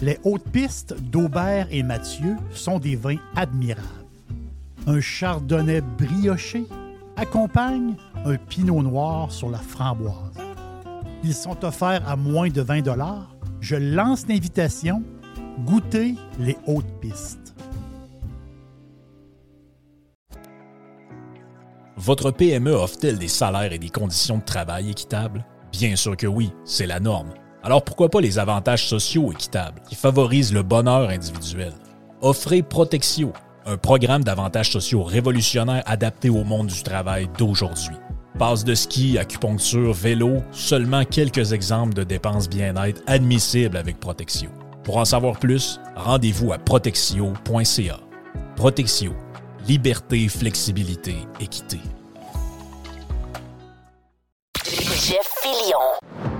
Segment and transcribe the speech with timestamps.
[0.00, 3.82] Les hautes pistes d'Aubert et Mathieu sont des vins admirables.
[4.86, 6.66] Un chardonnay brioché
[7.16, 7.94] accompagne
[8.26, 10.36] un pinot noir sur la framboise.
[11.24, 12.84] Ils sont offerts à moins de 20
[13.60, 15.02] Je lance l'invitation.
[15.64, 17.54] Goûtez les hautes pistes.
[21.96, 25.46] Votre PME offre-t-elle des salaires et des conditions de travail équitables?
[25.72, 27.32] Bien sûr que oui, c'est la norme.
[27.66, 31.72] Alors pourquoi pas les avantages sociaux équitables qui favorisent le bonheur individuel?
[32.20, 33.32] Offrez Protexio,
[33.66, 37.96] un programme d'avantages sociaux révolutionnaire adapté au monde du travail d'aujourd'hui.
[38.38, 44.48] Passe de ski, acupuncture, vélo, seulement quelques exemples de dépenses bien-être admissibles avec Protexio.
[44.84, 47.98] Pour en savoir plus, rendez-vous à protexio.ca.
[48.54, 49.12] Protexio,
[49.66, 51.80] liberté, flexibilité, équité.
[54.64, 56.35] Jeff Fillion.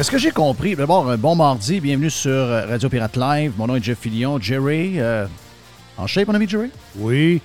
[0.00, 0.74] Est-ce que j'ai compris?
[0.76, 3.52] D'abord, un bon mardi, bienvenue sur euh, Radio Pirate Live.
[3.58, 4.40] Mon nom est Jeff Fillion.
[4.40, 5.26] Jerry, euh,
[5.98, 6.70] en shape, mon ami Jerry?
[6.96, 7.42] Oui.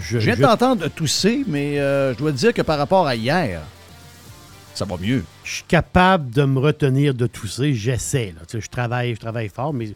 [0.00, 3.14] Je, viens de t'entendre tousser, mais euh, je dois te dire que par rapport à
[3.14, 3.60] hier,
[4.72, 5.22] ça va mieux.
[5.44, 7.74] Je suis capable de me retenir de tousser.
[7.74, 8.34] J'essaie.
[8.50, 9.90] Je travaille, je travaille fort, mais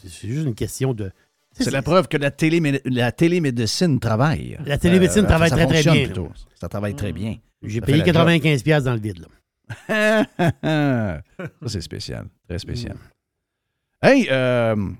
[0.00, 1.10] c'est juste une question de.
[1.58, 4.58] C'est la preuve que la, télé, la télémédecine travaille.
[4.64, 6.08] La télémédecine travaille très, très bien.
[6.60, 7.34] Ça travaille très bien.
[7.64, 9.18] J'ai payé 95$ dans le vide.
[9.18, 9.26] Là.
[9.88, 11.22] ça,
[11.66, 12.26] c'est spécial.
[12.48, 12.94] Très spécial.
[12.94, 14.06] Mm.
[14.06, 14.90] Hey, euh,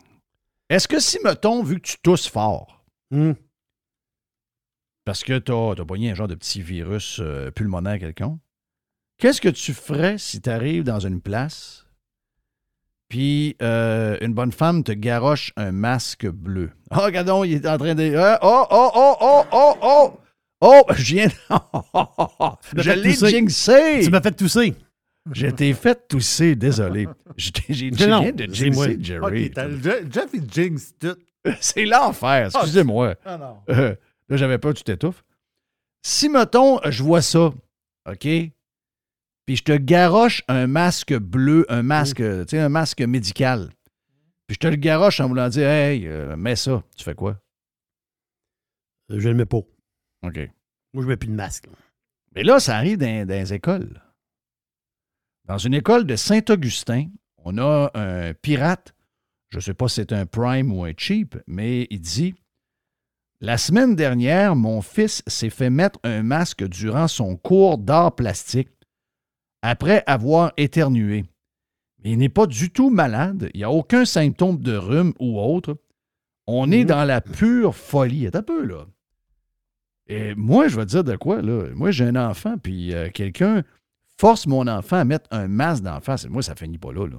[0.68, 3.32] est-ce que si, mettons, vu que tu tousses fort, mm.
[5.04, 8.40] parce que tu as, pogné un genre de petit virus euh, pulmonaire quelconque,
[9.18, 11.86] qu'est-ce que tu ferais si tu arrives dans une place,
[13.08, 16.70] puis euh, une bonne femme te garoche un masque bleu?
[16.92, 18.14] Oh, regardons, il est en train de.
[18.16, 20.20] oh, oh, oh, oh, oh, oh!
[20.64, 21.28] Oh, je viens.
[22.76, 24.00] je l'ai jinxé.
[24.04, 24.74] Tu m'as fait tousser.
[25.32, 27.08] Je t'ai fait tousser, désolé.
[27.36, 29.52] J'ai viens de jinxer Jerry.
[30.08, 31.16] Jeff, il jinx tout.
[31.60, 33.16] C'est l'enfer, ah, excusez-moi.
[33.24, 33.56] Ah non.
[33.70, 33.96] Euh,
[34.28, 35.24] là, j'avais peur, tu t'étouffes.
[36.00, 37.52] Si, mettons, je vois ça,
[38.08, 38.20] OK?
[39.44, 43.70] Puis je te garoche un masque bleu, un masque, tu sais, un masque médical.
[44.46, 46.84] Puis je te le garoche en voulant dire, hey, euh, mets ça.
[46.96, 47.36] Tu fais quoi?
[49.08, 49.62] Je le mets pas.
[50.22, 50.38] OK.
[50.92, 51.66] Moi, je mets plus de masque.
[52.34, 54.00] Mais là, ça arrive dans, les écoles.
[55.46, 58.94] Dans une école de Saint-Augustin, on a un pirate,
[59.50, 62.34] je ne sais pas si c'est un prime ou un cheap, mais il dit
[63.40, 68.70] La semaine dernière, mon fils s'est fait mettre un masque durant son cours d'art plastique
[69.62, 71.24] après avoir éternué.
[72.02, 75.40] Mais il n'est pas du tout malade, il n'y a aucun symptôme de rhume ou
[75.40, 75.76] autre.
[76.46, 76.86] On est mhm.
[76.86, 78.28] dans la pure folie.
[78.32, 78.86] un peu, là.
[80.08, 81.68] Et moi, je vais te dire de quoi, là.
[81.74, 83.62] Moi, j'ai un enfant, puis euh, quelqu'un
[84.18, 86.28] force mon enfant à mettre un masque d'en face.
[86.28, 87.18] Moi, ça finit pas là, là.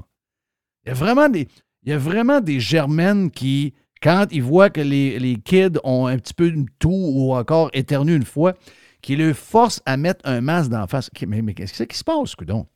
[0.86, 1.48] Il y a vraiment des,
[1.84, 6.18] il y a vraiment des germaines qui, quand ils voient que les, kids ont un
[6.18, 8.54] petit peu de tout ou encore éternu une fois,
[9.02, 11.10] qui le forcent à mettre un masque d'en face.
[11.28, 12.68] Mais, mais qu'est-ce qui se passe, coudon?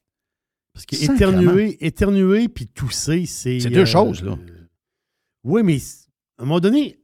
[0.74, 3.60] Parce qu'éternuer éternuer puis tousser, c'est.
[3.60, 4.38] C'est deux euh, choses, là.
[5.44, 5.78] oui, mais
[6.38, 7.00] à un moment donné,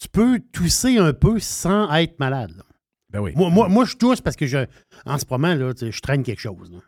[0.00, 2.62] tu peux tousser un peu sans être malade.
[3.12, 3.32] Ben oui.
[3.36, 4.58] Moi, moi, moi, je tousse parce que je,
[5.04, 6.70] en ce moment, là, tu sais, je traîne quelque chose.
[6.72, 6.78] là.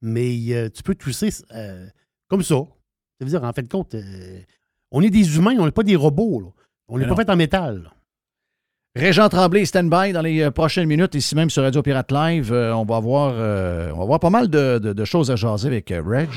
[0.00, 1.86] Mais euh, tu peux tousser euh,
[2.28, 2.54] comme ça.
[2.56, 4.40] Ça veut dire, en fait, de compte, euh,
[4.90, 6.40] on est des humains, on n'est pas des robots.
[6.40, 6.46] là.
[6.88, 7.26] On n'est Mais pas non.
[7.26, 7.82] fait en métal.
[7.84, 7.92] là.
[8.94, 12.52] Régent Tremblay, stand-by dans les euh, prochaines minutes, ici même sur Radio Pirate Live.
[12.52, 15.36] Euh, on, va avoir, euh, on va avoir pas mal de, de- de choses à
[15.36, 16.28] jaser avec euh, Reg.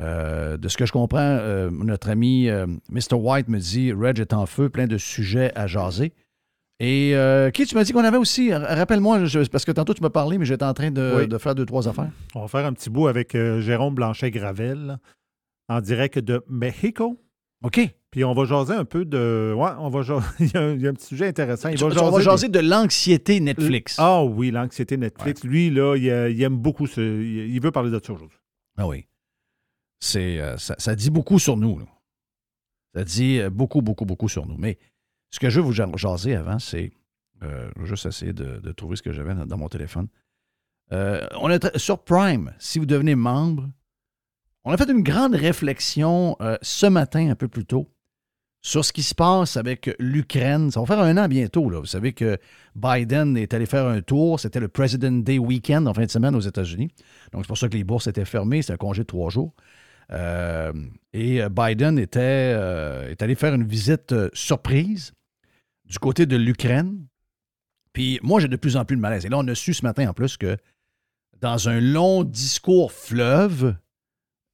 [0.00, 3.14] Euh, de ce que je comprends, euh, notre ami euh, Mr.
[3.14, 6.12] White me dit Reg est en feu, plein de sujets à jaser.
[6.82, 8.54] Et euh, qui tu m'as dit qu'on avait aussi?
[8.54, 9.18] Rappelle-moi,
[9.52, 11.28] parce que tantôt tu m'as parlé, mais j'étais en train de, Oui.
[11.28, 12.10] de faire deux, trois affaires.
[12.34, 14.96] On va faire un petit bout avec Jérôme Blanchet-Gravel
[15.68, 17.20] en direct de Mexico.
[17.62, 17.80] OK.
[18.10, 19.52] Puis on va jaser un peu de.
[19.54, 20.26] Ouais, on va jaser.
[20.40, 21.68] il, y a un, il y a un petit sujet intéressant.
[21.68, 23.96] Il on va des- jaser de l'anxiété Netflix.
[23.98, 25.44] Ah oui, l'anxiété Netflix.
[25.44, 26.04] Lui, là, il,
[26.34, 27.00] il aime beaucoup ce.
[27.02, 28.38] Il, il veut parler de ça aujourd'hui.
[28.78, 29.04] Ah oui.
[30.00, 31.78] C'est, euh, ça, dit beaucoup sur nous.
[31.78, 31.84] là.
[32.94, 34.56] Ça dit euh, beaucoup, beaucoup, beaucoup sur nous.
[34.56, 34.78] Mais
[35.30, 36.92] ce que je veux vous ja- jaser avant, c'est.
[37.42, 40.08] euh, juste essayer de, de trouver ce que j'avais dans, mon téléphone.
[40.92, 43.68] Euh, on est sur Prime, si vous devenez membre,
[44.64, 47.88] on a fait une grande réflexion ce matin, un peu plus tôt,
[48.60, 50.70] sur ce qui se passe avec l'Ukraine.
[50.70, 51.70] Ça va faire un an bientôt.
[51.70, 52.36] Vous savez que
[52.74, 54.38] Biden est allé faire un tour.
[54.38, 56.88] C'était le President Day Weekend en fin de semaine aux États-Unis.
[57.32, 58.60] Donc, c'est pour ça que les bourses étaient fermées.
[58.60, 59.54] C'est un congé de trois jours.
[60.12, 60.72] Euh,
[61.12, 62.20] et euh, Biden était,
[62.56, 65.12] euh, est allé faire une visite surprise
[65.84, 67.06] du côté de l'Ukraine.
[67.92, 69.26] Puis moi, j'ai de plus en plus de malaise.
[69.26, 70.56] Et là, on a su ce matin en plus que
[71.40, 73.74] dans un long discours fleuve,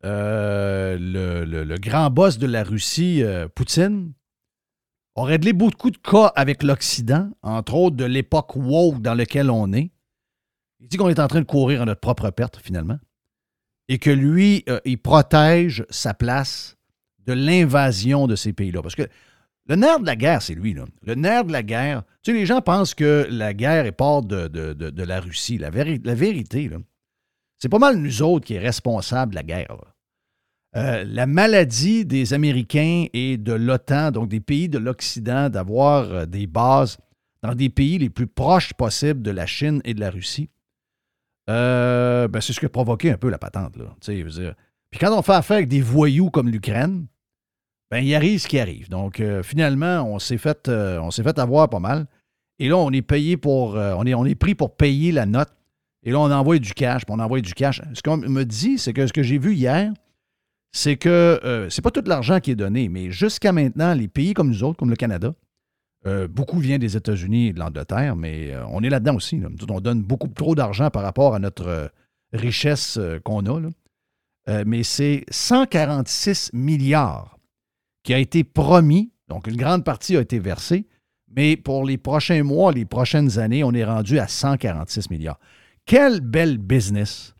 [0.02, 3.22] le, grand boss de la Russie,
[3.54, 4.12] Poutine,
[5.16, 9.72] a réglé beaucoup de cas avec l'Occident, entre autres de l'époque woke dans laquelle on
[9.72, 9.90] est.
[10.80, 12.98] Il dit qu'on est en train de courir à notre propre perte, finalement.
[13.88, 16.76] Et que lui, euh, il protège sa place
[17.26, 18.82] de l'invasion de ces pays-là.
[18.82, 19.06] Parce que
[19.68, 20.76] le nerf de la guerre, c'est lui.
[21.02, 24.22] Le nerf de la guerre, tu sais, les gens pensent que la guerre est part
[24.22, 25.58] de, la Russie.
[25.58, 26.70] La, véri- la vérité,
[27.58, 29.76] c'est pas mal nous autres qui est responsable de la guerre.
[30.76, 36.26] Euh, la maladie des Américains et de l'OTAN, donc des pays de l'Occident, d'avoir euh,
[36.26, 36.98] des bases
[37.42, 40.50] dans des pays les plus proches possibles de la Chine et de la Russie,
[41.48, 43.76] euh, ben, c'est ce qui a provoqué un peu la patente.
[43.76, 44.54] Là, dire.
[44.90, 47.06] Puis quand on fait affaire avec des voyous comme l'Ukraine,
[47.90, 48.88] ben, il arrive ce qui arrive.
[48.88, 52.06] Donc, euh, finalement, on s'est fait, euh, fait avoir pas mal.
[52.58, 53.76] Et là, on est payé pour.
[53.76, 55.50] euh, on, est, on est pris pour payer la note.
[56.02, 57.82] Et là, on envoie du cash, puis on envoie du cash.
[57.92, 59.92] Ce qu'on me dit, c'est que ce que j'ai vu hier,
[60.72, 64.48] c'est que c'est pas tout l'argent qui est donné, mais jusqu'à maintenant, les pays comme
[64.48, 65.34] nous autres, comme le Canada,
[66.06, 69.38] euh, beaucoup vient des États-Unis et de l'Angleterre, mais euh, on est là-dedans aussi.
[69.38, 69.48] là.
[69.68, 71.88] On donne beaucoup trop d'argent par rapport à notre euh,
[72.32, 73.60] richesse qu'on a.
[73.60, 73.68] là.
[74.64, 77.36] Mais c'est 146 milliards
[78.04, 80.86] qui a été promis, donc une grande partie a été versée,
[81.34, 85.40] mais pour les prochains mois, les prochaines années, on est rendu à 146 milliards.
[85.84, 87.34] Quel bel business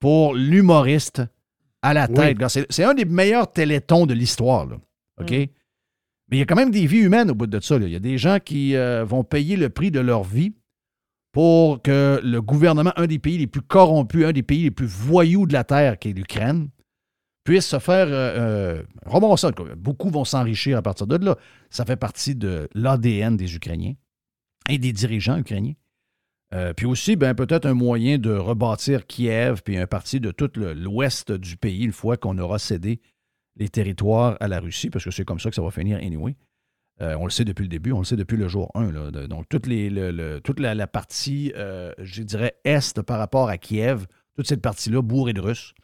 [0.00, 1.22] pour l'humoriste
[1.84, 2.38] à la tête.
[2.48, 4.66] C'est, un des meilleurs télétons de l'histoire.
[5.20, 5.32] OK?
[6.30, 7.76] Mais il y a quand même des vies humaines au bout de ça.
[7.76, 10.54] Il y a des gens qui euh, vont payer le prix de leur vie
[11.32, 14.86] pour que le gouvernement, un des pays les plus corrompus, un des pays les plus
[14.86, 16.68] voyous de la Terre, qui est l'Ukraine,
[17.44, 19.74] puisse se faire euh, euh.
[19.76, 21.36] Beaucoup vont s'enrichir à partir de là.
[21.70, 23.94] Ça fait partie de l'ADN des Ukrainiens
[24.68, 25.74] et des dirigeants ukrainiens.
[26.54, 30.50] Euh, puis aussi, ben, peut-être un moyen de rebâtir Kiev, puis un parti de tout
[30.56, 33.00] l'ouest du pays, une fois qu'on aura cédé
[33.56, 36.36] les territoires à la Russie, parce que c'est comme ça que ça va finir anyway.
[37.00, 38.92] Euh, on le sait depuis le début, on le sait depuis le jour 1.
[38.92, 39.10] là.
[39.10, 39.66] De- donc, toute
[40.60, 44.06] la, partie, euh, je dirais, est par rapport à Kiev,
[44.36, 45.74] toute cette partie-là, bourrée de Russes,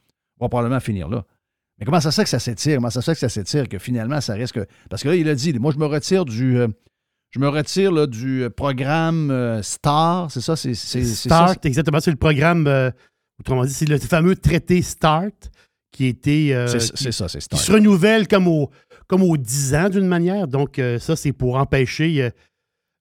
[0.40, 1.24] va probablement finir là.
[1.78, 2.76] Mais comment ça se que ça s'étire?
[2.76, 3.68] Comment ça se que ça s'étire?
[3.68, 4.60] Que finalement, ça risque?
[4.88, 6.58] Parce que là, il a dit, moi, je me retire du.
[6.58, 6.68] euh,
[7.30, 10.56] je me retire du programme euh, STAR, c'est ça?
[10.56, 12.00] C'est, Start, exactement.
[12.00, 12.68] C'est le programme,
[13.38, 15.30] autrement dit, c'est le fameux traité START
[15.92, 18.70] qui, était, euh, c'est, ça, c'est qui se renouvelle comme au,
[19.06, 20.46] comme aux 10 ans d'une manière.
[20.48, 22.30] Donc, euh, ça, c'est pour empêcher euh,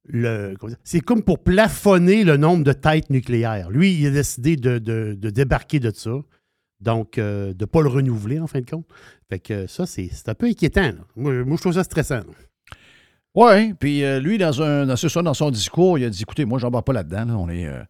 [0.07, 0.55] le.
[0.83, 3.69] C'est comme pour plafonner le nombre de têtes nucléaires.
[3.69, 6.11] Lui, il a décidé de, de- de débarquer de ça.
[6.81, 8.87] Donc, de ne pas le renouveler, en fin de compte.
[9.29, 10.91] Fait que ça, c'est un peu inquiétant.
[11.17, 12.15] Moi, moi, je trouve ça stressant.
[12.19, 12.23] là.
[13.35, 16.45] Oui, puis euh, lui, dans, un, dans, ça, dans son discours, il a dit écoutez,
[16.45, 17.25] moi, j'en bats pas là-dedans.
[17.25, 17.37] là.
[17.37, 17.83] On, est, euh,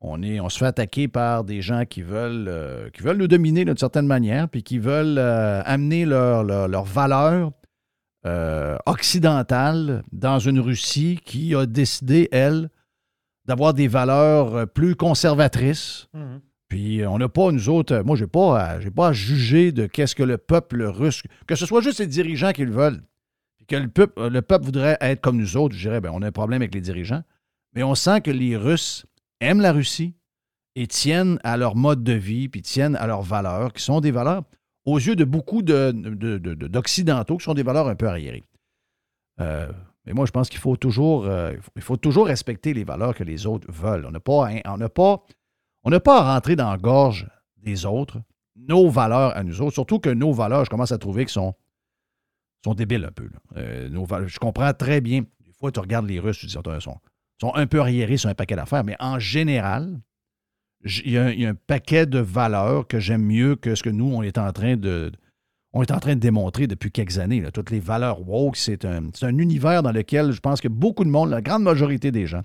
[0.00, 3.26] on, est, on se fait attaquer par des gens qui veulent, euh, qui veulent nous
[3.28, 7.50] dominer d'une certaine manière, puis qui veulent euh, amener leurs leur, leur valeurs
[8.26, 12.68] euh, occidentales dans une Russie qui a décidé, elle,
[13.46, 16.08] d'avoir des valeurs plus conservatrices.
[16.68, 19.12] Puis euh, on n'a pas, nous autres, moi, je n'ai pas, à- j'ai pas à
[19.12, 22.72] juger de qu'est-ce que le peuple russe, que ce soit juste les dirigeants qui le
[22.72, 23.02] veulent,
[23.56, 26.20] puis que le peuple, le peuple voudrait être comme nous autres, je dirais, ben, on
[26.22, 27.22] a un problème avec les dirigeants.
[27.74, 29.06] Mais on sent que les Russes
[29.40, 30.14] aiment la Russie
[30.74, 34.10] et tiennent à leur mode de vie, puis tiennent à leurs valeurs, qui sont des
[34.10, 34.42] valeurs,
[34.84, 38.08] aux yeux de beaucoup de- de- de- de- d'Occidentaux, qui sont des valeurs un peu
[38.08, 38.44] arriérées.
[39.40, 39.70] Euh,
[40.04, 43.24] mais moi, je pense qu'il faut toujours, euh, il faut- toujours respecter les valeurs que
[43.24, 44.06] les autres veulent.
[44.06, 44.48] On n'a pas,
[44.94, 48.20] pas, pas à rentrer dans la gorge des autres,
[48.56, 51.54] nos valeurs à nous autres, surtout que nos valeurs, je commence à trouver qu'ils sont,
[52.64, 53.28] sont débiles un peu.
[53.56, 53.88] Euh,
[54.26, 55.20] je comprends très bien.
[55.40, 56.98] Des fois, tu regardes les Russes, tu dis, ils sont,
[57.40, 60.00] sont un peu arriérés sur un paquet d'affaires, mais en général,
[60.84, 64.22] il y, a un- paquet de valeurs que j'aime mieux que ce que nous, on
[64.22, 65.10] est en train de,
[65.72, 67.44] on est en train de démontrer depuis quelques années.
[67.52, 71.10] Toutes les valeurs woke, c'est un, un univers dans lequel je pense que beaucoup de
[71.10, 72.42] monde, la grande majorité des gens,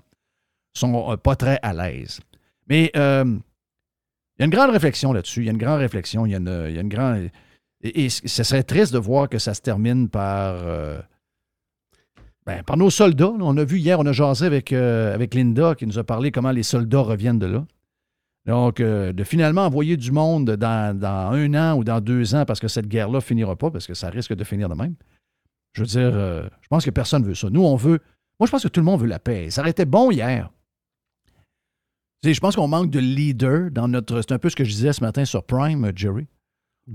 [0.76, 2.20] sont euh, pas très à l'aise.
[2.68, 3.24] Mais euh,
[4.36, 5.42] il y a une grande réflexion là-dessus.
[5.42, 6.26] Il y a une grande réflexion.
[6.26, 7.30] Il y a une, y a une grande.
[7.82, 10.54] Et, et ce serait triste de voir que ça se termine par.
[10.64, 11.00] euh,
[12.46, 13.32] ben, par nos soldats.
[13.40, 16.30] On a vu hier, on a jasé avec, euh, avec Linda qui nous a parlé
[16.30, 17.66] comment les soldats reviennent de là.
[18.46, 22.44] Donc, euh, de finalement envoyer du monde dans, dans un an ou dans deux ans
[22.44, 24.94] parce que cette guerre-là finira pas, parce que ça risque de finir de même.
[25.72, 27.48] Je veux dire, euh, je pense que personne ne veut ça.
[27.48, 28.00] Nous, on veut.
[28.38, 29.50] Moi, je pense que tout le monde veut la paix.
[29.50, 30.50] Ça aurait été bon hier.
[32.22, 34.20] Je pense qu'on manque de leaders dans notre.
[34.20, 36.26] C'est un peu ce que je disais ce matin sur Prime, Jerry.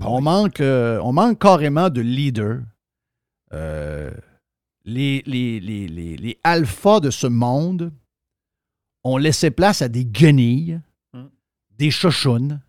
[0.00, 2.60] on, manque, on manque carrément de leaders.
[3.52, 4.10] Euh,
[4.84, 7.92] les, les, les, les, les alphas de ce monde
[9.04, 10.80] ont laissé place à des guenilles,
[11.78, 12.60] des chochounes,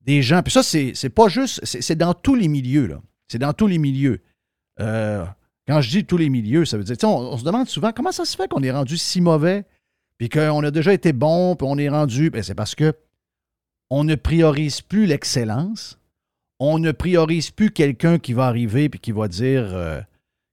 [0.00, 0.42] des gens.
[0.42, 1.60] Puis ça, c'est pas juste.
[1.64, 3.00] C'est c'est dans tous les milieux, là.
[3.28, 4.20] C'est dans tous les milieux.
[4.80, 5.24] Euh,
[5.66, 6.96] quand je dis tous les milieux, ça veut dire.
[7.02, 9.64] on se demande souvent comment ça se fait qu'on est rendu si mauvais,
[10.16, 12.30] puis qu'on a déjà été bon, puis on est rendu.
[12.30, 12.94] Ben, c'est parce que
[13.90, 15.98] on ne priorise plus l'excellence.
[16.60, 19.74] On ne priorise plus quelqu'un qui va arriver puis qui va dire.
[19.74, 20.00] euh,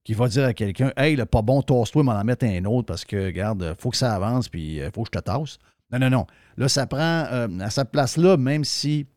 [0.06, 2.86] qui va dire à quelqu'un Hey, le pas bon, tosse-toi, m'en en mettre un autre
[2.86, 5.58] parce que, regarde, faut que ça avance puis il faut que je te tasse.
[5.92, 6.28] Non, non, non.
[6.56, 9.08] Là, ça prend euh, à sa place-là, même si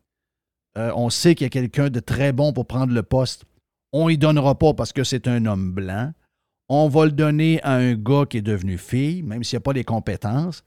[0.77, 3.45] euh, on sait qu'il y a quelqu'un de très bon pour prendre le poste,
[3.93, 6.11] on ne y donnera pas parce que c'est un homme blanc.
[6.67, 9.63] On va le donner à un gars qui est devenu fille, même s'il n'y a
[9.63, 10.63] pas les compétences.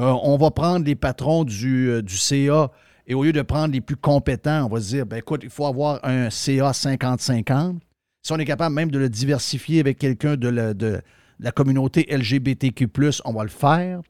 [0.00, 2.70] Euh, on va prendre les patrons du, euh, du CA
[3.06, 5.50] et au lieu de prendre les plus compétents, on va se dire ben écoute, il
[5.50, 7.78] faut avoir un CA 50-50.
[8.28, 12.86] Si on est capable même de le diversifier avec quelqu'un de, la- communauté LGBTQ,
[13.24, 14.02] on va le faire.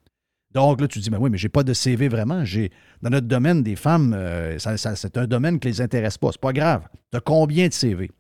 [0.53, 2.45] Donc là, tu dis, ben oui, mais j'ai pas de CV vraiment.
[2.45, 6.33] J'ai Dans notre domaine des femmes, euh, ça- c'est un domaine qui les intéresse pas.
[6.33, 6.89] C'est pas grave.
[7.13, 8.11] Tu combien de CV?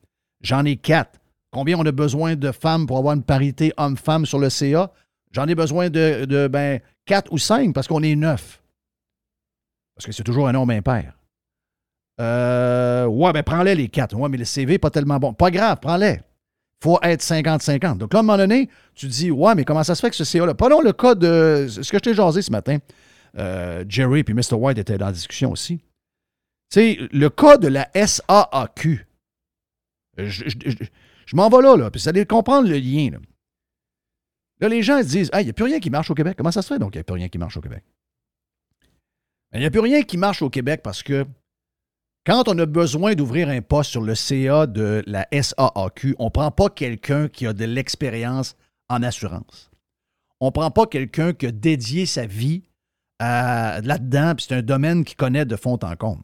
[0.41, 1.19] J'en ai quatre.
[1.51, 4.93] Combien on a besoin de femmes pour avoir une parité homme-femme sur le CA?
[5.33, 8.63] J'en ai besoin de, de ben, quatre ou cinq parce qu'on est neuf.
[9.97, 11.18] Parce que c'est toujours un nombre impair.
[12.21, 14.17] Euh, ouais, ben prends-les les quatre.
[14.17, 15.33] Ouais, mais le CV pas tellement bon.
[15.33, 16.21] Pas grave, prends-les.
[16.83, 17.99] faut être 50-50.
[17.99, 20.17] Donc là, à un moment donné, tu dis, ouais, mais comment ça se fait que
[20.17, 20.55] ce CA-là?
[20.55, 22.79] Prenons le cas de ce que je t'ai jasé ce matin.
[23.37, 24.55] Euh, Jerry et Mr.
[24.55, 25.79] White étaient dans la discussion aussi.
[26.71, 29.07] Tu sais, le cas de la SAAQ.
[30.17, 33.11] Je, m'en vais là, là, puis ça allait comprendre le lien.
[34.61, 36.35] Là, les gens se disent, il n'y a plus rien qui marche au Québec.
[36.37, 37.85] Comment ça se fait donc il n'y a plus rien qui marche au Québec?
[39.53, 41.25] Ben, Il n'y a plus rien qui marche au Québec parce que
[42.27, 46.31] quand on a besoin d'ouvrir un poste sur le CA de la SAAQ, on ne
[46.31, 48.57] prend pas quelqu'un qui a de l'expérience
[48.89, 49.71] en assurance.
[50.41, 52.63] On ne prend pas quelqu'un qui a dédié sa vie
[53.19, 56.23] à- là-dedans, puis c'est un domaine qu'il connaît de fond en comble.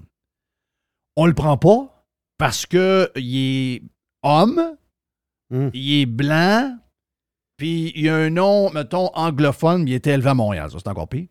[1.17, 2.07] On ne le prend pas
[2.39, 3.83] parce qu'il est
[4.23, 4.77] homme,
[5.53, 5.71] Hum.
[5.75, 6.77] il est blanc,
[7.57, 10.71] puis il a un nom, mettons, anglophone, mais il était élevé à Montréal.
[10.71, 11.29] Ça, c'est encore pire.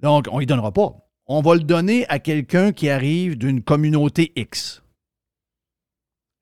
[0.00, 0.94] Donc, on ne lui donnera pas.
[1.26, 4.82] On va le donner à quelqu'un qui arrive d'une communauté X.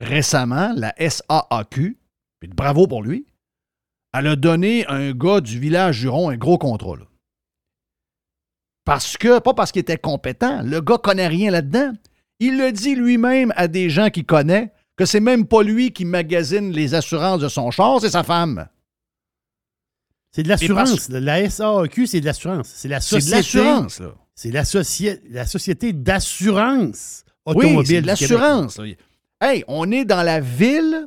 [0.01, 1.97] Récemment, la SAAQ,
[2.41, 3.27] puis bravo pour lui,
[4.13, 6.97] elle a donné à un gars du village Juron un gros contrat.
[6.97, 7.05] là.
[8.85, 11.93] Parce que, pas parce qu'il était compétent, le gars connaît rien là-dedans.
[12.41, 16.05] Il le dit lui-même à des gens qu'il connaît que c'est même pas lui qui
[16.05, 18.69] magasine les assurances de son char, c'est sa femme.
[20.33, 20.91] C'est de l'assurance.
[20.91, 22.69] parce- La SAQ, c'est de l'assurance.
[22.69, 23.37] C'est la C'est de société.
[23.65, 24.15] l'assurance, là.
[24.35, 28.01] C'est la, soci- la société d'assurance Oui, automobile.
[28.03, 28.81] du l'assurance.
[29.41, 31.07] Hey, on est dans la ville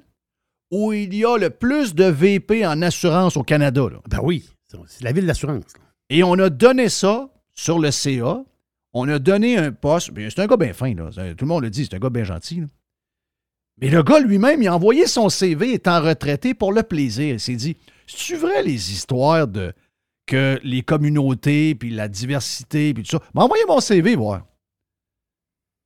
[0.72, 3.88] où il y a le plus de VP en assurance au Canada.
[3.92, 4.00] là.
[4.10, 4.48] Ben oui,
[4.88, 5.64] c'est la ville d'assurance.
[6.10, 8.44] Et on a donné ça sur le CA.
[8.94, 10.12] On a donné un poste.
[10.12, 11.10] Bien, C'est un gars bien fin, là.
[11.34, 12.62] Tout le monde le dit, c'est un gars bien gentil.
[12.62, 12.68] là.
[13.82, 17.34] Mais le gars lui-même, il a envoyé son CV étant retraité pour le plaisir.
[17.34, 17.76] Il s'est dit
[18.08, 19.74] C'est-tu vrai les histoires de
[20.26, 24.46] que les communautés, puis la diversité, puis tout ça M'a envoyé mon CV, voir.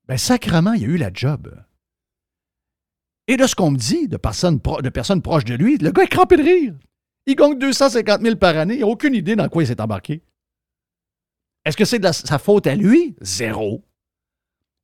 [0.08, 1.54] Ben, sacrement, il a eu la job.
[3.28, 6.36] Et de ce qu'on me dit, de personnes, proches de lui, le gars est crampé
[6.38, 6.74] de rire.
[7.28, 8.76] Il gagne 250 000 par année.
[8.76, 10.24] Il n'a aucune idée dans quoi il s'est embarqué.
[11.64, 13.16] Est-ce que c'est sa faute à lui?
[13.22, 13.86] Zéro.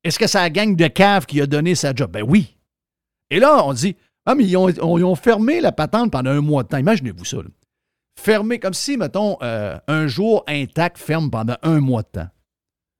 [0.04, 2.12] Est-ce que c'est la gang de cave qui a donné sa job?
[2.12, 2.56] Ben oui.
[3.30, 3.96] Et là, on dit,
[4.26, 6.76] ah, mais ils ont, on- ils ont fermé la patente pendant un mois de temps.
[6.78, 7.38] Imaginez-vous ça.
[7.38, 7.48] là.
[8.18, 12.28] Fermé, comme si, mettons, euh, un jour, Intac ferme pendant un mois de temps.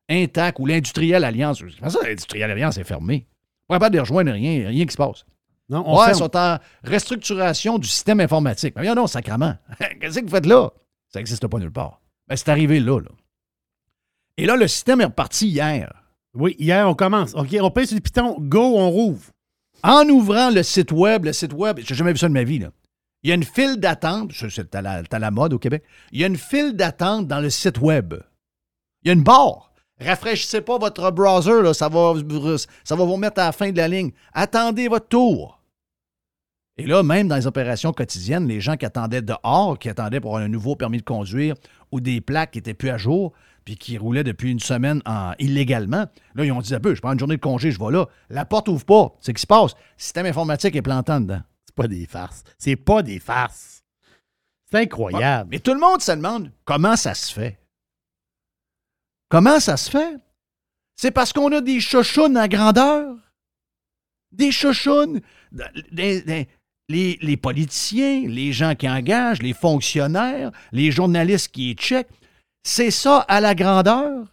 [0.08, 1.62] Intac ou l'Industriel Alliance.
[1.88, 3.26] Ça, l'Industriel Alliance est fermée?
[3.66, 5.24] Pas capable de rejoindre rien, rien qui se passe.
[5.68, 8.74] Non, on ouais, ils sont en restructuration du système informatique.
[8.76, 9.56] Mais non, sacrement.
[10.00, 10.70] Qu'est-ce que vous faites là?
[11.08, 12.00] Ça n'existe pas nulle part.
[12.28, 13.10] Ben, c'est arrivé là, là.
[14.36, 15.92] Et là, le système est reparti hier.
[16.34, 17.34] Oui, hier, on commence.
[17.34, 18.36] OK, on pèse sur le piton.
[18.38, 19.30] Go, on rouvre.
[19.82, 22.58] En ouvrant le site web, le site web, j'ai jamais vu ça de ma vie,
[22.58, 22.70] là.
[23.26, 24.82] Il y a une file d'attente, c'est à
[25.18, 25.82] la, mode au Québec.
[26.12, 28.14] Il y a une file d'attente dans le site web.
[29.02, 29.72] Il y a une barre.
[30.00, 34.12] Rafraîchissez pas votre browser, là, ça, va, vous remettre à la fin de la ligne.
[34.32, 35.60] Attendez votre tour.
[36.76, 40.38] Et là, même dans les opérations quotidiennes, les gens qui attendaient dehors, qui attendaient pour
[40.38, 41.56] un nouveau permis de conduire
[41.90, 43.32] ou des plaques qui n'étaient plus à jour,
[43.64, 46.06] puis qui roulaient depuis une semaine en, illégalement,
[46.36, 48.06] là, ils ont dit un peu, je prends une journée de congé, je vais là.
[48.30, 49.16] La porte ouvre pas.
[49.18, 49.72] C'est ce qui se passe.
[49.74, 51.40] Le système informatique est plantant dedans.
[51.76, 52.42] Pas des farces.
[52.58, 53.84] C'est pas des farces.
[54.68, 55.50] C'est incroyable.
[55.50, 57.60] Mais tout le monde se demande comment ça se fait.
[59.28, 60.16] Comment ça se fait?
[60.96, 63.14] C'est parce qu'on a des chouchounes à grandeur?
[64.32, 65.20] Des chouchounes?
[65.92, 66.48] Les,
[66.88, 72.10] les politiciens, les gens qui engagent, les fonctionnaires, les journalistes qui checkent.
[72.64, 74.26] C'est ça à la grandeur?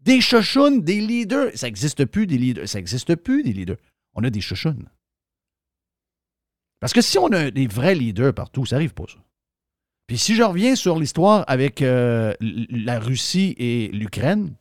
[0.00, 1.50] Des chouchounes, des leaders.
[1.54, 2.68] Ça n'existe plus des leaders.
[2.68, 3.76] Ça n'existe plus des leaders.
[4.14, 4.88] On a des chouchounes.
[6.84, 9.16] Parce que si on a des vrais leaders partout, ça n'arrive pas, ça.
[10.06, 14.54] Puis si je reviens sur l'histoire avec euh, la Russie et l'Ukraine,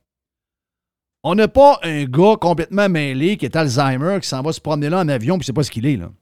[1.24, 4.88] on n'a pas un gars complètement mêlé qui est Alzheimer, qui s'en va se promener
[4.88, 6.13] là en avion, puis c'est pas ce qu'il est, là.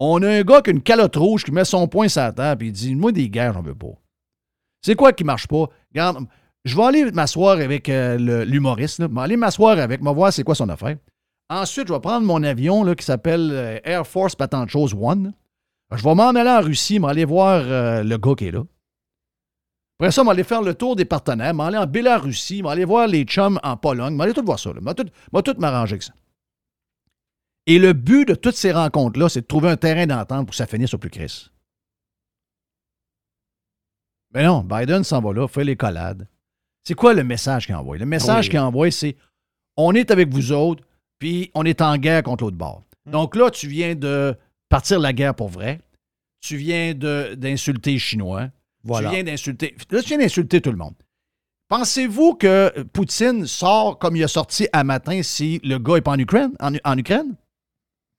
[0.00, 2.32] On a un gars qui a une calotte rouge, qui met son poing sur la
[2.32, 3.94] table, puis il dit Moi, des guerres, j'en veux pas.
[4.82, 5.68] C'est quoi qui marche pas?
[5.92, 6.26] Regarde,
[6.64, 9.00] je vais aller m'asseoir avec euh, l'humoriste.
[9.00, 10.96] Je vais aller m'asseoir avec, moi voir c'est quoi son affaire.
[11.48, 15.32] Ensuite, je vais prendre mon avion là, qui s'appelle euh, Air Force Patente Chose One.
[15.92, 18.64] Je vais m'en aller en Russie, m'aller voir euh, le gars qui est là.
[19.98, 23.60] Après ça, m'aller faire le tour des partenaires, m'aller en Bélarussie, m'aller voir les chums
[23.62, 24.72] en Pologne, m'aller tout voir ça.
[24.80, 26.12] M'a tout, tout m'arranger avec ça.
[27.66, 30.56] Et le but de toutes ces rencontres-là, c'est de trouver un terrain d'entente pour que
[30.56, 31.50] ça finisse au plus Chris.
[34.34, 36.28] Mais non, Biden s'en va là, fait les collades.
[36.84, 37.96] C'est quoi le message qu'il envoie?
[37.96, 38.50] Le message Oui.
[38.50, 39.16] qu'il envoie, c'est
[39.76, 40.84] on est avec vous autres,
[41.18, 42.82] puis on est en guerre contre l'autre bord.
[43.06, 44.34] Donc là, tu viens de
[44.68, 45.80] partir la guerre pour vrai.
[46.40, 48.48] Tu viens d'insulter les Chinois.
[48.84, 49.08] Voilà.
[49.08, 49.74] Tu viens d'insulter.
[49.90, 50.94] Là, tu viens d'insulter tout le monde.
[51.68, 56.12] Pensez-vous que Poutine sort comme il a sorti à matin si le gars n'est pas
[56.12, 56.52] en Ukraine?
[56.60, 57.34] En, en Ukraine?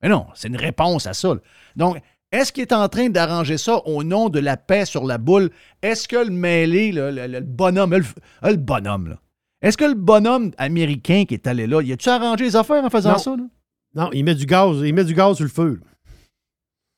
[0.01, 1.35] Mais non, c'est une réponse à ça.
[1.75, 1.97] Donc,
[2.31, 5.49] est-ce qu'il est en train d'arranger ça au nom de la paix sur la boule?
[5.81, 8.03] Est-ce que le mêlé, le, le bonhomme, le,
[8.43, 9.19] le bonhomme, là,
[9.61, 12.89] est-ce que le bonhomme américain qui est allé là, il a-tu arrangé les affaires en
[12.89, 13.17] faisant Non.
[13.17, 13.31] ça?
[13.35, 13.43] Là?
[13.95, 14.77] Non, il met du gaz.
[14.83, 15.79] Il met du gaz sur le feu.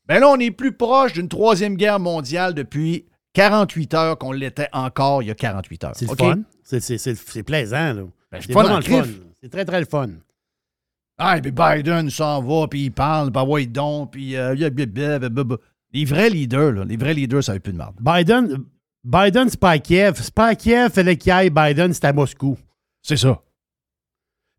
[0.08, 4.68] Ben là, on est plus proche d'une troisième guerre mondiale depuis 48 heures qu'on l'était
[4.74, 5.92] encore il y a 48 heures.
[5.96, 6.40] C'est le fun.
[6.64, 8.04] C'est- C'est c'est- c'est plaisant, là.
[8.32, 9.04] Ben, c'est vraiment en le fun.
[9.42, 10.10] C'est très, très le fun.
[11.18, 16.30] Ah, puis Biden s'en va, puis il parle, puis ouais, donc, puis euh, les vrais
[16.30, 17.96] leaders, là, les vrais leaders, ça n'a plus de marde.
[18.00, 18.64] Biden,
[19.04, 20.14] Biden c'est pas à Kiev.
[20.22, 21.50] C'est pas à Kiev, fallait qu'il aille.
[21.50, 22.58] Biden, c'est à Moscou.
[23.02, 23.42] C'est ça.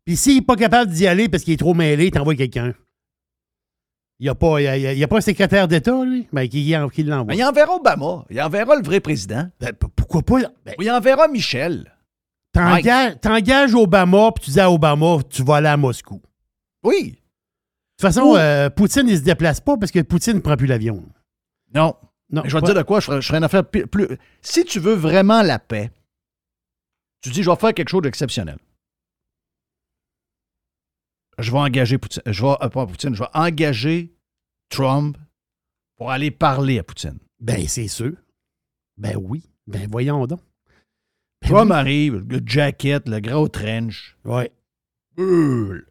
[0.05, 2.73] Puis s'il n'est pas capable d'y aller parce qu'il est trop mêlé, il t'envoie quelqu'un.
[4.19, 6.27] Il n'y a, pas- il y a, il y a- pas un secrétaire d'État, lui,
[6.31, 7.33] mais qui, qui l'envoie.
[7.33, 10.39] Il enverra Obama, il enverra le vrai président, Ben, pourquoi pas?
[10.63, 11.91] Ben, ou il enverra Michel.
[12.53, 16.21] t'engages, t'engages Obama, puis tu dis à Obama, tu vas aller à Moscou.
[16.83, 17.11] Oui.
[17.11, 17.15] De
[17.97, 21.03] toute façon, euh, Poutine, il se déplace pas parce que Poutine ne prend plus l'avion.
[21.73, 21.95] Non.
[22.31, 24.07] Non, je vais te dire de quoi, je ferai, je une affaire plus.
[24.41, 25.91] Si tu veux vraiment la paix,
[27.21, 28.57] tu dis, je vais faire quelque chose d'exceptionnel.
[31.37, 32.21] Je vais engager Poutine.
[32.25, 34.13] Je vais, euh, pas Poutine, je vais engager
[34.69, 35.17] Trump
[35.97, 37.17] pour aller parler à Poutine.
[37.39, 38.13] Ben, c'est sûr.
[38.97, 39.43] Ben oui.
[39.67, 40.41] Ben voyons donc.
[41.41, 41.77] Ben Trump oui.
[41.77, 44.17] arrive, le jacket, le gros trench.
[44.23, 44.51] Ouais.
[45.15, 45.87] Brûle.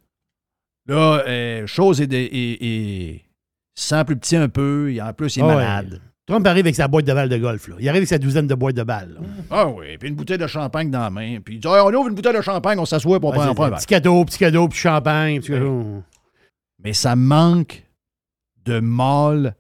[0.87, 3.25] Là, euh, chose est, de- est- est-
[3.75, 4.93] sent plus petit un peu.
[4.93, 6.01] Et en plus, il est ouais.
[6.31, 7.67] Trump arrive avec sa boîte de balles de golf.
[7.69, 7.75] Là.
[7.81, 9.15] Il arrive avec sa douzaine de boîtes de balles.
[9.15, 9.21] là.
[9.51, 11.41] Ah oui, puis une bouteille de champagne dans la main.
[11.45, 13.43] Puis il dit Hey, on ouvre une bouteille de champagne, on s'assoit pour on prend
[13.43, 13.79] un verre.
[13.79, 15.41] petit cadeau, petit cadeau, puis champagne.
[15.41, 16.03] Petit cadeau.
[16.83, 17.85] Mais ça manque
[18.65, 19.55] de mâles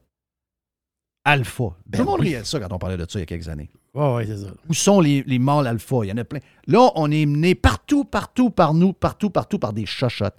[1.24, 1.64] alpha.
[1.86, 2.28] Ben Tout le monde oui.
[2.28, 3.70] riait de ça quand on parlait de ça il y a quelques années.
[3.92, 4.50] Ouais, ouais, c'est ça.
[4.68, 5.96] Où sont les, les mâles alpha?
[6.04, 6.38] Il y en a plein.
[6.68, 10.36] Là, on est mené partout, partout par nous, partout, partout par des chochottes,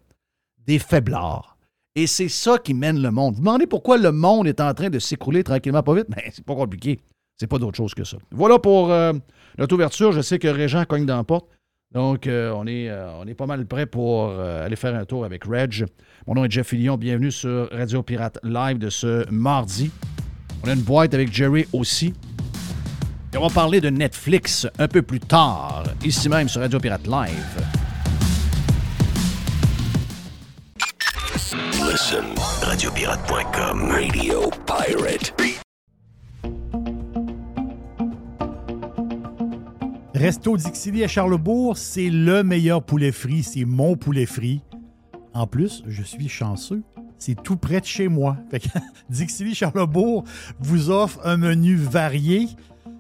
[0.66, 1.51] des faiblards.
[1.96, 3.36] Et c'est ça qui mène le monde.
[3.36, 6.08] Vous demandez pourquoi le monde est en train de s'écrouler tranquillement, pas vite?
[6.10, 7.00] Mais c'est pas compliqué.
[7.38, 8.18] C'est pas d'autre chose que ça.
[8.32, 9.12] Voilà pour euh,
[9.58, 10.12] notre ouverture.
[10.14, 11.48] Je sais que Régent cogne dans la porte.
[11.94, 15.26] Donc, euh, on, est, euh, on est pas mal prêt pour aller faire un tour
[15.26, 15.86] avec Reg.
[16.28, 16.96] Mon nom est Jeff Fillion.
[16.96, 19.92] Bienvenue sur Radio Pirate Live de ce mardi.
[20.64, 22.14] On a une boîte avec Jerry aussi.
[23.34, 27.08] Et on va parler de Netflix un peu plus tard, ici même sur Radio Pirate
[27.08, 27.81] Live.
[31.92, 32.24] Listen,
[32.62, 34.50] radiopirate.com, Radio.
[40.14, 43.44] Resto Dixili à Charlebourg, c'est le meilleur poulet frit.
[43.44, 44.62] C'est mon poulet frit.
[45.34, 46.82] En plus, je suis chanceux.
[47.18, 48.38] C'est tout près de chez moi.
[48.52, 48.70] Fait que
[49.10, 50.24] Dixili Charlebourg
[50.62, 52.48] vous offre un menu varié.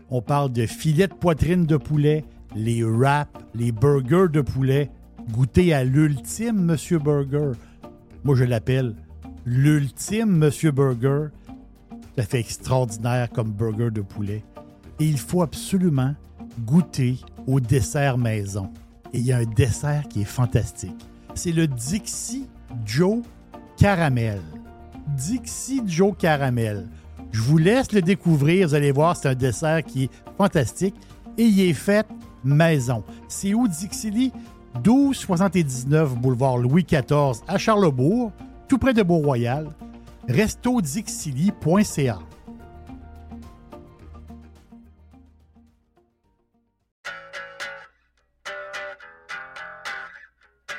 [0.09, 2.25] On parle de filets de poitrine de poulet,
[2.57, 4.89] les wraps, les burgers de poulet.
[5.31, 7.53] Goûtez à l'ultime Monsieur Burger.
[8.23, 8.95] Moi, je l'appelle
[9.45, 11.27] l'ultime Monsieur Burger.
[12.15, 14.43] Ça fait extraordinaire comme burger de poulet.
[14.99, 16.13] Et il faut absolument
[16.59, 18.69] goûter au dessert maison.
[19.13, 21.05] Et il y a un dessert qui est fantastique.
[21.33, 22.47] C'est le Dixie
[22.85, 23.23] Joe
[23.77, 24.41] Caramel.
[25.17, 26.87] Dixie Joe Caramel.
[27.31, 28.67] Je vous laisse le découvrir.
[28.67, 30.95] Vous allez voir, c'est un dessert qui est fantastique
[31.37, 32.05] et il est fait
[32.43, 33.03] maison.
[33.27, 34.31] C'est où Dixili?
[34.75, 38.31] 1279 boulevard Louis XIV à Charlebourg,
[38.67, 39.69] tout près de Beau-Royal.
[40.27, 42.19] restodixili.ca.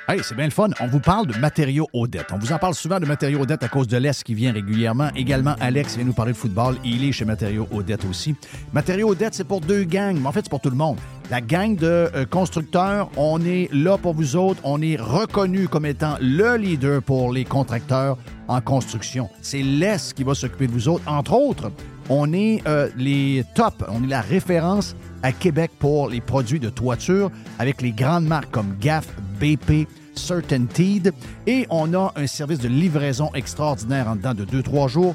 [0.08, 0.68] Hey, c'est bien le fun.
[0.80, 2.26] On vous parle de matériaux Odette.
[2.32, 5.08] On vous en parle souvent de matériaux Odette à cause de l'Est qui vient régulièrement.
[5.14, 6.76] Également, Alex vient nous parler de football.
[6.84, 8.34] Il est chez Matériaux Odette aussi.
[8.74, 10.98] Matériaux Odette, c'est pour deux gangs, mais en fait, c'est pour tout le monde.
[11.30, 14.60] La gang de euh, constructeurs, on est là pour vous autres.
[14.64, 19.30] On est reconnu comme étant le leader pour les contracteurs en construction.
[19.40, 21.04] C'est l'Est qui va s'occuper de vous autres.
[21.06, 21.72] Entre autres,
[22.08, 26.68] on est euh, les top, on est la référence à Québec pour les produits de
[26.68, 29.06] toiture avec les grandes marques comme GAF,
[29.40, 31.12] BP, Certainteed.
[31.46, 35.14] Et on a un service de livraison extraordinaire en dedans de 2-3 jours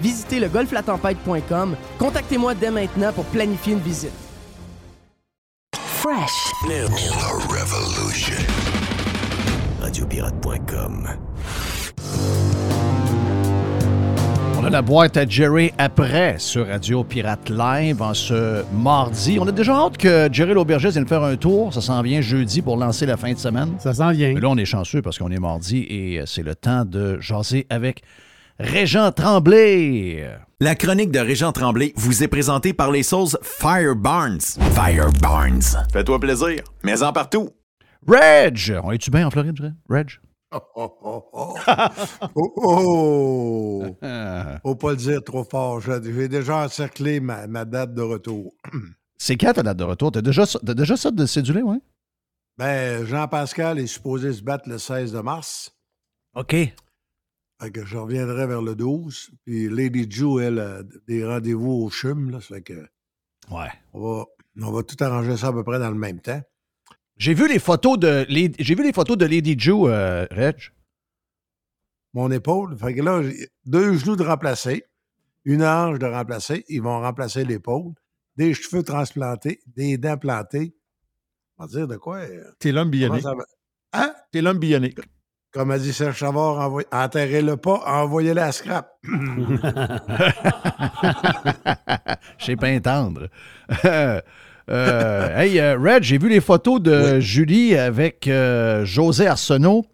[0.00, 1.76] Visitez le golflatempête.com.
[1.98, 4.12] Contactez-moi dès maintenant pour planifier une visite.
[5.74, 8.36] Fresh New, The Revolution.
[9.80, 11.08] Radiopirate.com.
[14.58, 19.38] On a la boîte à Jerry après sur Radio Pirate Live en ce mardi.
[19.40, 21.74] On a déjà hâte que Jerry l'aubergiste vienne faire un tour.
[21.74, 23.74] Ça s'en vient jeudi pour lancer la fin de semaine.
[23.78, 24.32] Ça s'en vient.
[24.32, 27.66] Mais là, on est chanceux parce qu'on est mardi et c'est le temps de jaser
[27.68, 28.02] avec
[28.58, 30.26] Régent Tremblay.
[30.60, 34.40] La chronique de Régent Tremblay vous est présentée par les sauces Fire Barnes.
[34.72, 35.60] Fire Barnes.
[35.92, 37.50] Fais-toi plaisir, mais en partout.
[38.08, 38.80] Reg!
[38.82, 40.08] On est-tu bien en Floride, Reg?
[40.52, 41.54] Oh, oh, oh, oh.
[42.34, 43.96] oh, oh.
[44.62, 45.82] Faut pas le dire trop fort.
[45.82, 48.54] J'ai déjà encerclé ma, ma date de retour.
[49.18, 50.12] C'est quand ta date de retour?
[50.12, 51.80] T'as déjà, déjà ça de cédulé, ouais?
[52.56, 55.76] Ben, Jean-Pascal est supposé se battre le 16 de mars.
[56.34, 56.56] OK.
[57.60, 59.30] Fait que je reviendrai vers le 12.
[59.44, 62.30] Puis Lady Ju, elle, a des rendez-vous au CHUM.
[62.30, 62.86] Là, fait que
[63.50, 63.68] Ouais.
[63.94, 64.24] on va,
[64.60, 66.42] on va tout arranger ça à peu près dans le même temps.
[67.16, 70.56] J'ai vu les photos de Lady- j'ai vu les photos de Lady Joe, euh, Reg.
[72.12, 72.76] Mon épaule.
[72.78, 73.22] Fait que là,
[73.64, 74.84] deux genoux de remplacer,
[75.44, 76.64] une hanche de remplacer.
[76.68, 77.92] Ils vont remplacer l'épaule.
[78.36, 80.74] Des cheveux transplantés, des dents plantées.
[81.56, 82.18] On va dire de quoi?
[82.18, 83.22] euh, T'es l'homme bionique.
[83.24, 83.34] va?
[83.94, 84.14] Hein?
[84.30, 84.98] T'es l'homme bionique.
[85.56, 88.90] Comme a dit Serge envoy- enterrez-le pas, envoyez-le à scrap.
[92.38, 93.28] Je sais pas entendre.
[94.68, 99.84] Euh, hey, euh, Red, j'ai vu les photos de Julie avec euh, José Arsenault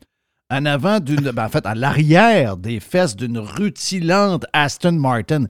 [0.51, 1.31] en avant d'une.
[1.31, 5.45] ben, en fait, à l'arrière des fesses d'une rutilante Aston Martin.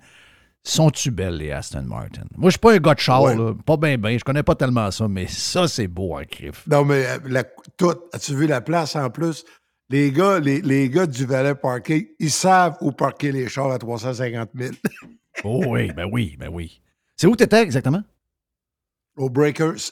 [0.64, 2.22] Sont-tu belles, les Aston Martin?
[2.36, 3.36] Moi, je suis pas un gars de char, Ouais.
[3.36, 3.52] là.
[3.64, 4.18] pas bien, bien.
[4.18, 6.64] Je connais pas tellement ça, mais ça, c'est beau, un crif.
[6.68, 7.44] Non, mais euh, la-
[7.76, 9.44] tout, as-tu vu la place en plus?
[9.92, 13.78] Les gars, les, les gars du valet parking, ils savent où parquer les chars à
[13.78, 14.74] 350 000.
[15.44, 16.82] Oh oui, ben oui, ben oui.
[17.16, 18.02] C'est où t'étais exactement?
[19.16, 19.90] Aux Breakers.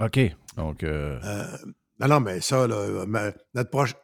[0.00, 0.18] OK.
[0.56, 1.56] Donc, euh, Euh,
[2.00, 3.04] non, non, mais ça, là,
[3.54, 3.94] notre, proche-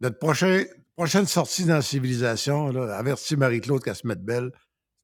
[0.00, 0.64] notre prochain,
[0.96, 4.50] prochaine sortie dans la civilisation, là, avertis Marie-Claude qu'elle se mette belle,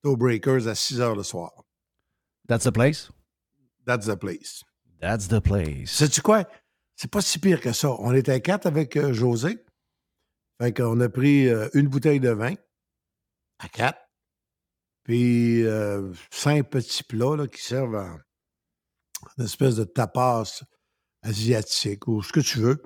[0.02, 1.52] c'est aux Breakers à 6 heures le soir.
[2.48, 3.10] that's the place?
[3.86, 4.64] That's the place.
[5.00, 5.90] That's the place.
[5.92, 6.44] Sais-tu quoi?
[6.96, 7.90] C'est pas si pire que ça.
[8.00, 9.64] On était quatre avec euh, José.
[10.60, 12.54] Fait qu'on a pris euh, une bouteille de vin
[13.58, 14.00] à quatre.
[15.02, 18.18] Puis euh, cinq petits plats là, qui servent en
[19.38, 20.62] une espèce de tapas
[21.22, 22.82] asiatique ou ce que tu veux.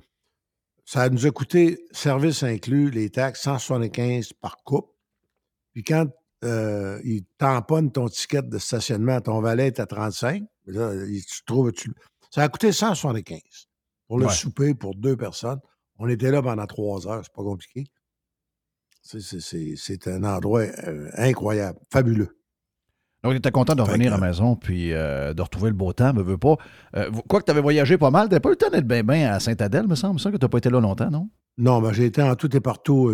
[0.85, 4.91] Ça nous a coûté, service inclus, les taxes, 175 par coupe.
[5.75, 6.07] Puis quand
[6.45, 11.45] euh, ils tamponnent ton ticket de stationnement, ton valet est à 35, là, il- tu
[11.45, 11.93] trouves, tu-
[12.31, 13.68] ça a coûté 175
[14.09, 14.33] pour le Ouais.
[14.33, 15.61] souper pour deux personnes.
[15.99, 17.85] On était là pendant trois heures, c'est pas compliqué.
[19.03, 22.35] C'est- un endroit euh, incroyable, fabuleux.
[23.25, 25.77] Donc, tu étais content de revenir que- à la maison puis euh, de retrouver le
[25.77, 26.57] beau temps, me veux pas.
[26.95, 29.03] Euh, quoi que tu avais voyagé pas mal, tu pas eu le temps d'être bien
[29.03, 31.29] bien à Saint-Adèle, me semble, ça, que tu n'as pas été là longtemps, non?
[31.57, 33.11] Non, mais j'ai été en tout et partout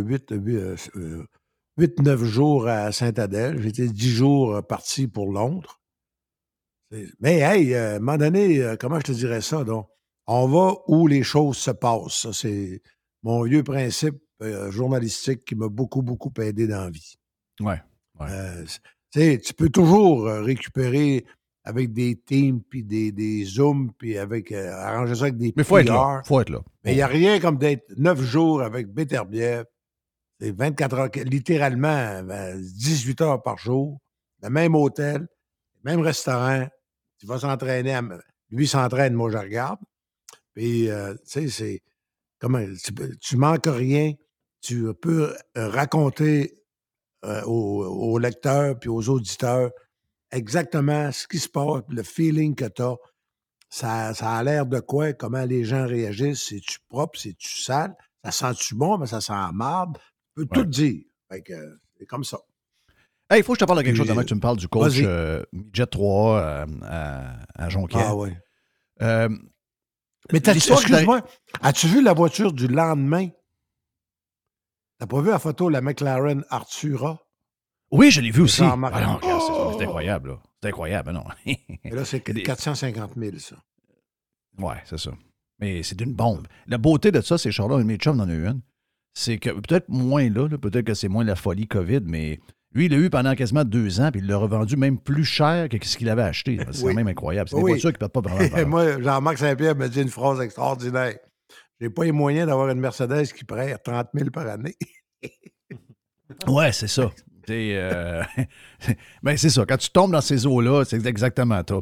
[1.79, 3.65] 8-9 jours à Saint-Adèle.
[3.67, 5.81] Été 10 jours euh, parti pour Londres.
[7.21, 9.89] Mais hey, euh, à un moment donné, euh, comment je te dirais ça, donc?
[10.27, 12.23] On va où les choses se passent.
[12.23, 12.81] Ça, c'est
[13.23, 17.15] mon vieux principe euh, journalistique qui m'a beaucoup, beaucoup aidé dans la vie.
[17.61, 17.81] Ouais.
[18.21, 18.27] ouais.
[18.31, 18.65] Euh,
[19.13, 21.25] tu peux toujours euh, récupérer
[21.67, 25.65] avec des teams, puis des, des zooms, puis avec euh, arranger ça avec des Mais
[25.65, 26.21] faut être là.
[26.23, 26.27] PR.
[26.27, 26.61] faut être là.
[26.85, 29.65] Mais il n'y a rien comme d'être neuf jours avec Beterbiev.
[30.41, 33.99] C'est 24 heures, littéralement ben, 18 heures par jour,
[34.43, 35.27] le même hôtel,
[35.85, 36.67] le même restaurant.
[37.19, 37.95] Tu vas s'entraîner.
[37.95, 38.03] à-
[38.51, 39.79] Lui s'entraîne, moi je regarde.
[40.55, 41.83] Puis, euh, tu sais, c'est.
[42.39, 42.65] Comment.
[42.83, 44.13] Tu, tu manques rien.
[44.61, 46.55] Tu peux euh, raconter
[47.25, 49.71] euh, aux, aux lecteurs puis aux auditeurs
[50.31, 52.97] exactement ce qui se passe, le feeling que tu as.
[53.71, 55.13] Ça, ça a l'air de quoi?
[55.13, 56.45] Comment les gens réagissent?
[56.49, 57.19] C'est-tu propre?
[57.19, 57.95] C'est-tu sale?
[58.25, 58.99] Ça sent-tu bon?
[58.99, 59.99] Mais ça sent marde?
[60.37, 61.03] Tu peux tout dire.
[61.31, 62.39] Fait que euh, c'est comme ça.
[63.31, 64.59] Hey, il faut que je te parle de quelque chose avant que tu me parles
[64.59, 68.09] du coach euh, Jet 3 euh, à, à Jonquière.
[68.09, 68.31] Ah oui.
[70.33, 71.23] Mais t'as- excuse-moi,
[71.61, 73.29] as-tu vu la voiture du lendemain?
[74.99, 77.19] T'as pas vu la photo de la McLaren Artura?
[77.91, 78.63] Oui, je l'ai vu aussi.
[78.63, 79.75] Ah non, c'est- Oh!
[79.79, 80.31] c'est incroyable.
[80.31, 80.43] là.
[80.63, 81.25] C'est incroyable, non?
[81.47, 81.59] Et
[81.91, 83.57] là, c'est Des- 450 000, ça.
[84.59, 85.11] Ouais, c'est ça.
[85.59, 86.47] Mais c'est une bombe.
[86.67, 88.61] La beauté de ça, c'est Charlotte, mes chums en a eu une.
[89.15, 92.41] C'est que peut-être moins là, là, peut-être que c'est moins la folie COVID, mais
[92.75, 95.69] lui, il l'a eu pendant quasiment deux ans, puis il l'a revendu même plus cher
[95.69, 96.59] que ce qu'il avait acheté.
[96.73, 96.91] C'est Oui.
[96.93, 97.49] quand même incroyable.
[97.49, 97.71] C'est des Oui.
[97.73, 98.67] voitures qui ne perdent pas vraiment.
[98.69, 101.15] Moi, Jean-Marc Saint-Pierre me dit une phrase extraordinaire.
[101.81, 104.75] J'ai pas les moyens d'avoir une Mercedes qui prête 30 000 par année.
[106.47, 107.11] Ouais, c'est ça.
[107.47, 108.23] C'est euh,
[109.23, 109.67] ben, c'est ça.
[109.69, 111.75] Quand tu tombes dans ces eaux-là, c'est exactement ça.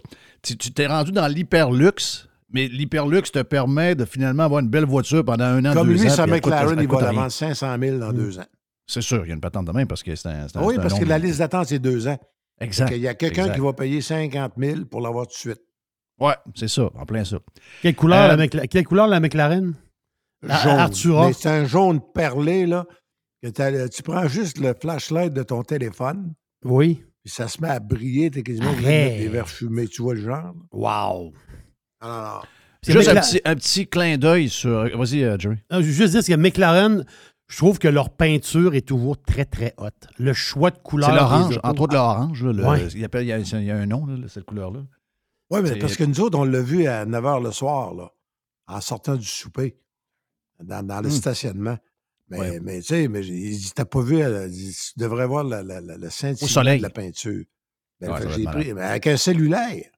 [0.42, 5.24] Tu t'es rendu dans l'hyperluxe, Mais l'hyperluxe te permet de finalement avoir une belle voiture
[5.24, 6.10] pendant un an, Comme deux lui, ans.
[6.10, 7.20] sa puis elle coûte- McLaren, il va la rien.
[7.20, 8.44] vendre 500 000 dans deux ans.
[8.86, 10.48] C'est sûr, il y a une patente de même parce que c'est un.
[10.48, 12.18] c'est un- Ah oui, c'est un parce que la liste d'attente, c'est deux ans.
[12.60, 12.90] Exact.
[12.94, 13.54] Il y a quelqu'un exact.
[13.54, 15.62] qui va payer 50 000 pour l'avoir tout de suite.
[16.20, 17.38] Ouais, c'est ça, en plein ça.
[17.80, 19.74] Quelle couleur, Euh, la, Mcla- quelle couleur la McLaren?
[20.42, 20.52] Jaune.
[20.78, 21.28] Artura.
[21.28, 22.84] Mais c'est un jaune perlé, là.
[23.42, 26.32] que tu prends juste le flashlight de ton téléphone,
[26.64, 27.02] Oui.
[27.24, 28.30] puis ça se met à briller.
[28.30, 29.10] T'es quasiment obligé de Arrête.
[29.12, 29.88] mettre des verres fumés.
[29.88, 30.30] Tu vois le genre?
[30.44, 30.52] là?
[30.72, 31.32] Wow.
[32.02, 32.40] Non, non, non.
[32.84, 34.96] C'est Juste un petit, un petit clin d'œil sur.
[34.98, 35.56] Vas-y, euh, Jerry.
[35.70, 37.04] Ah, Je veux juste dire que McLaren,
[37.52, 40.06] je trouve que leur peinture est toujours très, très haute.
[40.18, 41.10] Le choix de couleur.
[41.10, 42.42] C'est l'orange, entre autres l'orange.
[42.42, 42.86] Ouais.
[42.94, 44.80] il, y a, il y a un nom, là, cette couleur-là.
[45.50, 48.10] Oui, mais parce que nous autres, on l'a vu à 9 h le soir, là,
[48.68, 49.76] en sortant du souper,
[50.62, 51.12] dans, dans le Hmm.
[51.12, 51.78] stationnement.
[52.30, 52.60] Mais, Ouais.
[52.60, 55.98] mais tu sais, mais il dit, t'as pas vu, tu devrais voir la, la, la,
[55.98, 56.78] le scintillement soleil.
[56.78, 57.44] de la peinture.
[58.00, 59.90] Ben, Ouais, j'ai pris, mais avec un cellulaire.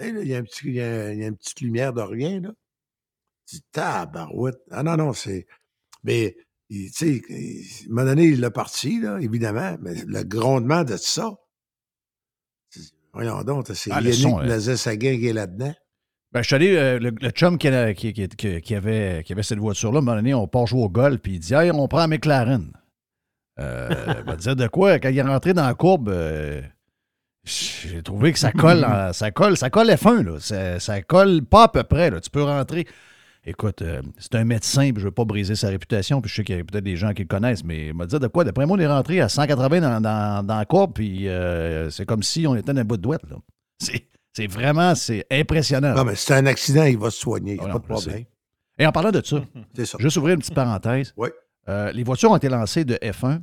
[0.00, 2.00] Il y, a un petit- il y a- il y a une petite lumière de
[2.00, 2.50] rien, là.
[3.46, 4.58] Tu dis, tabarouette.
[4.70, 5.46] Ah non, non, c'est.
[6.04, 6.36] Mais,
[6.70, 10.96] tu sais, à un moment donné, il l'a parti, là, évidemment, mais le grondement de
[10.96, 11.30] ça.
[13.12, 14.40] Voyons donc, c'est Ah, Yannick son.
[14.42, 15.74] Nazet-Saguin qui est là-dedans.
[16.32, 19.24] Ben, je suis allé, euh, le, le chum qui, a- qui- qui- qui- qui avait,
[19.24, 21.38] qui avait cette voiture-là, à un moment donné, on part jouer au golf, puis il
[21.40, 22.72] dit Hey, on prend un McLaren.
[23.58, 25.00] Euh, ben, disait de quoi?
[25.00, 26.62] Quand il est rentré dans la courbe, euh,
[27.44, 30.38] j'ai trouvé que ça colle, en- ça colle, ça colle F1, là.
[30.38, 32.20] Ça, ça colle pas à peu près, là.
[32.20, 32.86] Tu peux rentrer.
[33.44, 36.44] Écoute, euh, c'est un médecin, puis je veux pas briser sa réputation, puis je sais
[36.44, 38.44] qu'il y a peut-être des gens qui le connaissent, mais il m'a dit de quoi?
[38.44, 42.04] D'après moi, on est rentré à 180 dans, dans, dans la courbe, puis euh, c'est
[42.04, 43.36] comme si on était dans un bout de douette, là.
[43.78, 45.94] C'est, c'est vraiment, c'est impressionnant.
[45.94, 47.54] Non, mais c'est un accident, il va se soigner.
[47.54, 48.06] Il Ah n'y a non, pas de sais.
[48.08, 48.26] problème.
[48.78, 49.42] Et en parlant de ça,
[49.74, 49.98] C'est ça.
[50.00, 51.14] juste ouvrir une petite parenthèse.
[51.16, 51.28] Oui.
[51.68, 53.40] Euh, les voitures ont été lancées de F1.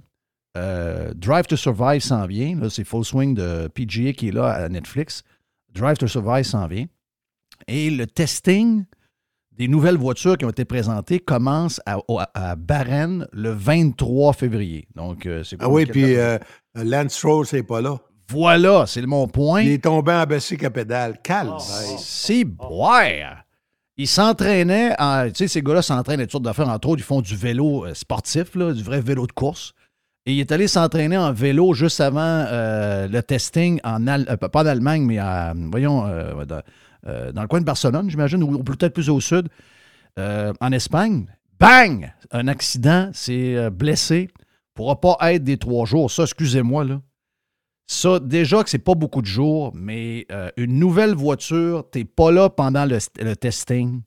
[0.57, 2.55] Euh, Drive to Survive s'en vient.
[2.59, 5.23] Là, c'est Full Swing de PGA qui est là à Netflix.
[5.73, 6.85] Drive to Survive s'en vient.
[7.67, 8.85] Et le testing
[9.57, 11.97] des nouvelles voitures qui ont été présentées commence à,
[12.33, 12.55] à, à
[13.33, 14.87] le 23 février.
[14.95, 16.37] Donc, euh, c'est Ah oui, puis euh,
[16.75, 17.97] Lance Stroll, c'est pas là.
[18.29, 19.61] Voilà, c'est mon point.
[19.61, 21.17] Il est tombé en baissé qu'à pédale.
[21.23, 21.55] Calme.
[21.97, 23.43] C'est boire.
[23.99, 26.69] Ils s'entraînaient, en- tu sais, ces gars-là s'entraînent à toutes sortes d'affaires.
[26.69, 29.73] Entre autres, ils font du vélo euh, sportif, là, du vrai vélo de course.
[30.27, 34.61] Et il est allé s'entraîner en vélo juste avant euh, le testing, en Al- pas
[34.61, 36.33] en Allemagne, mais à, voyons, euh,
[37.05, 39.49] euh, dans le coin de Barcelone, j'imagine, ou, ou peut-être plus au sud,
[40.17, 41.27] euh, en Espagne.
[41.59, 42.11] Bang!
[42.31, 44.29] Un accident, c'est euh, blessé.
[44.73, 46.11] Pourra pas être des trois jours.
[46.11, 47.01] Ça, excusez-moi, là.
[47.89, 52.31] Ça, déjà que c'est pas beaucoup de jours, mais euh, une nouvelle voiture, t'es pas
[52.31, 54.01] là pendant le, le testing.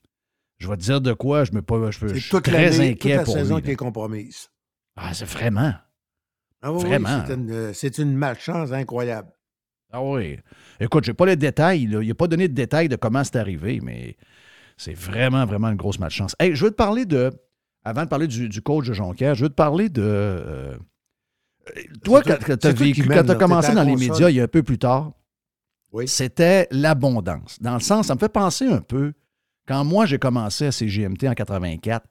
[0.59, 3.07] Je vais te dire de quoi, je, me, pas, je, je suis très l'année, toute
[3.07, 3.63] inquiet la pour saison lui.
[3.63, 4.49] qui est compromise.
[4.97, 5.73] Ah, c'est vraiment.
[6.61, 7.25] Ah oui, oui, Vraiment.
[7.27, 9.31] c'est une, c'est une malchance incroyable.
[9.93, 10.39] Ah oui.
[10.79, 11.87] Écoute, j'ai pas les détails.
[11.87, 12.01] là.
[12.03, 14.17] Il n'a pas donné de détails de comment c'est arrivé, mais
[14.77, 16.35] c'est vraiment, vraiment une grosse malchance.
[16.39, 17.31] Hey, je veux te parler de.
[17.83, 20.03] Avant de parler du, du coach de Jonquière, je veux te parler de.
[20.05, 20.77] euh,
[22.05, 24.11] toi, quand, tu as vécu, quand commencé dans les console.
[24.11, 25.13] médias il y a un peu plus tard,
[25.93, 26.07] Oui.
[26.09, 27.59] c'était l'abondance.
[27.61, 29.13] Dans le sens, ça me fait penser un peu,
[29.67, 32.07] quand moi j'ai commencé à CGMT en 84,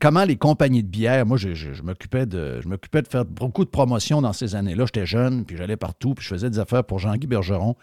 [0.00, 4.32] comment les compagnies de bière, moi je, m'occupais de de faire beaucoup de promotions dans
[4.32, 4.84] ces années-là.
[4.86, 7.76] J'étais jeune, puis j'allais partout, puis je faisais des affaires pour Jean-Guy Bergeron,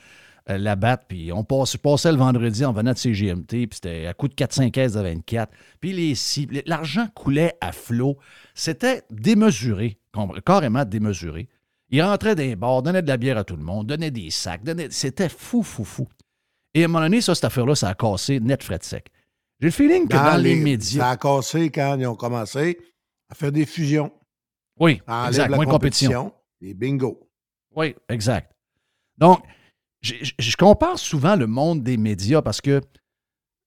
[0.49, 4.13] euh, la batte, puis on passais le vendredi en venant de CGMT, puis c'était à
[4.13, 5.51] coup de 4-5 caisses de 24.
[5.79, 8.17] Puis les cibles, l'argent coulait à flot.
[8.53, 9.97] C'était démesuré,
[10.45, 11.47] carrément démesuré.
[11.89, 14.61] Il rentrait les bars, donnait de la bière à tout le monde, donnait des sacs,
[14.89, 16.07] c'était fou, fou, fou.
[16.73, 19.11] Et à un moment donné, ça, cette affaire-là, ça a cassé net fret sec.
[19.63, 21.03] J'ai le feeling que dans, les, médias.
[21.03, 22.77] Ça a cassé quand ils ont commencé
[23.29, 24.11] à faire des fusions.
[24.77, 26.33] Oui, exact, la moins de compétition.
[26.59, 27.29] Et bingo.
[27.73, 28.51] Oui, exact.
[29.17, 29.41] Donc,
[30.01, 32.81] je, compare souvent le monde des médias parce que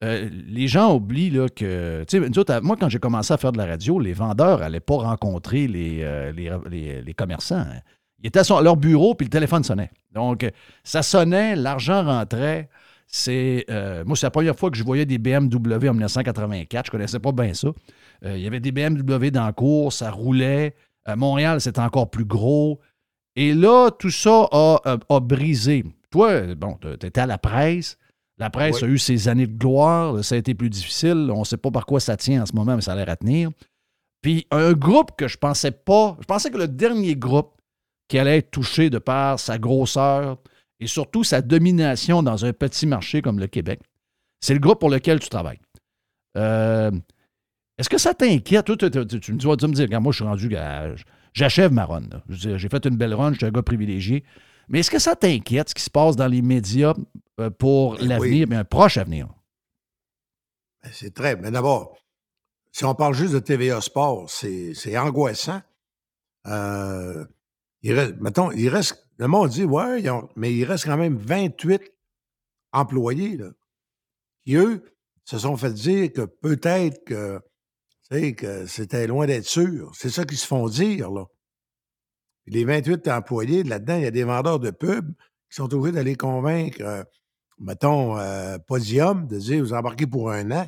[0.05, 2.05] euh, les gens oublient là, que.
[2.07, 4.13] Tu sais, nous autres, à- moi, quand j'ai commencé à faire de la radio, les
[4.13, 7.57] vendeurs n'allaient pas rencontrer les, euh, les, les- les commerçants.
[7.57, 7.81] hein.
[8.23, 9.91] Ils étaient à leur bureau, puis le téléphone sonnait.
[10.13, 10.47] Donc,
[10.85, 12.69] ça sonnait, l'argent rentrait.
[13.07, 16.87] C'est, euh, moi, c'est la première fois que je voyais des BMW en 1984.
[16.87, 17.69] Je connaissais pas bien ça.
[18.25, 20.75] Euh, il y avait des BMW dans la cour, ça roulait.
[21.05, 22.81] À Montréal, c'était encore plus gros.
[23.37, 25.85] Et là, tout ça a, a- a brisé.
[26.11, 27.97] Toi, bon, tu étais à la presse.
[28.39, 28.89] La presse Oui.
[28.89, 30.23] a eu ses années de gloire.
[30.25, 31.31] Ça a été plus difficile.
[31.33, 33.09] On ne sait pas par quoi ça tient en ce moment, mais ça a l'air
[33.09, 33.51] à tenir.
[34.21, 36.17] Puis un groupe que je pensais pas.
[36.21, 37.53] Je pensais que le dernier groupe
[38.09, 40.39] qui allait être touché de par sa grosseur
[40.81, 43.81] et surtout sa domination dans un petit marché comme le Québec,
[44.41, 45.61] c'est le groupe pour lequel tu travailles.
[46.37, 46.91] Euh,
[47.79, 48.67] Est-ce que ça t'inquiète?
[48.67, 50.49] Tu, tu- tu- tu me vas dire, moi, je suis rendu
[51.35, 52.05] J'achève ma run.
[52.29, 54.25] J'ai fait une belle run, je suis un gars privilégié.
[54.69, 56.95] Mais est-ce que ça t'inquiète, ce qui se passe dans les médias
[57.41, 58.47] euh, pour Ben l'avenir, oui.
[58.49, 59.29] mais un proche avenir?
[60.83, 61.37] Ben, C'est très.
[61.37, 61.97] Mais d'abord,
[62.73, 65.61] si on parle juste de TVA Sport, c'est c'est angoissant.
[66.47, 67.25] Euh,
[67.83, 69.06] il reste, mettons, il reste.
[69.19, 71.83] Le monde dit, ouais, ils ont- mais il reste quand même 28
[72.73, 73.51] employés, là,
[74.45, 74.83] qui, eux,
[75.25, 77.39] se sont fait dire que peut-être que,
[78.11, 79.91] tu sais, que c'était loin d'être sûr.
[79.95, 81.25] C'est ça qu'ils se font dire, là.
[82.45, 85.11] Puis les 28 employés, là-dedans, il y a des vendeurs de pubs
[85.51, 87.03] qui sont obligés d'aller convaincre, euh,
[87.59, 90.67] mettons, euh, Podium, de dire, vous embarquez pour un an.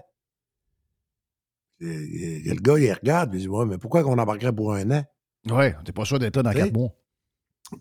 [1.80, 4.90] Et- et le gars, il regarde, il dit, ouais, mais pourquoi qu'on embarquerait pour un
[4.90, 5.04] an?
[5.48, 6.90] Ouais, t'es pas sûr d'être là dans quatre mois.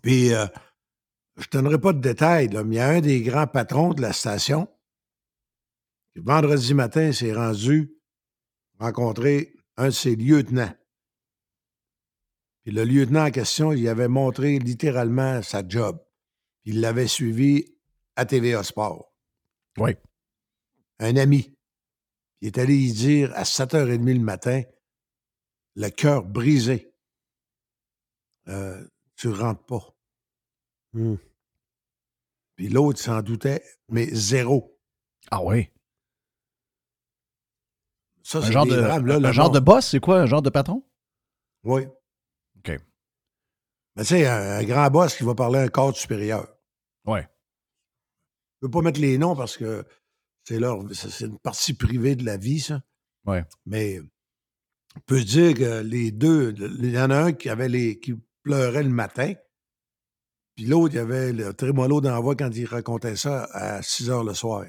[0.01, 0.45] Puis, euh,
[1.37, 3.93] je ne donnerai pas de détails, là, mais il y a un des grands patrons
[3.93, 4.67] de la station
[6.13, 7.93] qui, vendredi matin, s'est rendu
[8.79, 10.73] rencontrer un de ses lieutenants.
[12.63, 16.03] Puis le lieutenant en question, il avait montré littéralement sa job.
[16.65, 17.77] Il l'avait suivi
[18.15, 19.13] à TVA Sport.
[19.77, 19.91] Oui.
[20.99, 21.55] Un ami.
[22.41, 24.63] Il est allé y dire à 7h30 le matin,
[25.75, 26.93] le cœur brisé.
[28.47, 28.85] Euh,
[29.17, 29.95] tu rentres pas.
[32.55, 34.79] Puis l'autre s'en doutait, mais zéro.
[35.29, 35.69] Ah oui.
[38.23, 40.19] Ça, Un c'est genre, des de, drames, là, un le genre de boss, c'est quoi?
[40.19, 40.85] Un genre de patron?
[41.63, 41.85] Oui.
[42.57, 42.71] OK.
[43.95, 46.47] Mais tu sais, un, un grand boss qui va parler à un cadre supérieur.
[47.05, 47.19] Oui.
[47.21, 49.85] Je ne peux pas mettre les noms parce que
[50.43, 52.81] c'est leur c'est c'est une partie privée de la vie, ça.
[53.25, 53.37] Oui.
[53.65, 53.99] Mais
[54.95, 57.99] on peut se dire que les deux, il y en a un qui avait les
[57.99, 58.15] qui
[58.47, 59.33] pleurait le matin,
[60.55, 64.33] puis l'autre, il avait le trémolo d'envoi quand il racontait ça à 6 heures le
[64.33, 64.65] soir.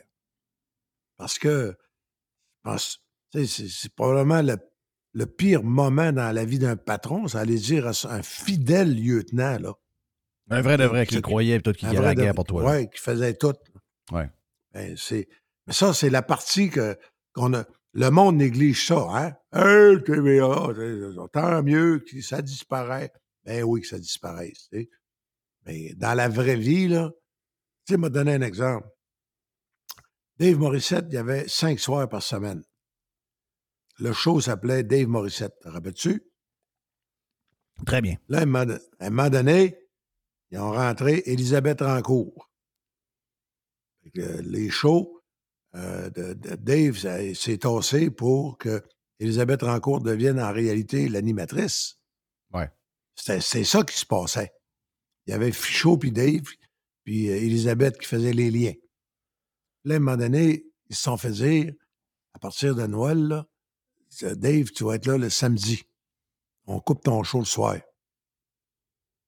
[1.17, 2.99] Parce que je pense,
[3.33, 4.57] c'est probablement le,
[5.15, 9.59] le pire moment dans la vie d'un patron, ça allait dire à un fidèle lieutenant,
[9.59, 9.73] là.
[10.51, 12.45] Un vrai de vrai qui croyait, peut-être qu'il Un y vrai la de- guerre pour
[12.45, 12.65] toi.
[12.65, 13.55] Ouais, qui faisait tout.
[14.11, 14.31] Ouais.
[14.73, 15.29] Ben, c'est,
[15.67, 16.99] mais ça, c'est la partie que,
[17.35, 17.65] qu'on a.
[17.93, 19.33] Le monde néglige ça, hein?
[19.53, 20.69] Hey, TVA,
[21.33, 23.13] tant mieux que ça disparaît.
[23.49, 24.69] Ben oui, que ça disparaisse.
[25.65, 27.11] Mais dans la vraie vie, là,
[27.87, 28.87] tu sais, m'a donné un exemple.
[30.37, 32.63] Dave Morissette, il y avait cinq soirs par semaine.
[34.01, 35.59] Le show s'appelait Dave Morissette.
[35.63, 36.31] Te rappelles-tu?
[37.87, 38.17] Très bien.
[38.29, 39.79] Là, à un moment donné,
[40.51, 42.51] ils ont rentré Elisabeth Rancourt.
[44.15, 45.23] Les shows
[45.75, 46.99] euh, de, de Dave
[47.35, 48.83] s'est tassé pour que
[49.21, 51.98] Elisabeth Rancourt devienne en réalité l'animatrice.
[53.19, 54.53] C'est ça qui se passait.
[55.27, 56.45] Il y avait Fichot puis Dave,
[57.05, 58.75] puis euh, Elisabeth qui faisait les liens.
[59.85, 61.73] Là, à un moment donné, ils se sont fait dire,
[62.35, 63.45] à partir de Noël,
[64.09, 65.83] c'est, Dave, tu vas être là le samedi.
[66.67, 67.77] On coupe ton show le soir.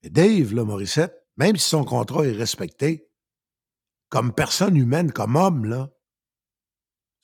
[0.02, 3.08] Et Dave, là, Morissette, même si son contrat est respecté,
[4.08, 5.90] comme personne humaine, comme homme, là,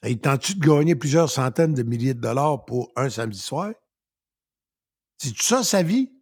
[0.04, 3.72] il tente-tu de gagner plusieurs centaines de milliers de dollars pour un samedi soir?
[5.18, 6.15] C'est tout ça sa vie?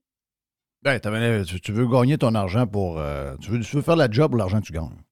[0.85, 2.99] Ben, tu, veux gagner ton argent pour.
[2.99, 5.03] euh, tu, veux, tu veux faire la job pour l'argent que tu gagnes.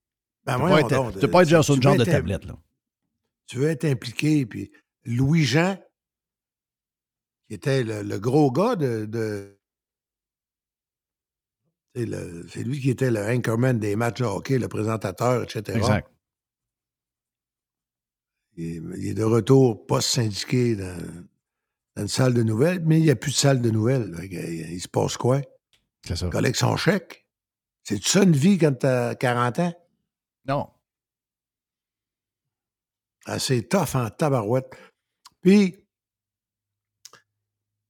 [0.45, 2.45] Ben, tu voyons peux pas être, genre sur une genre de tablette.
[2.45, 2.59] Là.
[3.47, 4.71] Tu veux être impliqué, puis
[5.07, 5.79] Louis-Jean,
[7.49, 9.07] qui était le, le gros gars de...
[9.07, 9.59] de-
[11.95, 15.77] c'est lui qui était le anchorman des matchs de hockey, le présentateur, etc.
[15.77, 16.11] Exact.
[18.57, 20.97] Il, il est de retour post-syndiqué dans,
[21.97, 24.15] dans une salle de nouvelles, mais il n'y a plus de salle de nouvelles.
[24.31, 25.43] Il se passe quoi?
[26.07, 26.29] C'est ça.
[26.29, 27.27] Collecte son chèque.
[27.85, 29.75] C'est ça une vie quand tu as 40 ans?
[30.47, 30.69] Non.
[33.25, 34.73] assez tough en tabarouette.
[35.43, 35.77] Puis,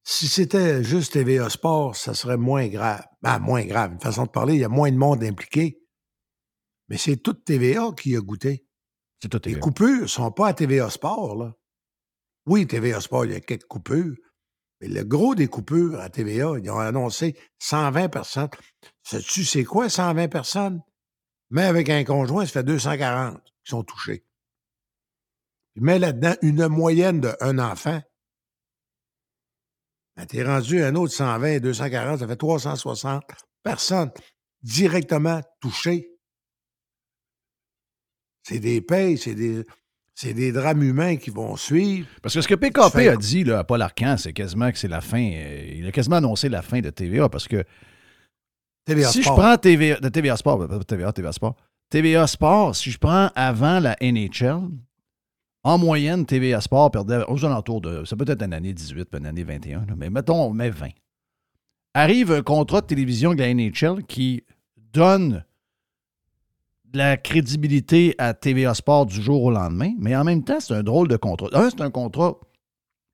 [0.05, 3.05] si c'était juste TVA Sport, ça serait moins grave.
[3.23, 3.93] Ben, moins grave.
[3.93, 5.83] Une façon de parler, il y a moins de monde impliqué.
[6.89, 8.67] Mais c'est toute TVA qui a goûté.
[9.23, 9.61] C'est tout Les TVA.
[9.61, 11.55] coupures ne sont pas à TVA Sport, là.
[12.47, 14.17] Oui, TVA Sport, il y a quelques coupures.
[14.83, 18.49] Mais le gros des coupures à TVA, ils ont annoncé 120 personnes.
[19.05, 20.83] Sais-tu, c'est quoi 120 personnes?
[21.51, 24.25] Mais avec un conjoint, ça fait 240 qui sont touchés.
[25.73, 28.03] Puis mets là-dedans une moyenne d'un enfant.
[30.17, 33.23] Ben, t'es rendu un autre 120, 240, ça fait 360
[33.63, 34.11] personnes
[34.63, 36.11] directement touchées.
[38.43, 39.65] C'est des payes, c'est des,
[40.23, 42.07] c'est des drames humains qui vont suivre.
[42.23, 44.87] Parce que ce que PKP a dit là, à Paul Arcan, c'est quasiment que c'est
[44.87, 45.19] la fin.
[45.21, 47.65] euh, il a quasiment annoncé la fin de TVA parce que
[48.85, 49.37] TVA si Sport.
[49.37, 51.57] je prends TVA, de TVA Sport, TVA, TVA Sport,
[51.91, 54.69] TVA Sport, si je prends avant la NHL,
[55.65, 58.05] en moyenne, TVA Sport perdait aux alentours de.
[58.05, 60.71] Ça peut être une année 18 puis une année 21, là, mais mettons, on met
[60.71, 60.91] 20.
[61.95, 64.45] Arrive un contrat de télévision de la NHL qui
[64.93, 65.45] donne
[66.93, 70.75] de la crédibilité à TVA Sport du jour au lendemain, mais en même temps, c'est
[70.75, 71.49] un drôle de contrat.
[71.53, 72.39] Un, c'est un contrat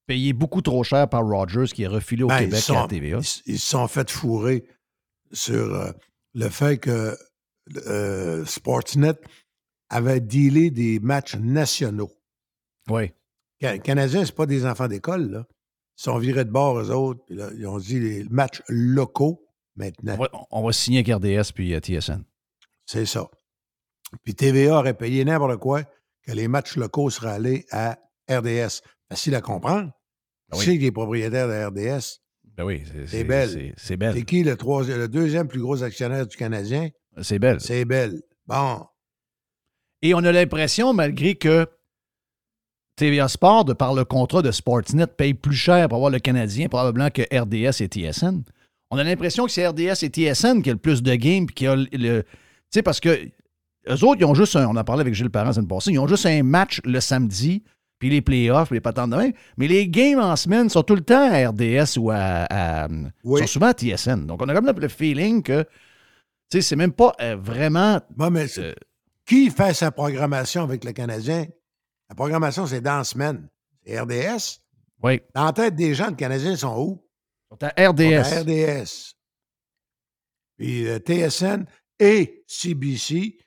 [0.07, 2.89] payé beaucoup trop cher par Rogers qui est refilé au Ben, Québec sont, et à
[2.89, 3.19] TVA.
[3.47, 4.65] ils- se sont fait fourrer
[5.33, 5.91] sur euh,
[6.35, 7.17] le fait que
[7.87, 9.15] euh, Sportsnet
[9.91, 12.11] avait dealé des matchs nationaux.
[12.91, 13.13] Oui.
[13.61, 15.47] Les Canadiens, c'est pas des enfants d'école, là.
[15.99, 17.21] Ils sont virés de bord, eux autres.
[17.27, 19.45] Puis là, ils ont dit les matchs locaux
[19.77, 20.15] maintenant.
[20.15, 22.23] On va, on va signer avec RDS puis euh, TSN.
[22.87, 23.29] C'est ça.
[24.25, 25.83] Puis TVA aurait payé n'importe quoi
[26.23, 27.99] que les matchs locaux seraient allés à
[28.31, 28.81] RDS.
[29.11, 29.91] Facile à comprendre.
[30.51, 30.65] Ben Tu oui.
[30.65, 32.21] sais qu'il est propriétaire de RDS.
[32.57, 33.75] Ben oui, c'est- belle.
[33.77, 34.15] c'est- belle.
[34.15, 34.57] C'est qui le,
[34.97, 36.89] le deuxième plus gros actionnaire du Canadien?
[37.23, 37.61] C'est belle.
[37.61, 38.21] C'est Belle.
[38.47, 38.85] Bon.
[40.03, 41.67] Et on a l'impression, malgré que
[42.97, 46.69] TVA Sport, de par le contrat de Sportsnet, paye plus cher pour avoir le Canadien
[46.69, 48.43] probablement que RDS et TSN.
[48.91, 51.55] On a l'impression que c'est RDS et TSN qui a le plus de games puis
[51.55, 52.29] qui a le- tu
[52.71, 53.21] sais, parce que
[53.89, 54.67] eux autres, ils ont juste un.
[54.69, 57.01] On en parlait avec Gilles Parent la semaine passée, ils ont juste un match le
[57.01, 57.63] samedi,
[57.99, 59.33] puis les playoffs, puis les patentes de même.
[59.57, 62.47] Mais les games en semaine sont tout le temps à RDS ou à.
[62.51, 62.89] à-
[63.25, 63.41] Oui.
[63.41, 64.27] sont souvent à TSN.
[64.27, 65.63] Donc on a comme le, le feeling que.
[66.51, 68.01] Tu sais, c'est même pas euh, vraiment.
[68.17, 68.73] Bon, mais euh,
[69.27, 71.47] qui fait sa programmation avec le Canadien?
[72.09, 73.49] La programmation, c'est dans la semaine.
[73.85, 74.61] C'est RDS.
[75.03, 75.21] oui.
[75.35, 77.05] Dans la tête des gens, le Canadien sont où?
[77.51, 78.25] Ils sont à RDS.
[78.25, 79.15] Sont à RDS.
[80.57, 81.65] Puis euh, TSN
[81.99, 83.39] et CBC.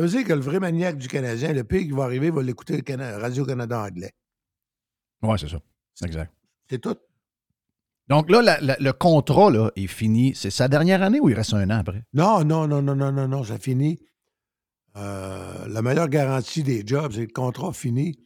[0.00, 2.42] Ça veut dire que le vrai maniaque du Canadien, le pire qui va arriver, va
[2.42, 4.12] l'écouter Cana- Radio-Canada anglais.
[5.22, 5.60] Oui, c'est ça.
[6.02, 6.32] Exact.
[6.70, 6.96] C'est tout.
[8.08, 10.34] Donc là, la- la- le contrat là, est fini.
[10.34, 12.02] C'est sa dernière année ou il reste un an après?
[12.14, 13.98] Non, non, non, non, non, non, non, ça finit.
[14.96, 18.18] Euh, la meilleure garantie des jobs, c'est que le contrat finit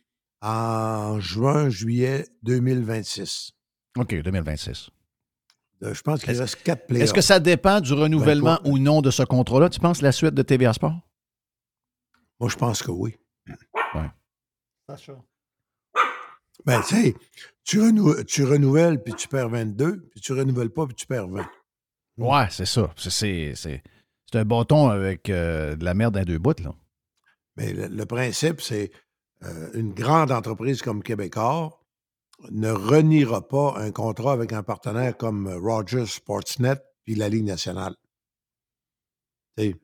[0.43, 3.51] en juin, juillet 2026.
[3.99, 4.91] OK, 2026.
[5.83, 7.03] Euh, Je pense qu'il reste quatre playoffs.
[7.05, 9.71] Est-ce que ça dépend du renouvellement Ben, ou non de ce contrat-là?
[9.71, 11.01] Tu penses la suite de TVA Sport?
[12.41, 13.17] Moi, je pense que oui.
[13.95, 14.11] Ouais.
[16.65, 17.15] Ben, tu sais,
[17.65, 21.29] tu, renou- tu renouvelles, puis tu perds 22, puis tu renouvelles pas, puis tu perds
[21.29, 21.47] 20.
[22.17, 22.93] Ouais, c'est ça.
[22.97, 23.83] C'est- C'est c'est-
[24.31, 26.75] c'est un bâton avec euh, de la merde à deux bouts, là.
[27.57, 28.91] Mais le, le principe, c'est
[29.43, 31.81] euh, une grande entreprise comme Québécois
[32.51, 37.45] ne reniera pas un contrat avec un partenaire comme euh, Rogers Sportsnet puis la Ligue
[37.45, 37.95] nationale.
[39.57, 39.77] Tu sais,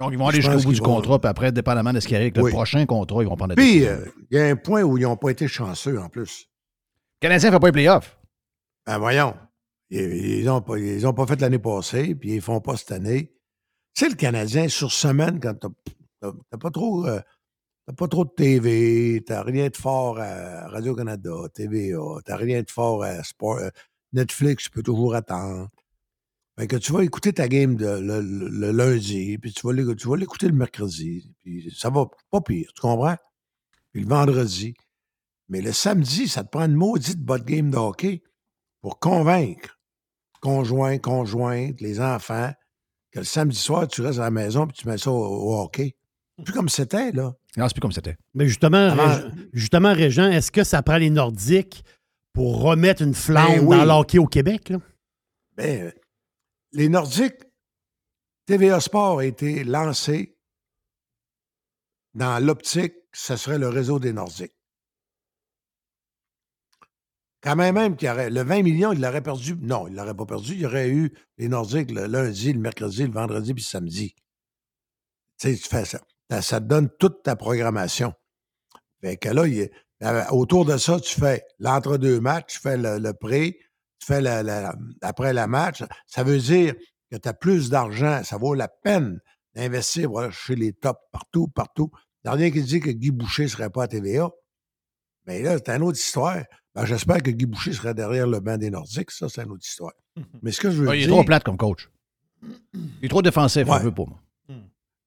[0.00, 2.14] Donc, ils vont aller jusqu'au bout du vont- contrat, puis après, dépendamment de ce qui
[2.14, 4.56] arrive avec le prochain contrat, ils vont prendre la Puis, euh, il y a un
[4.56, 6.46] point où ils n'ont pas été chanceux en plus.
[7.22, 8.18] Le Canadien ne fait pas les playoffs.
[8.86, 9.34] Ben voyons.
[9.90, 12.92] Ils n'ont pas, ils ont pas fait l'année passée, puis ils ne font pas cette
[12.92, 13.32] année.
[13.94, 15.66] Tu sais, le Canadien, sur semaine, quand tu
[16.22, 17.06] n'as pas trop.
[17.06, 17.20] euh,
[17.88, 22.68] T'as pas trop de TV, t'as rien de fort à Radio-Canada, TVA, t'as rien de
[22.70, 23.58] fort à Sport.
[23.58, 23.68] euh,
[24.12, 25.68] Netflix, tu peux toujours attendre.
[26.58, 29.72] Fait que tu vas écouter ta game de- le, le- le lundi, puis tu vas
[29.74, 33.16] l'éc- tu vas l'écouter le mercredi, puis ça va pas pire, tu comprends?
[33.92, 34.74] Puis le vendredi.
[35.48, 38.22] Mais le samedi, ça te prend une maudite bonne game de hockey
[38.80, 39.78] pour convaincre
[40.40, 42.52] conjoint, conjointe, les enfants,
[43.10, 45.60] que le samedi soir, tu restes à la maison puis tu mets ça au, au
[45.60, 45.96] hockey.
[46.44, 47.32] Plus comme c'était, là.
[47.56, 48.16] Non, c'est plus comme c'était.
[48.34, 51.82] Mais justement, Rég- justement, Régent, est-ce que ça prend les Nordiques
[52.32, 53.76] pour remettre une flamme Ben oui.
[53.76, 54.68] dans l'hockey au Québec?
[54.68, 54.78] là?
[55.56, 55.92] Ben,
[56.76, 57.42] les Nordiques,
[58.44, 60.36] TVA Sport a été lancé
[62.12, 64.54] dans l'optique que ce serait le réseau des Nordiques.
[67.42, 69.56] Quand même, même aurait, le 20 millions, il l'aurait perdu.
[69.56, 70.54] Non, il ne l'aurait pas perdu.
[70.54, 74.14] Il aurait eu les Nordiques le lundi, le mercredi, le vendredi puis le samedi.
[75.38, 76.00] Tu sais, tu fais ça.
[76.42, 78.12] Ça, te donne toute ta programmation.
[79.00, 79.44] Fait que là,
[80.02, 83.60] euh, autour de ça, tu fais l'entre-deux matchs, tu fais le, le pré,
[84.06, 85.82] fais la- la- après la match.
[86.06, 86.74] Ça veut dire
[87.10, 88.22] que tu as plus d'argent.
[88.24, 89.20] Ça vaut la peine
[89.54, 91.90] d'investir voilà, chez les tops partout, partout.
[92.24, 94.30] Il n'y a rien qui dit que Guy Boucher ne serait pas à TVA.
[95.26, 96.42] Mais là, c'est une autre histoire.
[96.74, 99.10] Ben, J'espère que Guy Boucher serait derrière le banc des Nordiques.
[99.10, 99.92] Ça, c'est une autre histoire.
[100.42, 101.14] Mais ce que je veux Ah, il est dire...
[101.14, 101.88] trop plate comme coach.
[102.72, 104.20] Il est trop défensif, un peu pour moi.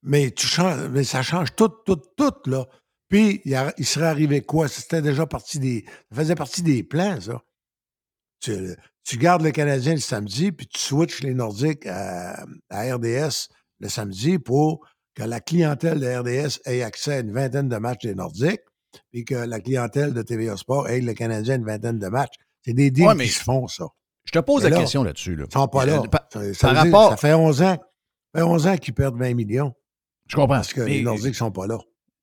[0.01, 2.65] Mais, tu changes, mais ça change tout, tout, tout, là.
[3.09, 4.69] Puis, il, a- il serait arrivé quoi?
[4.69, 5.83] C'était déjà parti des.
[6.09, 7.41] Ça faisait partie des plans, ça.
[8.41, 13.47] Tu, tu gardes le Canadien le samedi, puis tu switches les Nordiques à, à RDS
[13.79, 14.85] le samedi pour
[15.15, 18.61] que la clientèle de RDS ait accès à une vingtaine de matchs des Nordiques,
[19.11, 22.35] puis que la clientèle de TVA Sport ait le Canadien une vingtaine de matchs.
[22.65, 23.85] C'est des deals Ouais, mais- qui se font, ça.
[24.25, 25.35] Je te pose Mais la là, question là-dessus.
[25.35, 25.45] Là.
[25.49, 25.99] Ils sont pas là.
[26.03, 27.77] Euh, par- ça, ça par veut dire- rapport- ça fait 11 ans.
[28.35, 29.73] Ça fait 11 ans qu'ils perdent 20 millions.
[30.27, 30.55] Je comprends.
[30.55, 31.79] Parce que Mais- les Nordiques sont pas là.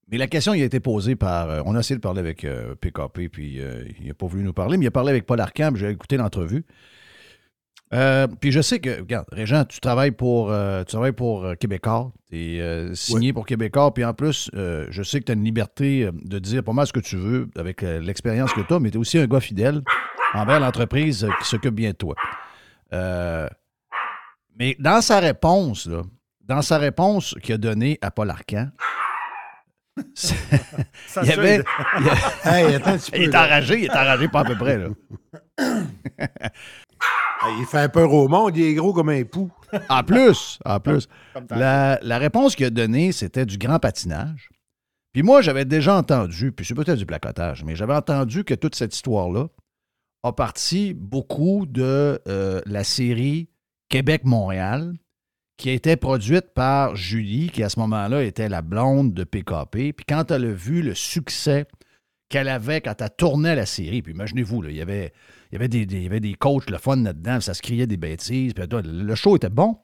[0.09, 1.51] Mais la question il a été posée par.
[1.51, 4.43] euh, on a essayé de parler avec euh, PKP, puis euh, il n'a pas voulu
[4.45, 6.65] nous parler, mais il a parlé avec Paul Arcand, puis j'ai écouté l'entrevue.
[7.95, 11.55] Euh, puis je sais que, regarde, Régent, tu travailles pour, euh, tu travailles pour euh,
[11.55, 12.13] Québécois.
[12.29, 13.95] Tu es signé pour Québécois.
[13.95, 16.73] Puis en plus, euh, je sais que tu as une liberté euh, de dire pas
[16.73, 19.19] mal ce que tu veux avec euh, l'expérience que tu as, mais tu es aussi
[19.19, 19.83] un gars fidèle
[20.35, 22.17] envers l'entreprise euh, qui s'occupe bien de toi.
[22.93, 23.49] Euh,
[24.59, 26.03] mais dans sa réponse, là,
[26.45, 28.81] dans sa réponse qu'il a donnée à Paul Arcan, c'est-
[30.15, 31.57] Ça il y avait.
[31.59, 31.65] suit.
[32.01, 32.15] il y a-
[32.59, 33.45] Hey, attends un petit peu, il est là.
[33.47, 34.79] enragé, il est enragé pas à peu près.
[34.79, 34.89] Là.
[37.59, 39.51] Il fait peur au monde, il est gros comme un pou.
[39.89, 41.07] En plus, en plus.
[41.51, 44.49] La réponse qu'il a donnée, c'était du grand patinage.
[45.13, 48.75] Puis moi, j'avais déjà entendu, puis c'est peut-être du placotage, mais j'avais entendu que toute
[48.75, 49.49] cette histoire-là
[50.23, 53.49] a parti beaucoup de euh, la série
[53.91, 54.95] Québec-Montréal,
[55.57, 59.93] qui a été produite par Julie, qui à ce moment-là était la blonde de PKP.
[59.93, 61.67] Puis quand elle a vu le succès
[62.29, 65.13] qu'elle avait quand elle tournait la série, puis imaginez-vous, il y avait,
[65.53, 68.53] y avait des, y avait des coachs, le fun là-dedans, ça se criait des bêtises,
[68.53, 69.79] puis le show était bon.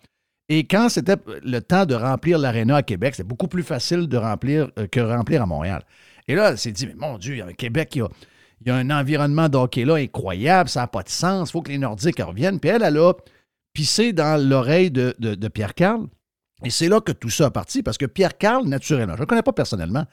[0.48, 4.16] Et quand c'était le temps de remplir l'aréna à Québec, c'était beaucoup plus facile de
[4.16, 5.82] remplir euh, que remplir à Montréal.
[6.28, 8.08] Et là, elle s'est dit, mais mon Dieu, à Québec, il y a,
[8.60, 11.62] il y a un environnement d'hockey là incroyable, ça n'a pas de sens, il faut
[11.62, 12.60] que les Nordiques reviennent.
[12.60, 13.12] Puis elle, elle a
[13.72, 16.06] pissé dans l'oreille de, de- de Pierre-Carl.
[16.64, 19.26] Et c'est là que tout ça a parti, parce que Pierre-Carl, naturellement, je ne le
[19.26, 20.04] connais pas personnellement,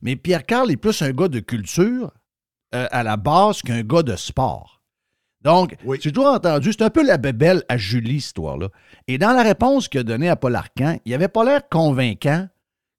[0.00, 2.12] mais Pierre-Carl est plus un gars de culture
[2.74, 4.80] euh, à la base qu'un gars de sport.
[5.42, 8.68] Donc, j'ai toujours entendu, c'est un peu la bébelle à Julie, cette histoire-là.
[9.06, 12.48] Et dans la réponse qu'il a donnée à Paul Arcan, il n'avait pas l'air convaincant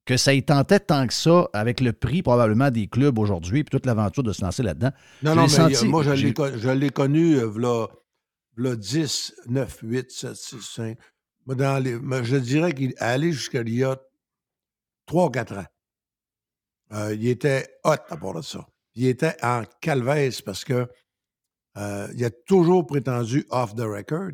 [0.05, 3.69] que ça y tentait tant que ça avec le prix probablement des clubs aujourd'hui, puis
[3.71, 4.91] toute l'aventure de se lancer là-dedans.
[5.21, 6.11] Non, Je non, mais senti- euh, moi, je
[6.71, 7.47] l'ai, connu, euh,
[8.59, 10.97] v'là 10, 9, 8, 7, 6, 5.
[11.45, 13.97] Moi, dans les, moi, je dirais qu'il allé jusqu'à il y a
[15.05, 15.65] 3 ou 4 ans.
[16.91, 18.67] Euh, il était hot à part de ça.
[18.95, 20.87] Il était en calvaise parce que
[21.77, 24.31] euh, il a toujours prétendu off the record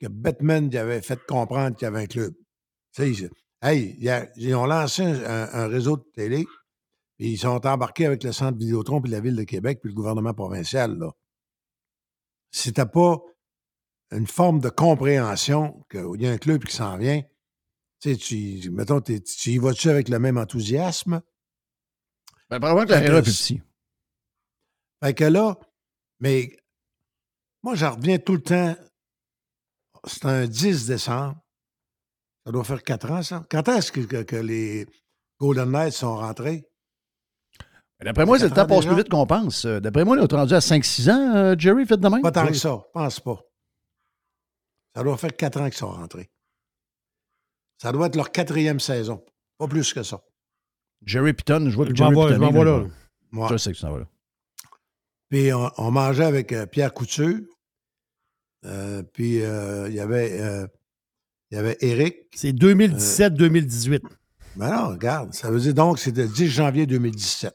[0.00, 2.34] que Batman avait fait comprendre qu'il y avait un club.
[2.92, 3.30] Tu sais, il-
[3.62, 3.96] hey,
[4.36, 6.44] ils ont lancé un, réseau de télé,
[7.16, 9.94] puis ils sont embarqués avec le centre Vidéotron, puis la Ville de Québec, puis le
[9.94, 10.98] gouvernement provincial.
[12.74, 13.22] T'as pas
[14.12, 17.22] une forme de compréhension qu'il y a un club qui s'en vient,
[18.00, 21.22] tu sais, tu, mettons, tu y vas-tu avec le même enthousiasme?
[22.48, 23.62] Ben, probablement que Fait l'aréna est plus c- petit.
[25.04, 25.58] Fait que là,
[26.18, 26.56] mais
[27.62, 28.74] moi, j'en reviens tout le temps.
[30.04, 31.36] C'est un 10 décembre.
[32.46, 33.44] Ça doit faire 4 ans, ça.
[33.50, 34.86] Quand est-ce que, que- que les
[35.38, 36.66] Golden Knights sont rentrés?
[38.02, 39.66] D'après moi, c'est le temps passe plus vite qu'on pense.
[39.66, 42.22] D'après moi, on est rendu à 5-6 ans, euh, Jerry, fait de même?
[42.22, 42.78] Pas tant que ça.
[42.94, 43.38] Pense pas.
[44.94, 46.30] Ça doit faire 4 ans qu'ils sont rentrés.
[47.78, 49.24] Ça doit être leur quatrième saison.
[49.58, 50.22] Pas plus que ça.
[51.04, 52.86] Jerry Pitton, je vois que Je Jerry vais- je m'en là.
[53.32, 53.46] Ouais.
[53.50, 54.08] Je sais que tu t'en vas là.
[55.30, 57.38] Puis on, on mangeait avec euh, Pierre Couture.
[58.66, 60.66] Euh, puis euh, il y avait euh,
[61.50, 62.16] il y avait Eric.
[62.34, 64.02] C'est 2017-2018.
[64.56, 67.54] Ben non, regarde, ça veut dire donc que c'est le 10 janvier 2017.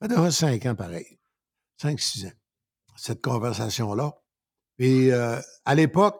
[0.00, 1.18] Ça devrait 5 ans pareil.
[1.80, 2.32] 5-6 ans.
[2.96, 4.12] Cette conversation-là.
[4.76, 6.16] Puis euh, à l'époque,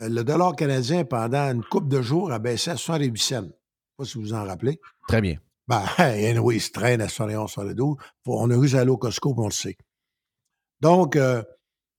[0.00, 3.34] le dollar canadien, pendant une couple de jours, a baissé à 68 cents.
[3.36, 3.52] Je ne sais
[3.96, 4.80] pas si vous vous en rappelez.
[5.08, 5.38] Très bien.
[5.66, 7.96] Ben, anyway, il se traîne à 71, 72.
[8.24, 9.76] Faut- on a eu aller au Costco, on le sait.
[10.80, 11.42] Donc, euh,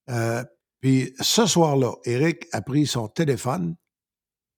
[0.10, 0.44] euh,
[0.82, 3.76] puis ce soir-là, Eric a pris son téléphone,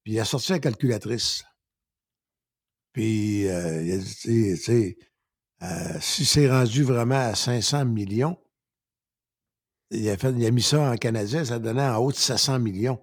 [0.03, 1.43] puis il a sorti la calculatrice.
[2.93, 4.97] Puis, euh, il a dit, tu sais,
[5.63, 8.37] euh, si c'est rendu vraiment à 500 millions,
[9.89, 12.59] il a, fait, il a mis ça en canadien, ça donnait en haut de 700
[12.59, 13.01] millions.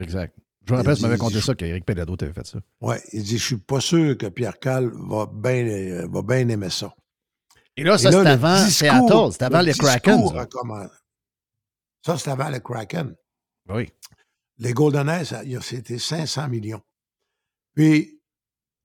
[0.00, 0.36] Exact.
[0.66, 2.58] Je me rappelle, tu m'avais conté ça qu'Éric Pédado t'avait fait ça.
[2.80, 6.48] Ouais, il dit, je suis pas sûr que Pierre Cal va bien euh, va bien
[6.48, 6.94] aimer ça.
[7.76, 10.20] Et là, ça, Et c'est le avant Seattle, c'est avant le les Kraken.
[12.04, 12.18] ça.
[12.18, 13.14] c'est avant les Kraken.
[13.68, 13.90] Oui.
[14.58, 15.24] Les Golden a-
[15.60, 16.80] c'était 500 millions.
[17.74, 18.20] Puis,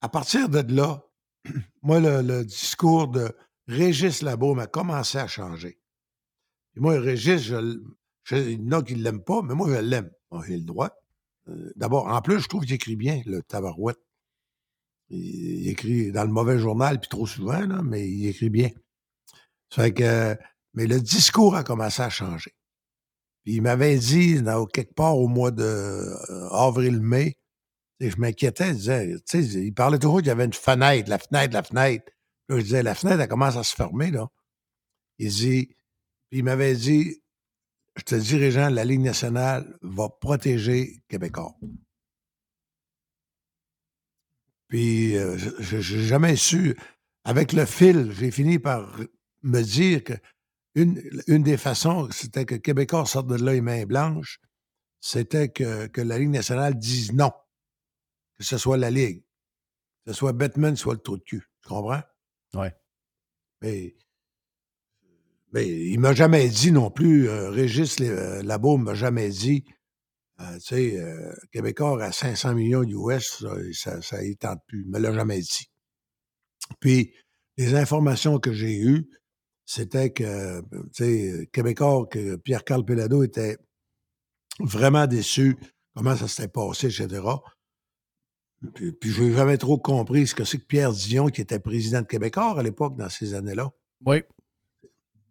[0.01, 1.03] à partir de là,
[1.83, 3.31] moi, le, le discours de
[3.67, 5.79] Régis Labaume a commencé à changer.
[6.73, 7.79] Puis moi, Régis, je,
[8.23, 10.09] je, il y en a qui ne l'aiment pas, mais moi, je l'aime.
[10.45, 10.91] J'ai le droit.
[11.47, 13.99] Euh, D'abord, en plus, je trouve qu'il écrit bien, le tabarouette.
[15.09, 18.69] Il, écrit dans le mauvais journal, puis trop souvent, là, mais il écrit bien.
[19.75, 20.37] Que,
[20.73, 22.53] mais le discours a commencé à changer.
[23.43, 24.39] Puis il m'avait dit,
[24.73, 27.37] quelque part au mois de euh, avril-mai,
[27.99, 31.53] je m'inquiétais, disait, tu sais, il parlait toujours qu'il y avait une fenêtre, la fenêtre,
[31.53, 32.05] la fenêtre.
[32.47, 34.27] Là, je disais, la fenêtre, elle commence à se fermer, là.
[35.17, 35.75] Il dit,
[36.29, 37.17] puis il m'avait dit, je
[38.03, 41.55] te dis, Régent, la Ligue nationale va protéger Québécois.
[44.67, 46.77] Puis, euh, je n'ai jamais su.
[47.23, 48.95] Avec le fil, j'ai fini par
[49.41, 50.13] me dire que
[50.75, 54.39] une, une des façons, c'était que Québécois sortent de là les mains blanches.
[55.01, 57.31] c'était que, que la Ligue nationale dise non.
[58.37, 59.23] Que ce soit la Ligue.
[60.05, 61.43] Que ce soit Batman, soit le trou de cul.
[61.61, 62.01] Tu comprends?
[62.53, 62.73] Ouais.
[63.61, 63.95] Mais,
[65.51, 69.65] mais il m'a jamais dit non plus, euh, Régis euh, Labo m'a jamais dit,
[70.41, 74.83] euh, tu sais, euh, Québécois à 500 millions US, ça, ça, ça y tente plus.
[74.83, 75.69] Il me l'a jamais dit.
[76.79, 77.13] Puis,
[77.57, 79.09] les informations que j'ai eues,
[79.65, 83.57] c'était que, tu sais, Québécois, que Pierre-Carl Pelado était
[84.59, 85.57] vraiment déçu
[85.95, 87.21] comment ça s'était passé, etc.
[88.73, 91.59] Puis, puis je n'ai jamais trop compris ce que c'est que Pierre Dion, qui était
[91.59, 93.71] président de Québécois à l'époque, dans ces années-là.
[94.05, 94.23] Oui.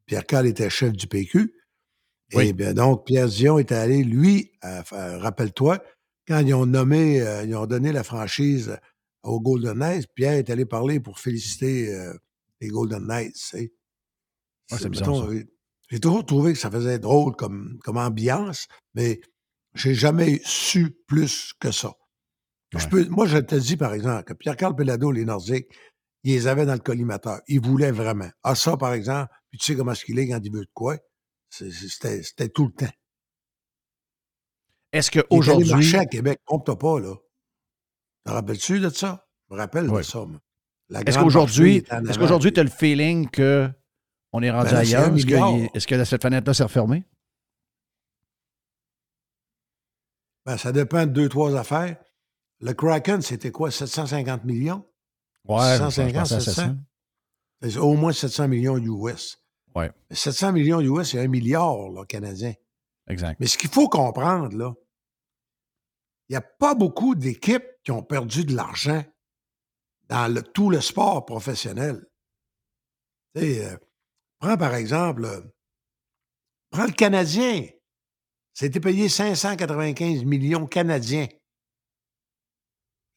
[0.08, 1.54] Pierre Carl était chef du PQ.
[2.34, 2.48] Oui.
[2.48, 4.82] Et bien donc, Pierre Dion est allé, lui, à-
[5.18, 5.82] rappelle-toi,
[6.26, 8.76] quand ils ont nommé, euh, ils ont donné la franchise
[9.22, 12.12] aux Golden Knights, Pierre est allé parler pour féliciter euh,
[12.60, 13.36] les Golden Knights.
[13.54, 13.70] Ouais,
[14.66, 15.44] c'est euh,
[15.90, 19.20] J'ai toujours trouvé que ça faisait drôle comme, comme ambiance, mais
[19.74, 21.94] j'ai jamais su plus que ça.
[22.76, 25.68] Je peux, moi, je te dis, par exemple, que Pierre-Carl Pelado, les Nordiques,
[26.28, 27.40] ils les avaient dans le collimateur.
[27.48, 28.28] Ils voulaient vraiment.
[28.42, 30.70] Ah, ça, par exemple, puis tu sais comment est-ce qu'il est quand il veut de
[30.74, 30.96] quoi?
[31.48, 32.92] C'était tout le temps.
[34.92, 35.70] Est-ce Il qu'aujourd'hui.
[35.70, 37.14] marcher à Québec, compte pas, là.
[38.24, 39.26] Te rappelles-tu de ça?
[39.48, 40.40] Je me rappelle de ça, moi.
[41.06, 43.70] Est-ce qu'aujourd'hui, marché est-ce qu'aujourd'hui, tu as le feeling que
[44.32, 45.10] on est rendu Ben ailleurs?
[45.10, 47.04] que, il- est-ce que cette fenêtre-là s'est refermée?
[50.46, 51.96] Ben, ça dépend de deux, trois affaires.
[52.60, 53.70] Le Kraken, c'était quoi?
[53.70, 54.84] 750 millions?
[55.44, 56.62] Ouais, je 650, pensais à 700?
[56.62, 56.76] 700.
[57.62, 59.36] C'est au moins 700 millions US.
[59.74, 59.90] Ouais.
[60.10, 62.54] Mais 700 millions US, c'est un milliard là, canadien.
[63.08, 63.38] Exact.
[63.40, 64.74] Mais ce qu'il faut comprendre, là,
[66.28, 69.02] il n'y a pas beaucoup d'équipes qui ont perdu de l'argent
[70.08, 72.04] dans le- tout le sport professionnel.
[73.36, 73.76] Euh,
[74.38, 75.40] prends par exemple, euh,
[76.70, 77.66] prends le Canadien.
[78.52, 81.28] C'était payé 595 millions canadiens.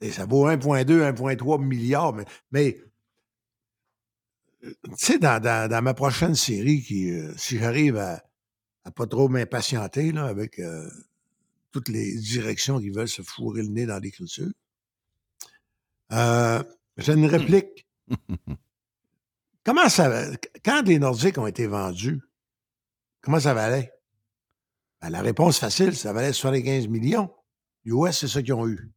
[0.01, 2.13] Et ça vaut 1,2, 1,3 milliards.
[2.13, 2.77] Mais, mais,
[4.63, 8.23] euh, tu sais, dans, dans- dans ma prochaine série, qui, euh, si j'arrive à,
[8.83, 10.89] à pas trop m'impatienter là, avec euh,
[11.71, 14.49] toutes les directions qui veulent se fourrer le nez dans l'écriture,
[16.11, 16.63] euh,
[16.97, 17.87] j'ai une réplique.
[19.63, 20.31] comment ça
[20.65, 22.19] Quand les Nordiques ont été vendus,
[23.21, 23.91] comment ça valait?
[25.01, 27.31] Ben, la réponse facile, ça valait 75 millions.
[27.85, 28.91] US, c'est ça qu'ils ont eu.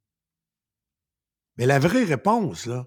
[1.56, 2.86] Mais la vraie réponse, là,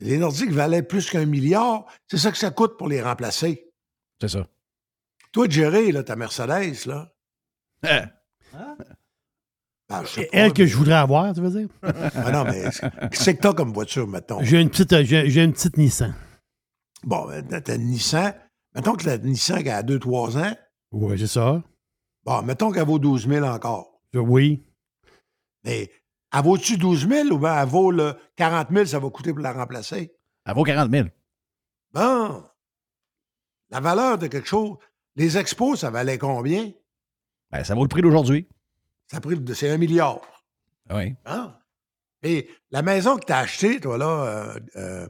[0.00, 1.86] les Nordiques valaient plus qu'un milliard.
[2.08, 3.70] C'est ça que ça coûte pour les remplacer.
[4.20, 4.46] C'est ça.
[5.32, 7.12] Toi, Jerry, là, ta Mercedes, là.
[8.54, 8.76] Hein?
[9.88, 11.68] Ben, pas, Elle que je voudrais avoir, tu veux dire?
[11.82, 12.62] Ah non, mais
[13.10, 14.42] qu'est-ce que t'as comme voiture, mettons?
[14.42, 16.14] J'ai une petite, euh, j'ai une petite Nissan.
[17.02, 18.34] Bon, ben, t'as une Nissan.
[18.74, 20.56] Mettons que la Nissan qui a 2-3 ans,
[20.92, 21.62] Oui, c'est ça.
[22.24, 24.00] bon, mettons qu'elle vaut 12 000 encore.
[24.14, 24.64] Oui.
[25.64, 25.90] Mais
[26.32, 29.42] elle vaut-tu 12 000 ou bien elle vaut le 40 000, ça va coûter pour
[29.42, 30.14] la remplacer?
[30.44, 31.08] Elle vaut 40 000.
[31.92, 32.44] Bon.
[33.70, 34.76] La valeur de quelque chose.
[35.16, 36.72] Les expos, ça valait combien?
[37.50, 38.48] Ben, ça vaut le prix d'aujourd'hui.
[39.10, 40.20] Ça a pris le- c'est un milliard.
[40.90, 41.14] Oui.
[41.24, 41.58] Ah.
[42.22, 45.08] Et la maison que tu as achetée, toi, là, euh, euh,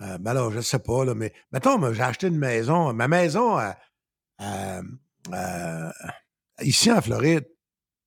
[0.00, 2.92] euh, ben je sais pas, là, mais mettons, j'ai acheté une maison.
[2.94, 3.58] Ma maison
[6.62, 7.46] ici en Floride,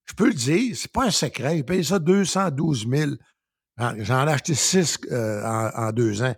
[0.10, 1.60] je peux le dire, c'est pas un secret.
[1.60, 3.12] Ils payent ça 212 000.
[3.78, 6.34] J'en ai acheté six euh, en, en deux ans,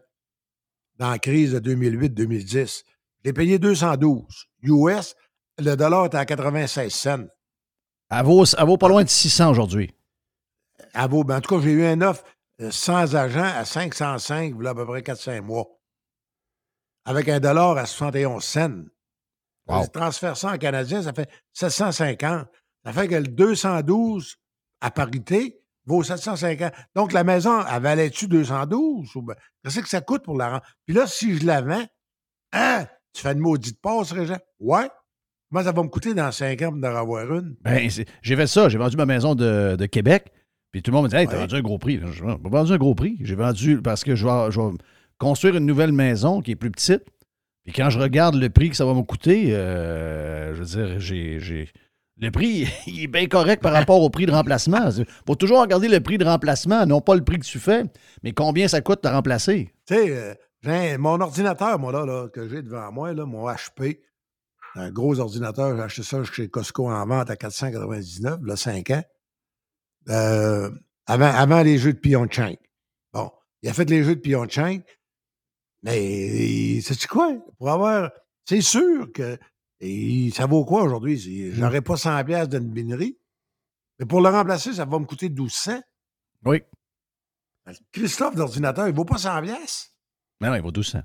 [0.97, 2.83] dans la crise de 2008-2010.
[3.23, 4.25] Je l'ai payé 212.
[4.63, 5.15] US,
[5.57, 7.25] le dollar était à 96 cents.
[8.09, 9.95] Elle vaut, elle vaut pas loin de 600 aujourd'hui.
[10.93, 12.25] Elle vaut, ben, en tout cas, j'ai eu un offre
[12.59, 15.65] euh, sans agent à 505, voilà à peu près 4-5 mois.
[17.05, 18.83] Avec un dollar à 71 cents.
[19.67, 19.83] Wow.
[19.85, 22.47] Je transfère ça en canadien, ça fait 750.
[22.85, 24.35] Ça fait que le 212
[24.81, 26.71] à parité vaut 750.
[26.95, 29.15] Donc, la maison, elle valait-tu 212?
[29.15, 30.63] Ou ben, qu'est-ce que ça coûte pour la rendre?
[30.85, 31.85] Puis là, si je la vends,
[32.53, 34.37] hein, tu fais une maudite passe, Régent?
[34.59, 34.89] Ouais.
[35.51, 37.55] Moi, ça va me coûter dans 5 ans pour en avoir une.
[37.61, 37.89] Ben,
[38.21, 38.69] j'ai fait ça.
[38.69, 40.31] J'ai vendu ma maison de, de Québec.
[40.71, 41.39] Puis tout le monde me dit Hey, t'as Ouais.
[41.41, 41.97] vendu un gros prix.
[41.99, 43.17] Pas vendu un gros prix.
[43.21, 44.69] J'ai vendu parce que je vais, je vais
[45.17, 47.03] construire une nouvelle maison qui est plus petite.
[47.65, 50.99] Puis quand je regarde le prix que ça va me coûter, euh, je veux dire,
[50.99, 51.69] j'ai.
[52.17, 54.89] Le prix, il est bien correct par rapport au prix de remplacement.
[54.89, 57.85] Il faut toujours regarder le prix de remplacement, non pas le prix que tu fais,
[58.23, 59.73] mais combien ça coûte de remplacer.
[59.85, 63.99] Tu sais, euh, mon ordinateur, moi, là, là, que j'ai devant moi, là, mon HP,
[64.75, 69.03] un gros ordinateur, j'ai acheté ça chez Costco en vente à 499, là, 5 ans.
[70.09, 70.69] Euh,
[71.05, 72.55] avant, avant les jeux de Pyeongchang.
[73.13, 73.31] Bon,
[73.61, 74.81] il a fait les jeux de Pyeongchang,
[75.83, 77.33] mais sais-tu quoi?
[77.57, 78.11] Pour avoir.
[78.45, 79.37] C'est sûr que.
[79.81, 81.19] Et ça vaut quoi aujourd'hui?
[81.19, 83.17] C'est- J'aurais pas 100 pièces d'une binerie.
[83.99, 85.81] Mais pour le remplacer, ça va me coûter 1200.
[86.45, 86.61] Oui.
[87.91, 89.93] Christophe d'ordinateur, il vaut pas 100 pièces.
[90.39, 91.01] Mais non, il vaut 1200.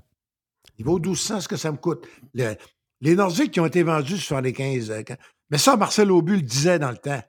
[0.77, 2.07] Il vaut 1200 ce que ça me coûte.
[2.33, 2.55] Le-
[3.01, 4.89] les Nordiques qui ont été vendus sur les 15.
[4.91, 5.17] euh, quand-
[5.49, 7.21] Mais ça, Marcel Aubu le disait dans le temps.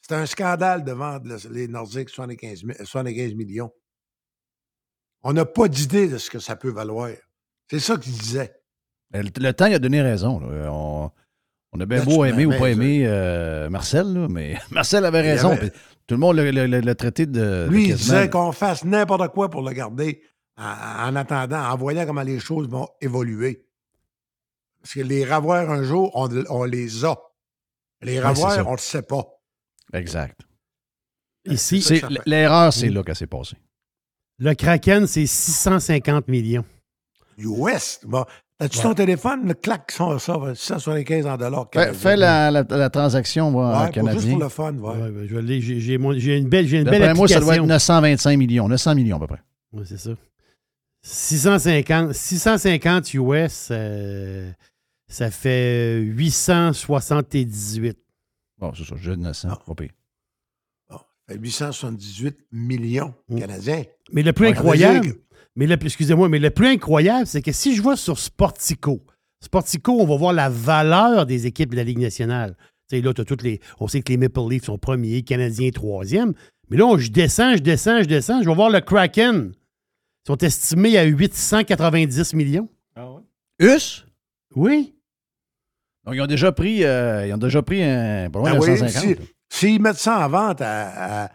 [0.00, 3.72] C'était un scandale de vendre le- les Nordiques 75, mi- 75 millions.
[5.22, 7.10] On n'a pas d'idée de ce que ça peut valoir.
[7.70, 8.54] C'est ça qu'il disait.
[9.12, 10.38] Mais Le, le temps, il a donné raison.
[10.40, 10.70] là.
[10.72, 11.10] On,
[11.72, 12.70] on a bien Là, beau aimer ou m'amènes, pas ça.
[12.70, 15.50] aimer euh, Marcel, là, mais Marcel avait raison.
[15.50, 15.70] avait-
[16.06, 17.32] Tout le monde l'a- traité de.
[17.32, 20.22] de Lui, il disait qu'on fasse n'importe quoi pour le garder
[20.56, 20.64] en,
[21.10, 23.64] en attendant, en voyant comment les choses vont évoluer.
[24.82, 27.16] Parce que les ravoirs, un jour, on, on les a.
[28.00, 28.64] Les Ouais, ravoirs, ça.
[28.64, 29.24] on ne le sait pas.
[29.92, 30.40] Exact.
[31.44, 32.02] Ici.
[32.26, 33.56] L'erreur, c'est là qu'elle s'est passée.
[34.38, 36.64] le Kraken, c'est 650 millions.
[37.38, 38.00] US.
[38.04, 38.24] Bon,
[38.60, 38.82] As-tu Ouais.
[38.82, 39.46] ton téléphone?
[39.46, 41.68] Le clac, ça, ça, 675 en dollars.
[41.94, 44.18] Fais, la, la- la transaction moi, Ouais, pour- canadien.
[44.20, 44.96] juste pour le fun, ouais.
[45.00, 47.40] Ouais, ben, j'ai, une belle, j'ai une belle D'après moi, ça application.
[47.44, 48.68] doit être 925 millions.
[48.68, 49.42] 900 millions à peu près.
[49.72, 50.10] Ouais, c'est ça.
[51.02, 54.50] 650, 650 US, euh,
[55.06, 57.96] ça fait 878.
[58.58, 59.48] Bon, c'est ça, j'ai 900.
[59.52, 59.58] Ah.
[59.64, 59.90] Pas pire.
[60.90, 63.84] Bon, ça fait 878 millions canadiens.
[64.12, 65.12] Mais le plus incroyable,
[65.58, 69.04] mais le, excusez-moi, mais le plus incroyable, c'est que si je vois sur Sportico,
[69.44, 72.56] Sportico, on va voir la valeur des équipes de la Ligue nationale.
[72.88, 75.70] Tu sais, là, t'as toutes les, on sait que les Maple Leafs sont premiers, Canadiens
[75.70, 76.32] troisième.
[76.70, 78.42] Mais là, on- je descends, je descends, je descends.
[78.42, 79.52] Je vais voir le Kraken.
[79.52, 82.68] Ils sont estimés à 890 millions.
[83.60, 84.04] US?
[84.54, 84.94] Oui.
[86.04, 88.60] Donc, ils ont déjà pris, euh, ils ont déjà pris un, pas loin Ah de
[88.60, 89.02] oui, 150.
[89.02, 89.16] si-
[89.50, 91.30] S'ils mettent ça en vente à, à-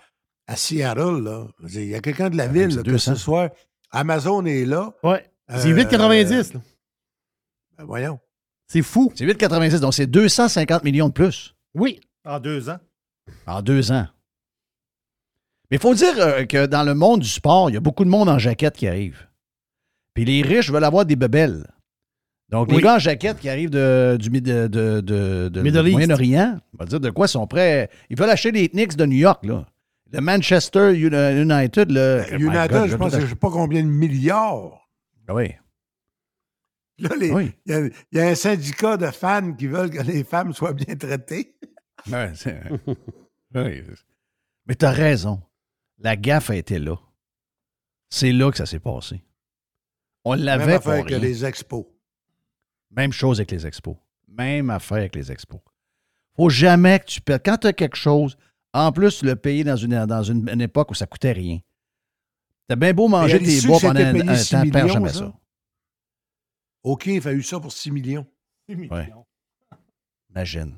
[0.47, 3.15] à Seattle, il y a quelqu'un de la ville, là, que 200.
[3.15, 3.53] ce soit
[3.93, 4.93] Amazon est là.
[5.03, 5.25] Ouais.
[5.47, 6.53] C'est Euh, 8,90.
[6.55, 6.61] là.
[7.77, 8.19] Ben voyons.
[8.67, 9.11] C'est fou.
[9.15, 12.01] C'est 8,86, donc c'est 250 millions de plus Oui.
[12.25, 12.79] En deux ans.
[13.47, 14.07] en deux ans.
[15.71, 18.03] Mais il faut dire euh, que dans le monde du sport, il y a beaucoup
[18.03, 19.27] de monde en jaquette qui arrive.
[20.13, 21.67] Puis les riches veulent avoir des bebelles.
[22.49, 25.89] Donc, les gars en jaquette qui arrivent de, du de, de.
[25.91, 27.89] Moyen-Orient, on va dire de quoi ils sont prêts.
[28.11, 29.65] Ils veulent acheter les Knicks de New York, là.
[30.13, 32.23] Le Manchester Uni- United, là.
[32.31, 34.87] Oh my United, God, je pense que je ne sais pas combien de milliards.
[35.27, 35.53] Ah Oui.
[36.99, 37.51] Là, Oui.
[37.65, 40.53] il, y a, il y a un syndicat de fans qui veulent que les femmes
[40.53, 41.55] soient bien traitées.
[42.09, 42.31] Ouais,
[43.55, 43.81] oui.
[44.67, 45.41] Mais tu as raison.
[45.97, 46.95] La gaffe a été là.
[48.09, 49.23] C'est là que ça s'est passé.
[50.23, 51.19] On Même l'avait pour affaire que rien.
[51.19, 51.85] les expos.
[52.91, 53.95] Même chose avec les expos.
[54.27, 55.61] Même affaire avec les expos.
[56.35, 57.41] faut jamais que tu perdes.
[57.43, 58.37] Quand tu as quelque chose,
[58.73, 61.59] en plus, tu l'as payé dans une, dans une, une époque où ça coûtait rien.
[62.67, 65.19] T'as bien beau manger tes bois pendant un, un 6 temps, perds jamais ça?
[65.19, 65.33] ça.
[66.83, 68.25] OK, il a eu ça pour 6 millions.
[68.69, 69.11] Ouais.
[70.29, 70.77] Imagine.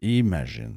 [0.00, 0.76] Imagine.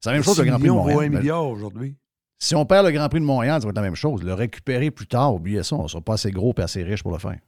[0.00, 1.10] C'est la même 6 chose que le Grand Prix de millions vaut Montréal.
[1.10, 1.96] milliard aujourd'hui.
[2.38, 4.22] Si on perd le Grand Prix de Montréal, ça va être la même chose.
[4.22, 7.02] Le récupérer plus tard, oubliez ça, on ne sera pas assez gros et assez riche
[7.02, 7.38] pour le faire.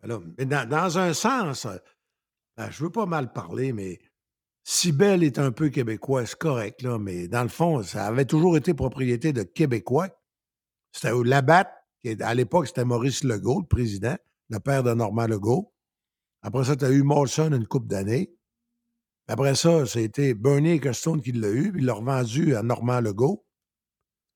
[0.00, 1.76] Ben là, mais dans, dans un sens, euh,
[2.56, 3.98] ben, je veux pas mal parler, mais
[4.64, 8.56] Cibel est un peu québécois, c'est correct, là, mais dans le fond, ça avait toujours
[8.56, 10.08] été propriété de Québécois.
[10.92, 11.68] C'était Labatt,
[12.00, 14.16] qui à l'époque, c'était Maurice Legault, le président,
[14.50, 15.72] le père de Normand Legault.
[16.42, 18.34] Après ça, tu as eu Molson une couple d'années.
[19.28, 23.46] Après ça, c'était Bernie Ecclestone qui l'a eu, puis il l'a revendu à Normand Legault.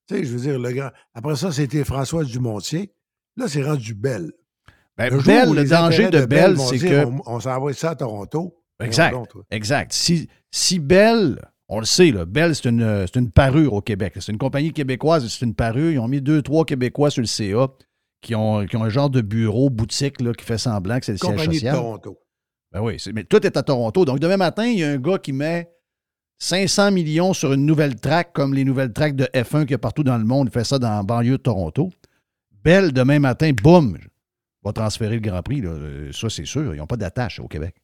[0.07, 0.89] Tu sais, je veux dire, le grand.
[1.13, 2.93] Après ça, c'était François Dumontier.
[3.35, 4.31] Là, c'est rendu Belle.
[4.97, 7.05] Ben, Le Bell, le danger intérêts de Bell, c'est dire, que.
[7.05, 8.57] On, on s'envoie ça à Toronto.
[8.79, 9.15] Exact.
[9.51, 9.93] Exact.
[9.93, 14.13] Si, si Bell, on le sait, là, Bell, c'est une, une parure au Québec.
[14.19, 15.91] C'est une compagnie québécoise, c'est une parure.
[15.91, 17.67] Ils ont mis deux, trois Québécois sur le CA
[18.21, 21.13] qui ont, qui ont un genre de bureau, boutique là, qui fait semblant que c'est
[21.13, 21.75] le siège Compagnie de social.
[21.75, 22.17] Toronto.
[22.71, 24.05] Ben oui, mais tout est à Toronto.
[24.05, 25.69] Donc, demain matin, il y a un gars qui met
[26.39, 29.77] 500 millions sur une nouvelle track, comme les nouvelles tracks de F1 qu'il y a
[29.79, 30.49] partout dans le monde.
[30.49, 31.89] Il fait ça dans la banlieue de Toronto.
[32.63, 33.97] Bell, demain matin, boum,
[34.63, 35.61] va transférer le Grand Prix.
[35.61, 35.69] là.
[35.69, 36.75] Euh, Ça, c'est sûr.
[36.75, 37.75] Ils n'ont pas d'attache au Québec.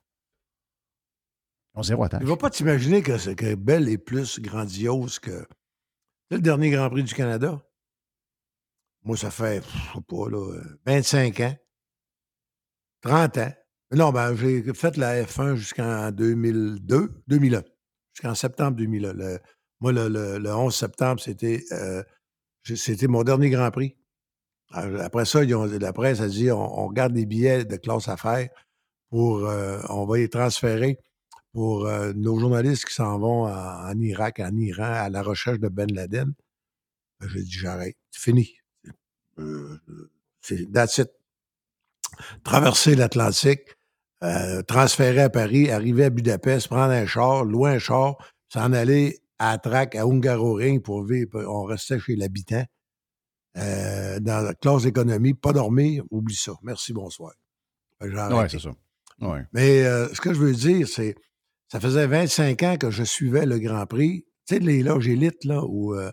[2.21, 5.45] Ils ne va pas t'imaginer que, que Bell est plus grandiose que.
[6.29, 7.61] Le dernier Grand Prix du Canada.
[9.03, 11.55] Moi, ça fait, pff, je sais pas, là, euh, 25 ans.
[13.01, 13.51] 30 ans.
[13.91, 17.63] Non, ben, j'ai fait la F1 jusqu'en 2002, 2001.
[18.13, 19.13] Jusqu'en septembre 2001.
[19.13, 19.39] Le-
[19.81, 22.01] moi, le, le- le 11 septembre, c'était euh,
[22.63, 23.97] c'était mon dernier Grand Prix.
[24.71, 28.49] Après ça, la presse a dit on, regarde des billets de classe affaires
[29.09, 29.45] pour.
[29.47, 30.97] euh, on va les transférer
[31.53, 35.59] pour euh, nos journalistes qui s'en vont en, en Irak, en Iran, à la recherche
[35.59, 36.33] de Ben Laden.
[37.19, 37.95] Ben, J'ai dit j'arrête.
[38.11, 38.55] C'est fini.
[39.39, 39.77] Euh,
[40.41, 41.09] c'est that's it.
[42.43, 43.75] Traverser l'Atlantique,
[44.23, 48.17] euh, transférer à Paris, arriver à Budapest, prendre un char, louer un char,
[48.49, 51.43] s'en aller à Trac, à Hungaroring pour vivre.
[51.47, 52.65] On restait chez l'habitant.
[53.55, 56.53] Euh, dans la classe d'économie, pas dormir, oublie ça.
[56.63, 57.33] Merci, bonsoir.
[58.01, 58.71] J'ai Oui, c'est ça.
[59.21, 59.45] Ouais.
[59.53, 61.15] Mais euh, ce que je veux dire, c'est
[61.73, 64.25] ça faisait 25 ans que je suivais le Grand Prix.
[64.47, 66.11] Tu sais, les loges élites, là, où euh,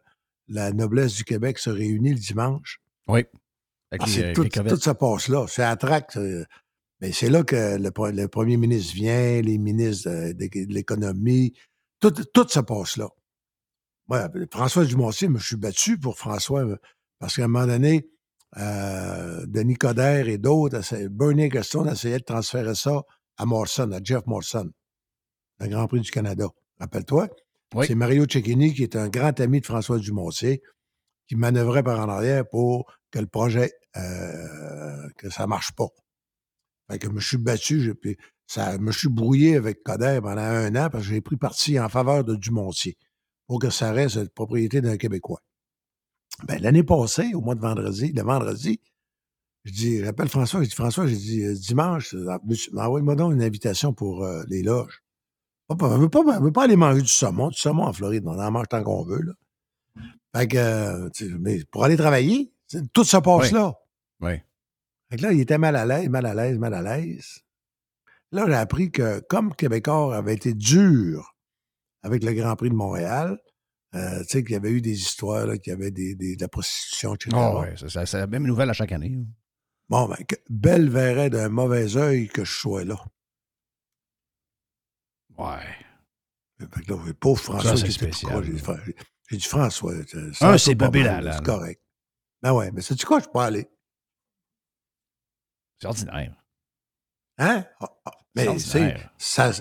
[0.48, 2.80] la noblesse du Québec se réunit le dimanche.
[3.08, 3.24] Oui.
[4.02, 4.44] Ah, les- c'est avec tout,
[4.74, 5.46] tout se passe là.
[5.48, 6.10] C'est à Trac.
[6.12, 6.44] c'est-
[7.00, 10.72] Mais c'est là que le, pre- le premier ministre vient, les ministres de, de- de
[10.72, 11.52] l'économie.
[12.00, 13.08] Tout, tout se passe là.
[14.50, 16.76] François Dumontier, je me suis battu pour François euh,
[17.18, 18.08] parce qu'à un moment donné,
[18.56, 23.02] euh, Denis Coderre et d'autres, essayaient- Bernie Gaston essayait de transférer ça
[23.36, 24.70] à Morrison, à Jeff Morrison,
[25.60, 26.48] le Grand Prix du Canada.
[26.78, 27.28] Rappelle-toi?
[27.74, 27.86] Oui.
[27.86, 30.62] C'est Mario Cecchini, qui est un grand ami de François Dumontier,
[31.28, 35.88] qui manœuvrait par en arrière pour que le projet, euh, que ça marche pas.
[36.90, 40.18] Fait que je me suis battu, j'ai- puis ça, je me suis brouillé avec Coder
[40.22, 42.96] pendant un an parce que j'ai pris parti en faveur de Dumontier
[43.46, 45.40] pour que ça reste la propriété d'un Québécois.
[46.44, 48.80] Ben, l'année passée, au mois de vendredi, le vendredi,
[49.64, 52.26] je dis, j'appelle François, je dis, François, j'ai dit, euh, dimanche, euh,
[52.76, 55.02] envoie-moi donc une invitation pour euh, les loges.
[55.70, 58.24] On ne veut pas, on veut pas aller manger du saumon, du saumon en Floride,
[58.26, 59.32] on en mange tant qu'on veut, là.
[60.36, 61.08] Fait que, euh,
[61.40, 62.52] mais pour aller travailler,
[62.92, 63.52] tout se passe Oui.
[63.52, 63.74] là.
[64.20, 64.32] Oui.
[65.10, 67.38] Fait que là, il était mal à l'aise, mal à l'aise, mal à l'aise.
[68.32, 71.34] Là, j'ai appris que, comme Québécois avait été dur
[72.02, 73.38] avec le Grand Prix de Montréal,
[73.96, 76.36] euh, tu sais, qu'il y avait eu des histoires, là, qu'il y avait des, des-
[76.36, 77.30] de la prostitution, etc.
[77.34, 79.18] Ah ouais, c'est la même nouvelle à chaque année.
[79.88, 82.96] Bon, ben, que Belle verrait d'un mauvais œil que je sois là.
[85.40, 86.66] Ouais.
[86.74, 88.44] Fait que là, pauvre François, c'est spécial, croche.
[88.46, 88.96] J'ai dit, Fra- j'ai-
[89.30, 89.92] j'ai dit, François,
[90.40, 91.32] Ah, c'est Bobby Lalanne.
[91.34, 91.82] C'est correct.
[92.42, 93.68] Ben ouais, mais sais-tu quoi, je peux pas aller.
[95.78, 96.36] C'est ordinaire.
[97.38, 97.64] Hein?
[97.80, 99.10] Ah, ah, C'est Mais c'est ordinaire.
[99.18, 99.52] ça.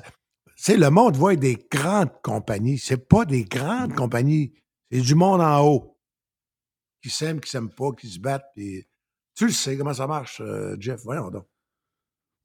[0.55, 2.77] C'est le monde voit des grandes compagnies.
[2.77, 4.53] C'est pas des grandes compagnies.
[4.91, 5.97] C'est du monde en haut.
[7.01, 8.45] Qui s'aiment, qui s'aiment pas, qui se battent.
[8.55, 8.85] puis
[9.35, 11.01] Tu le sais comment ça marche, euh, Jeff.
[11.03, 11.47] Voyons donc.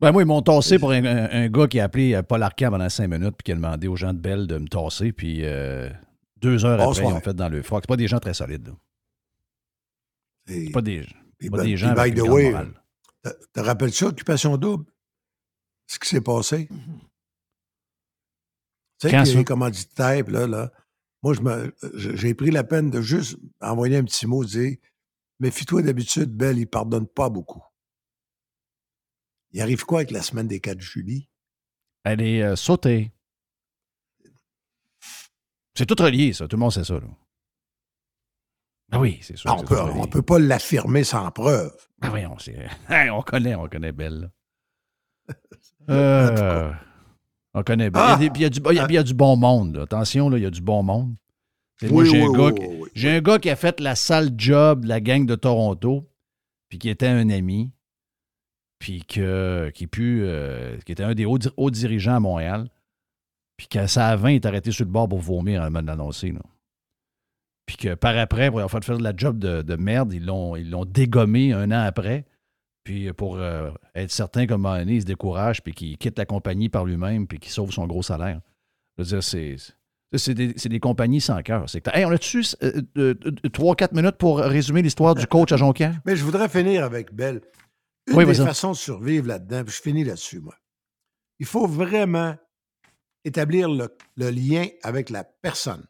[0.05, 2.42] Ben moi, ils m'ont tassé pour un, un- un gars qui a appelé euh, Paul
[2.42, 5.12] Arcand pendant cinq minutes puis qui a demandé aux gens de Belle de me tasser.
[5.12, 5.88] Puis euh,
[6.36, 7.11] deux heures après, Bonsoir.
[7.12, 7.82] ils ont fait dans le froc.
[7.84, 8.68] C'est pas des gens très solides.
[8.68, 8.74] là.
[10.46, 11.00] C'est pas des,
[11.50, 12.74] pas ben- des gens avec by une the way, morale.
[13.22, 14.84] te- te rappelles-tu Occupation Double?
[15.86, 16.68] Ce qui s'est passé?
[19.00, 19.44] Tu sais ça?
[19.44, 20.70] commanditaires, puis là, là,
[21.22, 24.76] moi, je me- je- j'ai pris la peine de juste envoyer un petit mot, dire
[25.40, 27.62] Méfie-toi d'habitude, Belle, il pardonne pas beaucoup.
[29.55, 31.28] Il arrive quoi avec la semaine des 4 juillet?
[32.02, 33.12] Elle est euh, sautée.
[35.74, 36.46] C'est tout relié, ça.
[36.48, 36.94] Tout le monde sait ça.
[36.94, 37.07] Là.
[38.92, 39.48] Ah oui, c'est sûr.
[39.50, 41.72] Ah, on c'est peut, pas l'affirmer sans preuve.
[42.02, 42.66] Ah oui, on, sait.
[43.12, 44.30] On connaît, on connaît Belle.
[45.90, 46.72] Euh,
[47.52, 48.02] on connaît Belle.
[48.02, 48.16] Ah!
[48.18, 49.12] Il y a puis il y a du- il y a- il y a du
[49.12, 49.76] bon monde.
[49.76, 49.82] là.
[49.82, 51.14] Attention, là, il y a du bon monde.
[51.82, 54.84] Oui, j'ai oui, un, gars oui, j'ai un gars qui a fait la sale job
[54.84, 56.11] de la gang de Toronto,
[56.70, 57.70] puis qui était un ami,
[58.79, 62.68] puis que, qui, euh, qui était un des hauts, hauts dirigeants à Montréal,
[63.57, 66.35] puis qu'à à 20, il est arrêté sur le bord pour vomir avant de l'annoncer.
[67.66, 70.85] Puis que par après, pour avoir fait de la job de, de merde, ils l'ont,
[70.85, 72.25] dégommé un an après.
[72.83, 76.18] Puis pour euh, être certain qu'à un moment donné, il se décourage, puis qu'il quitte
[76.18, 78.41] la compagnie par lui-même, puis qu'il sauve son gros salaire.
[78.99, 79.57] Je veux c'est.
[80.35, 81.64] Des, compagnies sans cœur.
[81.93, 85.95] Hey, on a-tu 3-4 minutes pour résumer l'histoire du coach à Jonquière?
[86.05, 87.41] Mais je voudrais finir avec Belle.
[88.09, 88.46] Une Oui, des vas-y.
[88.46, 90.55] façons de survivre là-dedans, puis je finis là-dessus, moi.
[91.38, 92.36] Il faut vraiment
[93.24, 95.86] établir le, le lien avec la personne.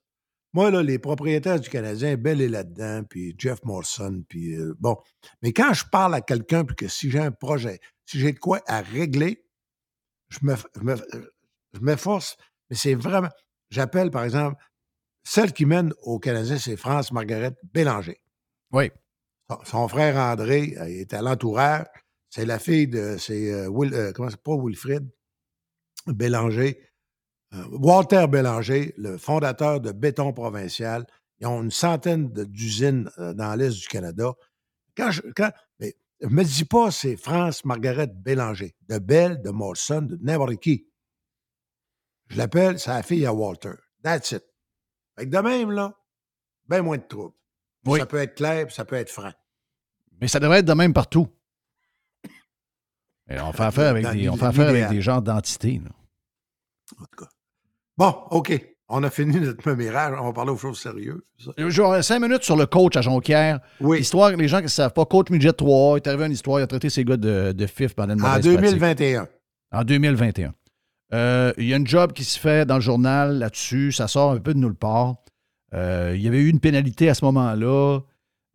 [0.52, 4.96] Moi, là, les propriétaires du Canadien, Belle est là-dedans, puis Jeff Morrison, puis euh, bon.
[5.42, 8.38] Mais quand je parle à quelqu'un, puis que si j'ai un projet, si j'ai de
[8.38, 9.44] quoi à régler,
[10.28, 11.30] je me- je me-
[11.72, 12.36] je m'efforce,
[12.70, 13.30] mais c'est vraiment.
[13.70, 14.62] J'appelle, par exemple,
[15.24, 18.20] celle qui mène au Canadien, c'est France Margaret Bélanger.
[18.70, 18.90] Oui.
[19.50, 21.86] Son, son frère André euh, est à l'entourage.
[22.34, 23.16] C'est la fille de.
[23.16, 25.08] C'est euh, Will, euh, comment c'est pas Wilfrid
[26.08, 26.80] Bélanger.
[27.52, 31.06] Euh, Walter Bélanger, le fondateur de Béton Provincial.
[31.38, 34.32] Ils ont une centaine d'usines dans l'Est du Canada.
[34.96, 35.22] Quand je.
[35.36, 38.74] Quand, mais, me dis pas c'est France Margaret Bélanger.
[38.88, 40.88] De Belle, de Molson, de n'importe qui.
[42.30, 43.74] Je l'appelle, la fille à Walter.
[44.02, 44.42] That's it.
[45.16, 45.96] Fait que de même, là,
[46.66, 47.36] ben moins de troubles.
[47.86, 48.00] Oui.
[48.00, 49.32] Ça peut être clair, ça peut être franc.
[50.20, 51.28] Mais ça devrait être de même partout.
[53.30, 54.90] Et on fait affaire avec, des, on fait affaire avec l'idéal.
[54.94, 55.80] des genres d'entités.
[56.98, 57.30] En tout cas.
[57.96, 58.60] Bon, OK.
[58.88, 60.14] On a fini notre mémérage.
[60.20, 61.22] On va parler aux choses sérieuses.
[61.38, 61.52] ça.
[61.68, 63.60] Genre, cinq minutes sur le coach à Jonquière.
[63.80, 64.00] Oui.
[64.00, 66.60] Histoire, les gens qui ne savent pas, coach midget 3, il est arrivé une histoire,
[66.60, 68.60] il a traité ses gars de, de fif pendant une En mauvaise pratique.
[68.78, 69.28] 2021.
[69.72, 70.54] En 2021.
[71.14, 74.32] Euh, il y a une job qui se fait dans le journal là-dessus, ça sort
[74.32, 75.16] un peu de nulle part.
[75.72, 78.00] Euh, il y avait eu une pénalité à ce moment-là.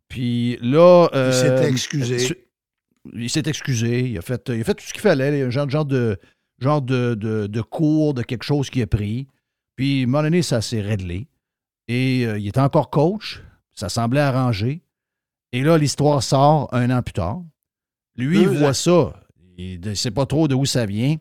[0.08, 1.08] Puis là.
[1.12, 2.49] Il s'est euh, excusé.
[3.14, 4.08] Il s'est excusé.
[4.08, 5.36] Il a fait, il a fait tout ce qu'il fallait.
[5.36, 6.18] Il y a un genre, genre de
[6.58, 9.26] genre de, de, de cours de quelque chose qu'il a pris.
[9.76, 11.26] Puis, à un moment donné, ça s'est réglé.
[11.88, 13.42] Et euh, il était encore coach.
[13.72, 14.82] Ça semblait arrangé.
[15.52, 17.40] Et là, l'histoire sort un an plus tard.
[18.16, 18.72] Lui, il voit ans.
[18.74, 19.20] ça.
[19.56, 21.16] Il ne sait pas trop d'où ça vient.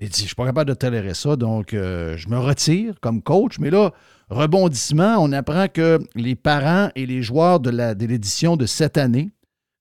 [0.00, 3.20] Il dit, je suis pas capable de tolérer ça, donc euh, je me retire comme
[3.22, 3.58] coach.
[3.58, 3.92] Mais là,
[4.28, 8.96] rebondissement, on apprend que les parents et les joueurs de la- de l'édition de cette
[8.96, 9.30] année,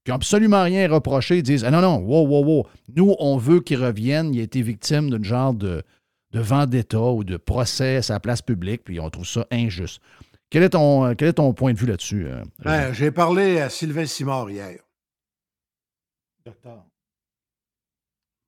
[0.08, 3.60] qui n'ont absolument rien reproché, disent, ah non, non, wow, wow, wow, nous, on veut
[3.60, 4.34] qu'il revienne.
[4.34, 5.84] Il a été victime d'un genre de,
[6.32, 10.02] de vendetta ou de procès à sa place publique, puis on trouve ça injuste.
[10.50, 12.26] Quel est ton, euh, quel est ton point de vue là-dessus?
[12.26, 12.94] euh, Ben?
[12.94, 14.80] J'ai parlé à Sylvain Simard hier.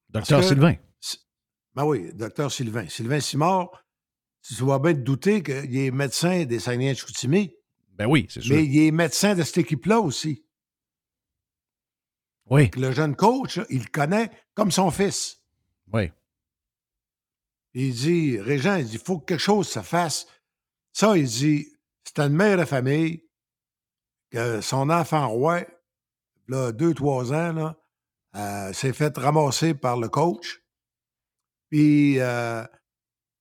[0.10, 0.76] Docteur que- Sylvain.
[1.76, 2.88] Ben oui, docteur Sylvain.
[2.88, 3.84] Sylvain Simard,
[4.48, 7.54] tu vas bien te douter qu'il est médecin des Saguenay de Chicoutimi,
[7.96, 8.56] Ben oui, c'est sûr.
[8.56, 10.46] mais il est médecin de cette équipe-là aussi.
[12.50, 15.42] Oui, Le jeune coach, il le connaît comme son fils.
[15.94, 16.12] oui.
[17.76, 20.26] Il dit, Régent, il dit, il faut que quelque chose se fasse.
[20.92, 21.68] Ça, il dit,
[22.04, 23.24] c'est une mère de famille
[24.32, 25.62] que son enfant roi,
[26.48, 27.78] là, deux, trois ans, là,
[28.36, 30.64] euh, s'est fait ramasser par le coach.
[31.70, 32.66] Puis euh,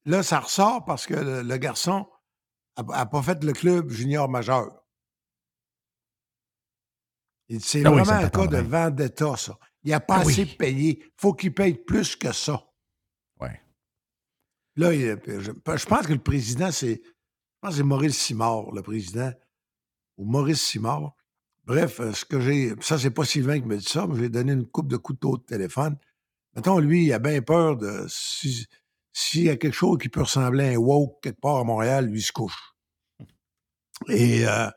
[0.05, 2.07] là, ça ressort parce que le, le garçon
[2.77, 4.78] n'a pas fait le club junior majeur.
[7.61, 9.59] C'est Ah oui, vraiment un cas de vendetta, ça.
[9.83, 10.33] Il n'a pas Ah oui.
[10.33, 10.99] assez payé.
[11.03, 12.63] Il faut qu'il paye plus que ça.
[13.41, 13.61] Ouais.
[14.77, 17.01] Là, il- je, je pense que le président, c'est.
[17.03, 17.11] Je
[17.61, 19.33] pense que c'est Maurice Simard, le président.
[20.19, 21.15] Ou Maurice Simard.
[21.65, 22.75] Bref, euh, ce que j'ai.
[22.81, 25.39] Ça, c'est pas Sylvain qui me dit ça, mais j'ai donné une coupe de couteau
[25.39, 25.97] de téléphone.
[26.55, 28.05] Mettons, lui, il a bien peur de.
[28.09, 28.67] si-
[29.13, 32.07] S'il y a quelque chose qui peut ressembler à un woke quelque part à Montréal,
[32.07, 32.75] lui, il se couche.
[34.09, 34.47] Et.
[34.47, 34.69] euh,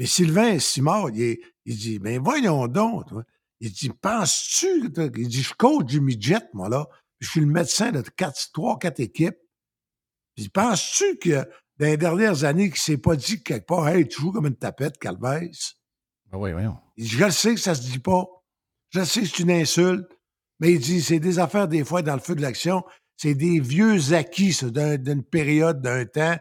[0.00, 3.06] mais Sylvain Simard, il, est- il dit Mais voyons donc.
[3.06, 3.22] toi.
[3.60, 6.88] Il dit Penses-tu Il dit Je coach du midget, moi, là.
[7.20, 9.36] Je suis le médecin de quatre, trois, quatre équipes.
[10.34, 11.46] Puis penses-tu que
[11.78, 14.56] dans les dernières années, qu'il s'est pas dit quelque part, hey, tu joues comme une
[14.56, 15.74] tapette, Calvès?
[16.32, 16.78] Ben oui, voyons.
[16.96, 18.24] Il dit, je le sais que ça se dit pas.
[18.88, 20.08] Je sais que c'est une insulte.
[20.60, 22.82] Mais il dit, c'est des affaires, des fois, dans le feu de l'action.
[23.18, 26.38] C'est des vieux acquis, ça, d'une période, d'un temps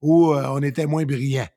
[0.00, 1.48] où euh, on était moins brillants.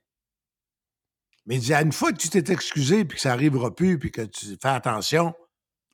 [1.46, 4.00] Mais il dit, à une fois que tu t'es excusé, puis que ça arrivera plus,
[4.00, 5.34] puis que tu fais attention.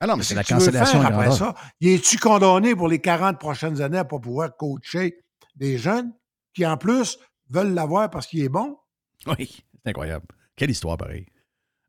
[0.00, 1.54] Ah non, mais c'est la que cancellation faire après ça?
[1.80, 5.18] Es-tu condamné pour les 40 prochaines années à pas pouvoir coacher
[5.56, 6.12] des jeunes
[6.54, 7.18] qui, en plus,
[7.50, 8.76] veulent l'avoir parce qu'il est bon?
[9.26, 10.24] Oui, c'est incroyable.
[10.56, 11.26] Quelle histoire, pareil.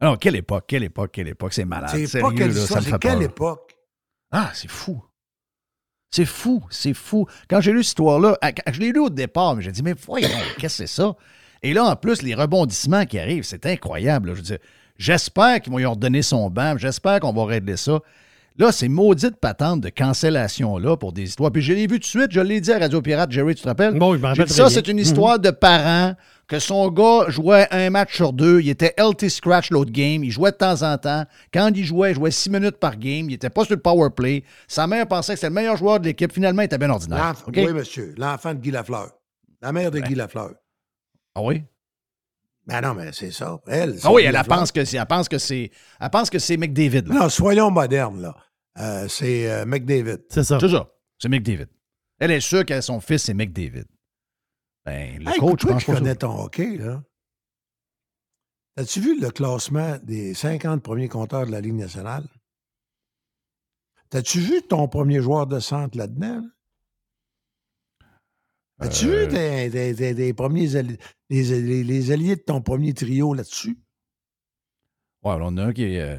[0.01, 1.53] Ah Non, quelle époque, quelle époque, quelle époque.
[1.53, 1.91] C'est malade.
[1.91, 3.21] C'est Sérieux, pas quelle histoire, c'est quelle peur.
[3.21, 3.77] époque?
[4.31, 5.01] Ah, c'est fou.
[6.09, 7.25] C'est fou, c'est fou.
[7.49, 9.93] Quand j'ai lu cette histoire-là, ah, je l'ai lu au départ, mais j'ai dit, mais
[9.93, 11.15] voyons, qu'est-ce que c'est ça?
[11.63, 14.29] Et là, en plus, les rebondissements qui arrivent, c'est incroyable.
[14.29, 14.33] là.
[14.35, 14.57] Je veux dire,
[14.97, 17.99] j'espère qu'ils vont lui redonner son banc, j'espère qu'on va régler ça.
[18.57, 21.51] Là, ces maudites patentes de cancellation-là pour des histoires.
[21.51, 23.63] Puis je l'ai vu tout de suite, je l'ai dit à Radio Pirate, Jerry, tu
[23.63, 23.97] te rappelles?
[23.97, 26.15] Bon, je rappelle dit, ça, c'est une histoire de parents
[26.47, 28.59] que son gars jouait un match sur deux.
[28.59, 30.23] Il était LT Scratch l'autre game.
[30.25, 31.23] Il jouait de temps en temps.
[31.53, 33.29] Quand il jouait, il jouait six minutes par game.
[33.29, 34.43] Il n'était pas sur le power play.
[34.67, 36.31] Sa mère pensait que c'était le meilleur joueur de l'équipe.
[36.33, 37.33] Finalement, il était bien ordinaire.
[37.55, 38.13] Oui, monsieur.
[38.17, 39.11] L'enfant de Guy Lafleur.
[39.61, 40.51] La mère de Guy Lafleur.
[41.35, 41.63] Ah oui?
[42.67, 43.59] Ben non, mais c'est ça.
[43.67, 43.99] Elle.
[43.99, 46.39] c'est Ah oui, elle, elle pense que c'est, elle pense que c'est, elle pense que
[46.39, 47.07] c'est McDavid.
[47.07, 47.15] là.
[47.15, 48.35] Non, soyons modernes, là.
[48.77, 50.19] Euh, c'est euh, McDavid.
[50.29, 50.59] C'est ça.
[50.59, 50.89] C'est ça.
[51.17, 51.67] C'est McDavid.
[52.19, 53.85] Elle est sûre que son fils, c'est McDavid.
[54.85, 55.93] Ben, le Hey, coach, écoute, je pense ça.
[55.93, 57.03] connais ton hockey, là.
[58.77, 62.23] As-tu vu le classement des 50 premiers compteurs de la Ligue nationale?
[64.09, 66.41] T'as-tu vu ton premier joueur de centre là-dedans?
[66.41, 66.47] là?
[68.81, 69.25] As-tu Euh.
[69.25, 70.97] vu des, des- des- des premiers alli-
[71.29, 73.77] les, les- les alliés de ton premier trio là-dessus?
[75.23, 76.17] Ouais, on a un qui est, euh,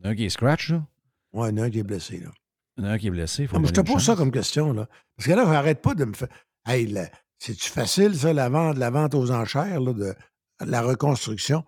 [0.00, 0.86] on a un qui est scratch, là.
[1.32, 2.30] Ouais, il y en a un qui est blessé, là.
[2.76, 3.46] Il y en a un qui est blessé.
[3.46, 4.88] Faut Non, mais lui je te pose ça comme question, là.
[5.16, 6.28] Parce que là, j'arrête pas de me faire.
[6.66, 6.92] Hey,
[7.38, 10.14] c'est-tu facile, ça, la vente, la vente aux enchères, là, de, de
[10.70, 11.64] la reconstruction?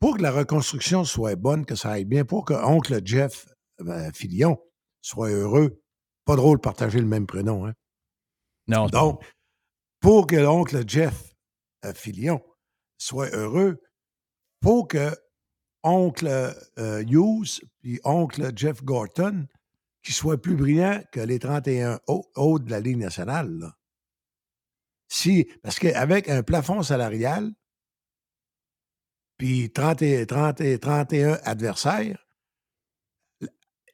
[0.00, 3.46] Pour que la reconstruction soit bonne, que ça aille bien, pour que oncle Jeff
[3.80, 4.58] euh, Filion
[5.00, 5.80] soit heureux,
[6.24, 7.74] pas drôle de partager le même prénom, hein?
[8.66, 9.22] Non, Donc,
[10.08, 11.36] pour que l'oncle Jeff
[11.84, 12.42] euh, Filion
[12.96, 13.82] soit heureux,
[14.64, 15.14] faut que
[15.82, 16.26] oncle
[16.78, 19.46] euh, Hughes puis oncle Jeff Gorton
[20.02, 23.74] qui soient plus brillants que les 31 hauts de la Ligue nationale.
[25.08, 27.52] Si, parce qu'avec un plafond salarial,
[29.36, 32.26] puis 30 et- 30 et 31 adversaires,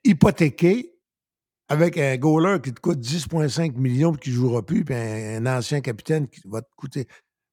[0.04, 0.93] hypothéqués,
[1.68, 5.44] avec un goaler qui te coûte 10,5 millions et qui ne jouera plus, puis un,
[5.46, 7.06] un ancien capitaine qui va te coûter.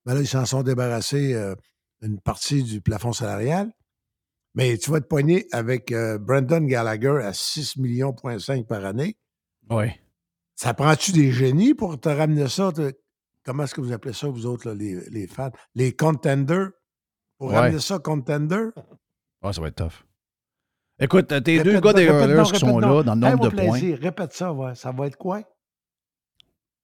[0.06, 1.56] Mais là, ils s'en sont débarrassés euh,
[2.02, 3.72] une partie du plafond salarial.
[4.54, 8.84] Mais tu vas te poigner avec euh, Brandon Gallagher à 6 millions point 5 par
[8.84, 9.16] année.
[9.70, 9.86] Oui.
[10.56, 12.72] Ça prend-tu des génies pour te ramener ça?
[12.74, 12.92] te-
[13.46, 15.52] Comment est-ce que vous appelez ça, vous autres, là, les, les fans?
[15.74, 16.70] Les contenders?
[17.38, 17.56] Pour Ouais.
[17.58, 18.68] ramener ça contender?
[19.42, 20.06] Ah, ça va être tough.
[21.02, 23.98] Écoute, tes deux gars des Oilers qui sont là dans le nombre Hey, de points.
[24.00, 24.76] Répète ça, ouais.
[24.76, 25.42] ça va être quoi?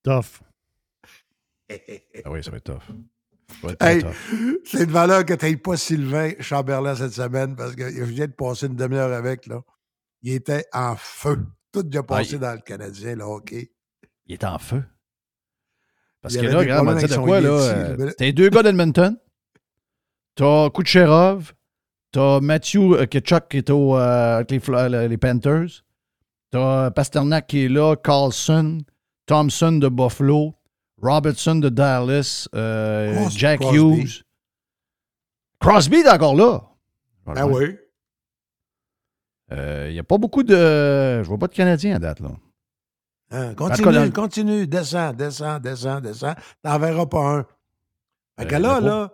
[0.04, 0.42] Tough.
[2.26, 3.76] Ah oui, ça va être tough.
[3.82, 4.04] Hey,
[4.66, 8.32] c'est de valeur que tu pas Sylvain Chamberlain cette semaine parce que je viens de
[8.32, 9.46] passer une demi-heure avec.
[9.48, 9.62] Là.
[10.22, 11.46] Il était en feu.
[11.72, 13.72] Tout déjà passé Ah, dans le Canadien, le hockey.
[14.26, 14.84] Il est en feu.
[16.22, 17.96] Parce Il que là, regarde, on va dire de quoi, là.
[17.98, 19.18] Yeti, euh, deux gars d'Edmonton.
[20.36, 21.54] T'as Kucherov.
[22.12, 25.84] T'as Matthew euh, Kitchuk qui est au, euh, avec les, euh, Panthers.
[26.52, 27.96] T'as Pasternak qui est là.
[27.96, 28.80] Carlson.
[29.26, 30.54] Thompson de Buffalo.
[31.02, 32.48] Robertson de Dallas.
[32.56, 33.78] euh, Jack Crosby.
[34.02, 34.24] Hughes.
[35.60, 36.62] Crosby est encore là.
[37.26, 37.76] Ben oui.
[39.52, 41.24] Il n'y a pas beaucoup de.
[41.24, 42.30] Je vois pas de Canadiens à date, là.
[43.32, 44.68] Hein, continue, continue.
[44.68, 46.36] Descends, descends, descends, descends.
[46.64, 47.46] T'en verras pas un.
[48.40, 49.12] Fait que là, là,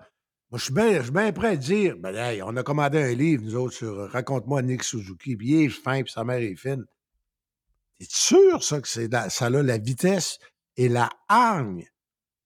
[0.53, 0.65] moi, je
[1.01, 3.87] suis bien prêt à dire, ben, hey, on a commandé un livre, nous autres, sur
[4.01, 6.85] euh, Raconte-moi Nick Suzuki, puis il est fin, puis sa mère est fine.
[7.97, 10.37] T'es sûr, ça, que c'est ça a la vitesse
[10.77, 11.87] et la hargne,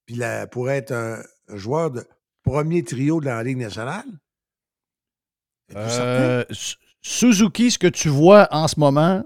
[0.05, 2.07] puis la- pour être un, un joueur de
[2.43, 4.05] premier trio de la Ligue nationale?
[5.75, 9.25] Euh, Su- Suzuki, ce que tu vois en ce moment,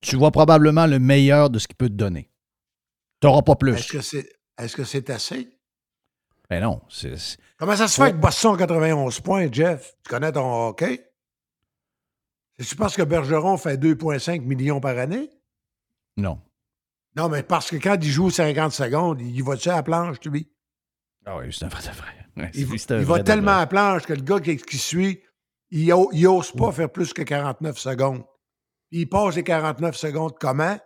[0.00, 2.28] tu vois probablement le meilleur de ce qu'il peut te donner.
[3.20, 3.92] Tu n'auras pas Est-ce plus.
[3.92, 4.28] que c'est
[4.58, 5.55] est-ce que c'est assez?
[6.48, 6.80] Ben non.
[6.88, 9.94] c'est- c'est- Comment ça se fait que Boston a 91 points, Jeff?
[10.04, 11.10] Tu connais ton hockey?
[12.58, 15.30] C'est-tu parce que Bergeron fait 2,5 millions par année?
[16.16, 16.40] Non.
[17.16, 20.50] Non, mais parce que quand il joue 50 secondes, il va-tu à la planche, lui?
[21.24, 22.12] Ah oui, c'est un vrai vrai.
[22.36, 25.22] Ouais, Il, il vrai va tellement à la planche que le gars qui, qui suit,
[25.70, 28.24] il n'ose pas faire plus que 49 secondes.
[28.90, 30.78] Il passe les 49 secondes comment?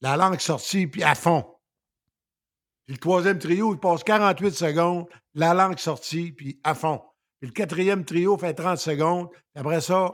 [0.00, 1.46] La langue sortie, puis à fond.
[2.86, 7.00] Puis le troisième trio, il passe 48 secondes, la langue sortie, puis à fond.
[7.40, 9.28] Puis le quatrième trio fait 30 secondes.
[9.54, 10.12] Après ça,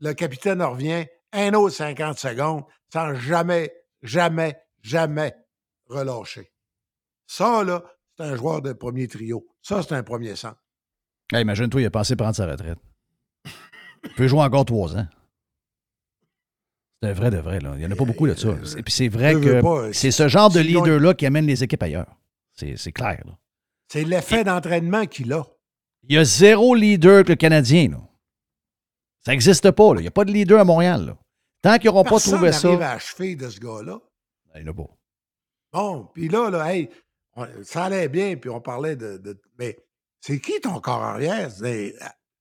[0.00, 5.34] le capitaine revient, un autre 50 secondes, sans jamais, jamais, jamais
[5.86, 6.52] relâcher.
[7.26, 7.82] Ça, là,
[8.16, 9.46] c'est un joueur de premier trio.
[9.62, 10.60] Ça, c'est un premier centre.
[11.32, 12.78] Imagine-toi, il a pensé prendre sa retraite.
[14.04, 15.06] Il peut jouer encore trois ans.
[17.02, 17.60] C'est un vrai de vrai.
[17.60, 17.72] Là.
[17.74, 18.48] Il n'y en a pas beaucoup de ça.
[18.78, 22.16] Et puis c'est vrai que c'est ce genre de leader-là qui amène les équipes ailleurs.
[22.54, 23.22] C'est clair.
[23.26, 23.32] là.
[23.88, 25.44] C'est l'effet d'entraînement qu'il a.
[26.08, 27.88] Il y a zéro leader que le Canadien.
[27.90, 27.98] Là.
[29.24, 29.94] Ça n'existe pas.
[29.94, 30.00] là.
[30.00, 31.06] Il n'y a pas de leader à Montréal.
[31.06, 31.16] là.
[31.62, 32.68] Tant qu'ils n'auront pas Personne trouvé ça.
[32.68, 33.98] n'arrive à achever de ce gars-là.
[34.54, 34.88] Il n'y en a pas.
[35.72, 36.88] Bon, puis là, là, hey,
[37.34, 39.18] on- ça allait bien, puis on parlait de.
[39.18, 39.76] de- mais
[40.20, 41.50] c'est qui ton corps arrière?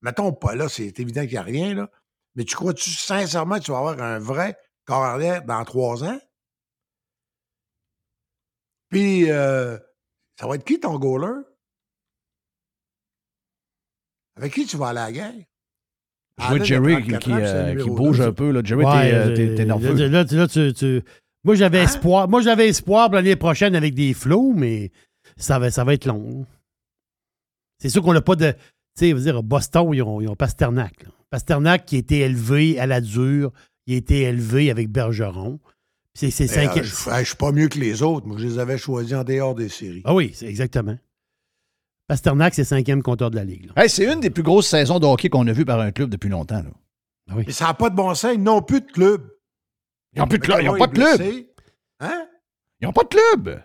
[0.02, 1.90] Mettons pas là, c'est évident qu'il n'y a rien, là.
[2.36, 6.20] Mais tu crois-tu sincèrement que tu vas avoir un vrai corps arrière dans trois ans?
[8.90, 9.78] Puis, euh,
[10.40, 11.42] ça va être qui ton goaler?
[14.38, 15.34] Avec qui tu vas aller à la guerre?
[16.38, 18.52] Je vois Jerry qui, 34 qui, ans, puis c'est le euh, qui bouge un peu.
[18.52, 18.62] Là.
[18.64, 19.94] Jerry, Ouais, t'es, euh, euh, nerveux.
[19.94, 21.02] Là, là, là, tu- tu-
[21.46, 21.84] Moi, j'avais Hein?
[21.84, 22.28] espoir.
[22.28, 24.92] Moi, j'avais espoir pour l'année prochaine avec des flots, mais
[25.38, 26.46] ça va, ça va être long.
[27.80, 28.52] C'est sûr qu'on n'a pas de.
[28.52, 28.58] Tu
[29.00, 31.04] sais, je veux dire, à Boston, ils ont, ils ont Pasternak.
[31.04, 31.10] là.
[31.30, 33.52] Pasternak qui a été élevé à la dure,
[33.88, 35.60] il a été élevé avec Bergeron.
[36.14, 38.26] C'est cinq- euh, Je je suis pas mieux que les autres.
[38.26, 40.02] Moi, je les avais choisis en dehors des séries.
[40.06, 40.98] Ah oui, c'est exactement.
[42.08, 43.70] Pasternak, c'est cinquième compteur de la Ligue.
[43.76, 46.10] Hey, c'est une des plus grosses saisons de hockey qu'on a vues par un club
[46.10, 46.62] depuis longtemps.
[46.64, 46.70] Là.
[47.30, 47.44] Ah oui.
[47.48, 48.32] Mais ça n'a pas de bon sens.
[48.34, 49.28] Ils n'ont plus de club.
[50.14, 50.60] Ils n'ont plus de club.
[50.62, 51.22] Ils n'ont pas de club.
[52.00, 52.28] Hein?
[52.80, 53.62] Ils n'ont pas de club.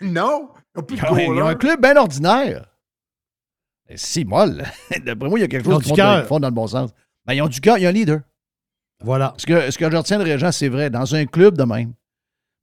[0.00, 0.50] Non.
[0.74, 2.66] Ils n'ont plus de Ils ont, ils ont un club bien ordinaire.
[3.94, 4.64] C'est molle.
[5.04, 6.90] D'après moi, il y a quelque chose qui font dans le bon sens.
[7.24, 8.20] Ben, ils ont du cœur, il y a un leader.
[9.02, 9.34] Voilà.
[9.36, 11.92] Ce que, ce je retiens de Régent, c'est vrai, dans un club de même,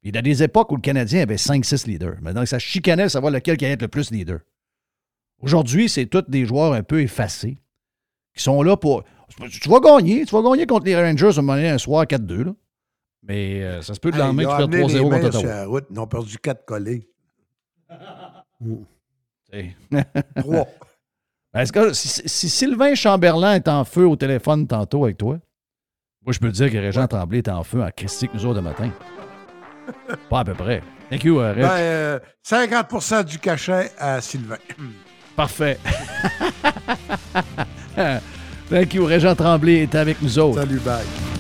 [0.01, 2.15] il y a des époques où le Canadien avait 5-6 leaders.
[2.21, 4.39] Maintenant, ça chicanait à savoir lequel qui allait être le plus leader.
[5.39, 7.57] Aujourd'hui, c'est tous des joueurs un peu effacés
[8.35, 9.03] qui sont là pour.
[9.49, 12.53] Tu vas gagner, tu vas gagner contre les Rangers un moment donné, un soir 4-2.
[13.23, 15.83] Mais euh, ça se peut que le lendemain, tu perds 3-0 contre Ottawa.
[15.89, 17.09] Ils ont perdu 4 collés.
[20.35, 20.67] 3.
[21.55, 25.38] Est-ce que si, si Sylvain Chamberlain est en feu au téléphone tantôt avec toi,
[26.25, 28.55] moi je peux te dire que Régent Tremblay est en feu à Christique nous autres
[28.55, 28.89] de matin.
[30.30, 30.81] Pas à peu près.
[31.09, 31.61] Thank you, euh, Reg.
[31.61, 34.57] Ben, euh, 50% du cachet à Sylvain.
[35.35, 35.77] Parfait.
[38.69, 40.59] Thank you, Régent Tremblay est avec nous autres.
[40.59, 41.32] Salut, bye.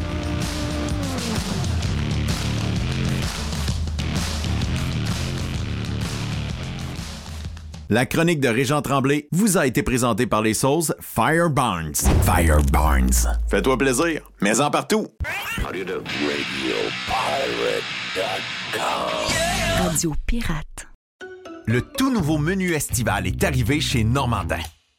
[7.93, 11.93] La chronique de Régent Tremblay vous a été présentée par les sauces Fire Barnes.
[12.23, 13.13] Fire Barnes.
[13.47, 15.05] Fais-toi plaisir, mais en partout.
[19.77, 20.87] Radio Pirate.
[21.67, 24.57] Le tout nouveau menu estival est arrivé chez Normandin.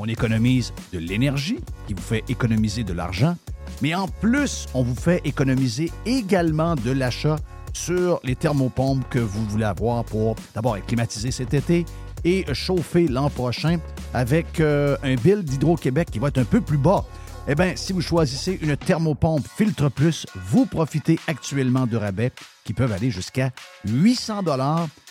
[0.00, 1.58] On économise de l'énergie,
[1.88, 3.36] qui vous fait économiser de l'argent,
[3.82, 7.34] mais en plus, on vous fait économiser également de l'achat
[7.72, 11.84] sur les thermopompes que vous voulez avoir pour d'abord être cet été
[12.24, 13.78] et chauffer l'an prochain
[14.14, 17.04] avec euh, un bill d'Hydro-Québec qui va être un peu plus bas.
[17.48, 22.30] Eh bien, si vous choisissez une thermopompe Filtre Plus, vous profitez actuellement de rabais
[22.64, 23.50] qui peuvent aller jusqu'à
[23.84, 24.86] 800 dollars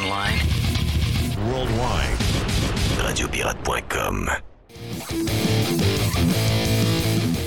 [0.00, 0.38] Online.
[1.52, 2.18] Worldwide.
[2.98, 4.30] Radiopirate.com.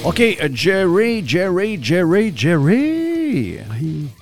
[0.06, 3.58] OK, euh, Jerry, Jerry, Jerry, Jerry.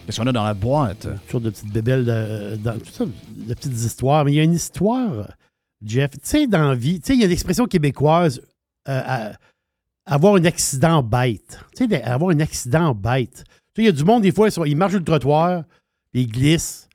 [0.06, 1.08] Qu'est-ce qu'on a dans la boîte?
[1.26, 2.58] Toujours de petites bébelles, de,
[2.90, 4.24] ça, de petites histoires.
[4.24, 5.36] Mais il y a une histoire,
[5.84, 6.12] Jeff.
[6.12, 8.42] Tu sais, dans la vie, tu sais, il y a l'expression québécoise
[8.88, 9.32] euh, à-
[10.06, 11.60] avoir un accident bête.
[11.76, 13.44] Tu sais, avoir un accident bête.
[13.44, 15.64] Tu sais, il y a du monde, des fois, ils, marchent sur le trottoir,
[16.14, 16.88] ils glissent,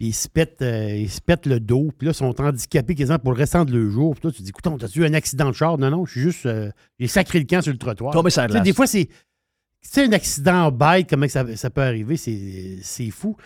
[0.00, 2.94] puis ils se pètent, euh, ils se pètent le dos, puis là, ils sont handicapés
[2.94, 4.14] quasiment pour le restant de leur jour.
[4.14, 5.76] Puis toi, tu te dis, écoute, t'as-tu eu un accident de char?
[5.76, 6.46] Non, non, je suis juste.
[6.46, 8.14] euh, j'ai sacré le camp sur le trottoir.
[8.14, 8.62] Tombé sur la glace.
[8.64, 9.04] Des fois, c'est.
[9.04, 9.12] Tu
[9.82, 13.36] sais, un accident bête, comment que ça, ça peut arriver, c'est c'est fou.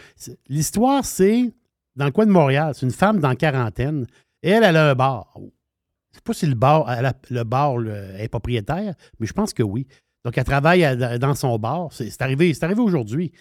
[0.48, 1.52] L'histoire, c'est
[1.96, 2.72] dans le coin de Montréal.
[2.74, 4.06] C'est une femme dans la quarantaine.
[4.42, 5.32] Et elle, elle a un bar.
[5.36, 9.32] Je sais pas si le bar, elle a- le bar le- est propriétaire, mais je
[9.32, 9.86] pense que oui.
[10.24, 11.88] Donc, elle travaille à- dans son bar.
[11.92, 13.32] C'est arrivé, c'est arrivé aujourd'hui.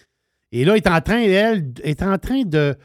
[0.50, 2.76] Et là, elle est en train, elle, est en train de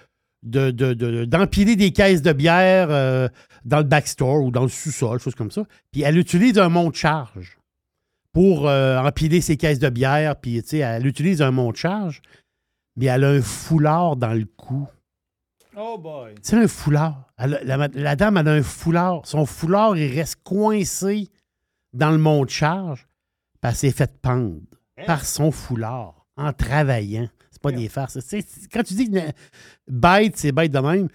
[0.44, 3.28] de- de- de- d'empiler des caisses de bière euh,
[3.66, 5.64] dans le backstore ou dans le sous-sol, choses comme ça.
[5.92, 7.58] Puis elle utilise un monte-charge
[8.32, 10.36] pour euh, empiler ses caisses de bière.
[10.36, 12.22] Puis, tu sais, elle utilise un monte-charge,
[12.96, 14.88] mais elle a un foulard dans le cou.
[15.76, 16.36] Oh boy.
[16.42, 17.32] C'est un foulard.
[17.38, 19.22] Elle la, la dame, elle a un foulard.
[19.26, 21.28] Son foulard, il reste coincé
[21.94, 23.08] dans le mont de charge.
[23.62, 24.60] Puis elle s'est fait pendre
[25.06, 27.28] par son foulard en travaillant.
[27.60, 28.18] C'est pas des farces.
[28.72, 29.20] Quand tu dis que
[29.90, 31.08] bête, c'est bête de même,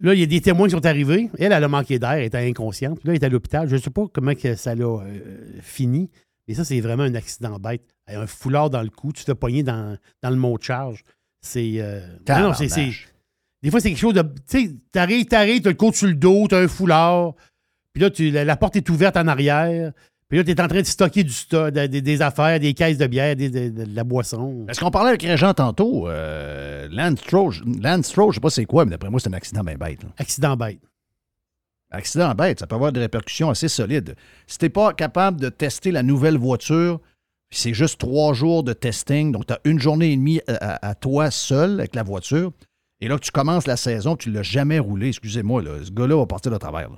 [0.00, 1.28] là, il y a des témoins qui sont arrivés.
[1.38, 3.00] Elle, elle a manqué d'air, elle était inconsciente.
[3.00, 3.68] Puis Là, elle est à l'hôpital.
[3.68, 6.10] Je ne sais pas comment que ça l'a euh, fini.
[6.46, 7.82] Mais ça, c'est vraiment un accident bête.
[8.06, 10.62] Elle a un foulard dans le cou, tu te pogné dans, dans le mont de
[10.62, 11.02] charge.
[11.40, 11.74] C'est.
[11.76, 12.90] euh, non, non, c'est-.
[13.62, 14.22] Des fois, c'est quelque chose de.
[14.22, 17.34] Tu sais, t'arrives, t'arrives, t'as le côte sur le dos, t'as un foulard.
[17.92, 19.92] Puis là, tu, la, la porte est ouverte en arrière.
[20.32, 22.96] Puis là, t'es en train de stocker du stock, de- de- des affaires, des caisses
[22.96, 24.64] de bière, des- de, la boisson.
[24.66, 26.08] Est-ce qu'on parlait avec Régent tantôt?
[26.08, 29.76] Euh, Lance Stroll, je sais pas c'est quoi, mais d'après moi, c'est un accident bien
[29.76, 30.02] bête.
[30.02, 30.08] là.
[30.16, 30.80] Accident bête.
[31.90, 34.16] Accident bête, ça peut avoir des répercussions assez solides.
[34.46, 36.98] Si t'es pas capable de tester la nouvelle voiture,
[37.50, 40.88] c'est juste trois jours de testing, donc tu as une journée et demie à, à-
[40.88, 42.52] à toi seul avec la voiture,
[43.02, 46.16] et là que tu commences la saison, tu l'as jamais roulé, excusez-moi, là, ce gars-là
[46.16, 46.88] va partir de travers.
[46.88, 46.96] là.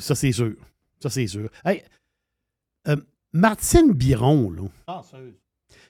[0.00, 0.52] Ça, c'est sûr.
[1.02, 1.50] Ça, c'est sûr.
[1.64, 1.82] Hey,
[2.88, 2.96] euh,
[3.32, 4.62] Martine Biron, là.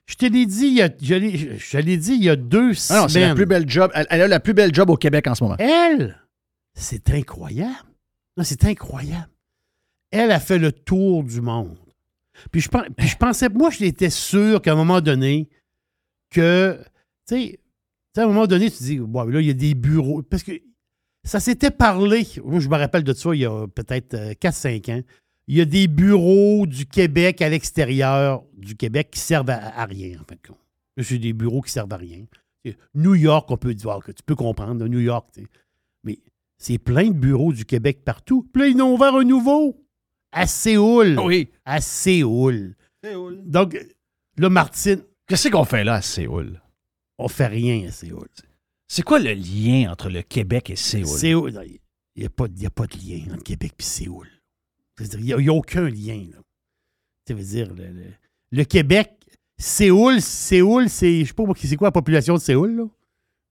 [0.06, 2.30] Je te l'ai dit, il y a, je l'ai- je- je l'ai dit il y
[2.30, 3.34] a deux Ah non, c'est la semaines.
[3.34, 3.90] plus belle job.
[3.94, 5.56] Elle, elle a la plus belle job au Québec en ce moment.
[5.58, 6.18] Elle,
[6.74, 7.74] c'est incroyable.
[8.36, 9.28] Non, c'est incroyable.
[10.10, 11.76] Elle a fait le tour du monde.
[12.50, 15.48] Puis je, puis je pensais, moi, j'étais sûr qu'à un moment donné,
[16.30, 16.78] que,
[17.28, 17.58] tu sais, tu
[18.14, 20.22] sais, à un moment donné, tu te dis, bon, là, il y a des bureaux.
[20.22, 20.52] Parce que
[21.24, 24.92] ça s'était parlé, moi, je me rappelle de ça il y a peut-être euh, 4-5
[24.92, 25.02] ans.
[25.48, 29.84] Il y a des bureaux du Québec à l'extérieur du Québec qui servent à, à
[29.86, 30.36] rien, en fait.
[30.42, 30.58] de compte.
[30.96, 32.24] Là, C'est des bureaux qui servent à rien.
[32.94, 35.46] New York, on peut dire que tu peux comprendre, New York, tu sais.
[36.04, 36.18] mais
[36.58, 38.48] c'est plein de bureaux du Québec partout.
[38.52, 39.84] Puis là, ils en ont ouvert un nouveau
[40.30, 41.18] à Séoul.
[41.18, 41.50] Oui.
[41.64, 42.76] À Séoul.
[43.44, 43.76] Donc,
[44.38, 46.60] là, Martine, Qu'est-ce qu'on fait là à Séoul?
[47.18, 48.28] on fait rien à Séoul.
[48.94, 51.06] C'est quoi le lien entre le Québec et Séoul?
[51.06, 51.58] Séoul,
[52.14, 54.28] il n'y a, pas a pas de lien entre Québec et Séoul.
[55.00, 56.26] Il n'y a, aucun lien.
[56.30, 56.36] là.
[57.26, 58.12] Ça veut dire, le, le-
[58.50, 59.14] le Québec,
[59.56, 62.84] Séoul, Séoul, c'est, je sais pas c'est quoi la population de Séoul, là?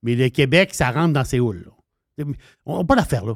[0.03, 1.65] mais le Québec, ça rentre dans Séoul.
[2.19, 2.25] là.
[2.67, 3.33] On n'a pas d'affaire là.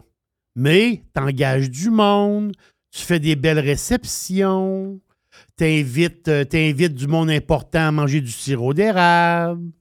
[0.55, 2.51] Mais tu engages du monde,
[2.91, 5.01] tu fais des belles réceptions,
[5.57, 6.29] tu invites,
[6.93, 9.71] du monde important à manger du sirop d'érable.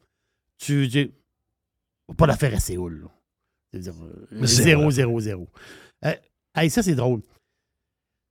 [0.57, 1.11] Tu, tu-
[2.17, 3.09] pas d'affaire à Séoul.
[3.73, 4.47] C'est-à-dire, euh, Zéro.
[4.47, 5.49] Zéro, zéro, zéro.
[6.05, 6.13] Euh,
[6.55, 7.23] hey, ça, c'est drôle.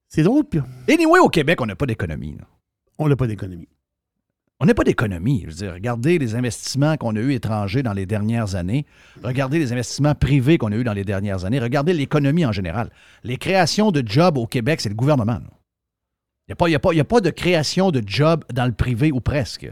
[0.08, 2.38] C'est drôle, puis Anyway, au Québec, on n'a pas d'économie.
[3.00, 3.68] on n'a pas d'économie.
[4.60, 5.42] On n'a pas d'économie.
[5.42, 8.86] Je veux dire, regardez les investissements qu'on a eus étrangers dans les dernières années.
[9.24, 11.60] Regardez les investissements privés qu'on a eus dans les dernières années.
[11.60, 12.90] Regardez l'économie en général.
[13.24, 15.40] Les créations de jobs au Québec, c'est le gouvernement.
[16.48, 19.70] Il n'y a, a, a pas de création de jobs dans le privé ou presque.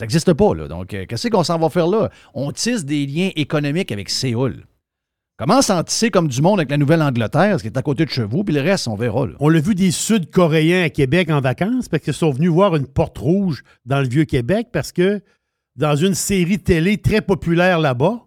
[0.00, 0.66] Ça n'existe pas, là.
[0.66, 2.08] Donc, euh, qu'est-ce qu'on s'en va faire là?
[2.32, 4.64] On tisse des liens économiques avec Séoul.
[5.36, 8.06] Commence à en tisser comme du monde avec la Nouvelle-Angleterre, ce qui est à côté
[8.06, 9.26] de chez vous, puis le reste, on verra.
[9.40, 12.86] On l'a vu des Sud-Coréens à Québec en vacances parce qu'ils sont venus voir une
[12.86, 15.20] porte rouge dans le Vieux-Québec parce que
[15.76, 18.24] dans une série télé très populaire là-bas,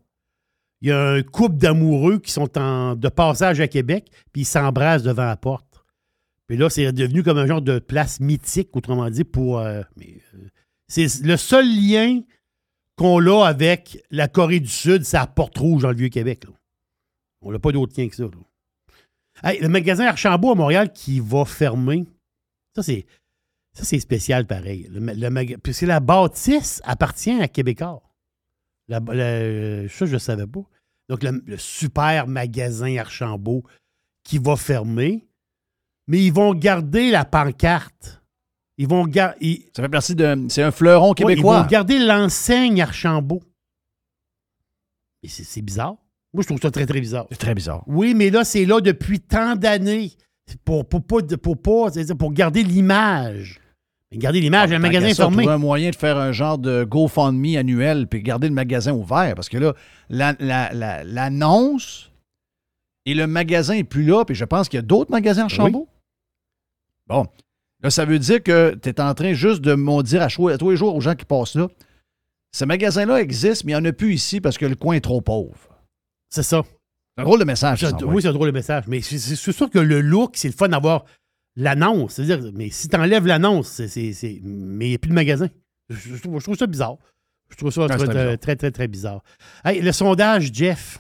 [0.82, 4.46] il y a un couple d'amoureux qui sont en, de passage à Québec puis ils
[4.46, 5.84] s'embrassent devant la porte.
[6.46, 9.58] Puis là, c'est devenu comme un genre de place mythique, autrement dit, pour.
[9.58, 10.50] euh, euh,
[10.94, 12.22] c'est le seul lien
[12.96, 16.46] qu'on a avec la Corée du Sud, c'est la porte rouge dans le Vieux-Québec.
[17.42, 18.26] On n'a pas d'autre lien que ça.
[19.44, 22.06] le magasin Archambault à Montréal qui va fermer,
[22.76, 23.08] ça c'est
[23.74, 24.88] ça c'est spécial pareil.
[24.92, 28.04] Le, le Puisque la bâtisse appartient à Québécois.
[28.88, 29.00] La-
[29.90, 30.62] ça, je ne savais pas.
[31.10, 33.64] Donc, le super magasin Archambault
[34.24, 35.26] qui va fermer,
[36.08, 38.23] mais ils vont garder la pancarte.
[38.78, 39.70] Ils vont garder.
[39.76, 40.46] Ça fait partie de.
[40.50, 41.62] C'est un fleuron ils québécois.
[41.62, 43.42] vont garder l'enseigne Archambault.
[45.22, 45.96] Et c'est bizarre.
[46.34, 47.28] Moi, je trouve ça très, très bizarre.
[47.32, 47.84] C'est très bizarre.
[47.88, 50.12] Oui, mais là, c'est là depuis tant d'années.
[50.66, 53.60] Pour, pour, pas- pour, pas- c'est-à-dire pour garder l'image.
[54.12, 55.48] Garder l'image, le Tant magasin est ça, fermé.
[55.48, 59.34] un moyen de faire un genre de GoFundMe annuel puis garder le magasin ouvert.
[59.36, 59.74] Parce que là,
[60.10, 62.12] la- la- la- l'annonce
[63.06, 64.24] et le magasin n'est plus là.
[64.26, 65.88] Puis je pense qu'il y a d'autres magasins en Chambault.
[67.08, 67.26] Bon.
[67.84, 70.70] Là, ça veut dire que tu es en train juste de me dire à, tous
[70.72, 71.68] les jours aux gens qui passent là,
[72.56, 75.02] ce magasin-là existe, mais il n'y en a plus ici parce que le coin est
[75.02, 75.58] trop pauvre.
[76.30, 76.62] C'est ça.
[77.16, 77.80] C'est un drôle de message.
[78.06, 78.86] Oui, c'est un drôle de message.
[78.88, 81.06] Mais c'est sûr que le look, c'est le fun d'avoir
[81.56, 82.14] l'annonce.
[82.14, 85.14] C'est-à-dire, mais si tu enlèves l'annonce, c'est- c'est- c'est- mais il n'y a plus de
[85.16, 85.50] magasin.
[85.90, 86.96] Je, je trouve, je trouve ça bizarre.
[87.50, 88.40] Je trouve ça Ouais, très, très, bizarre.
[88.40, 89.24] très, très, très bizarre.
[89.66, 91.00] Hey, le sondage, Jeff.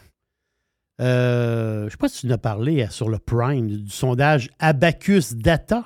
[1.02, 3.90] Euh, je ne sais pas si tu en as parlé euh, sur le Prime du
[3.90, 5.86] sondage Abacus Data.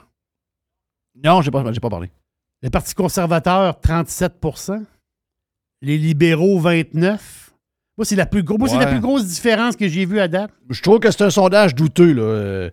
[1.23, 2.09] Non, je n'ai pas, j'ai pas parlé.
[2.61, 4.83] Le Parti conservateur, 37%
[5.81, 7.53] Les libéraux, 29
[7.97, 10.27] Moi, c'est la plus, gros, moi, c'est la plus grosse différence que j'ai vue à
[10.27, 10.51] date.
[10.69, 12.13] Je trouve que c'est un sondage douteux.
[12.13, 12.69] Là.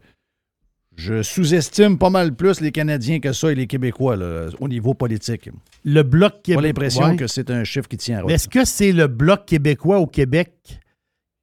[0.96, 4.94] Je sous-estime pas mal plus les Canadiens que ça et les Québécois là, au niveau
[4.94, 5.50] politique.
[5.84, 6.62] Le Bloc J'ai québécois.
[6.62, 7.16] pas l'impression Ouais.
[7.16, 10.06] que c'est un chiffre qui tient à Mais est-ce que c'est le Bloc québécois au
[10.06, 10.52] Québec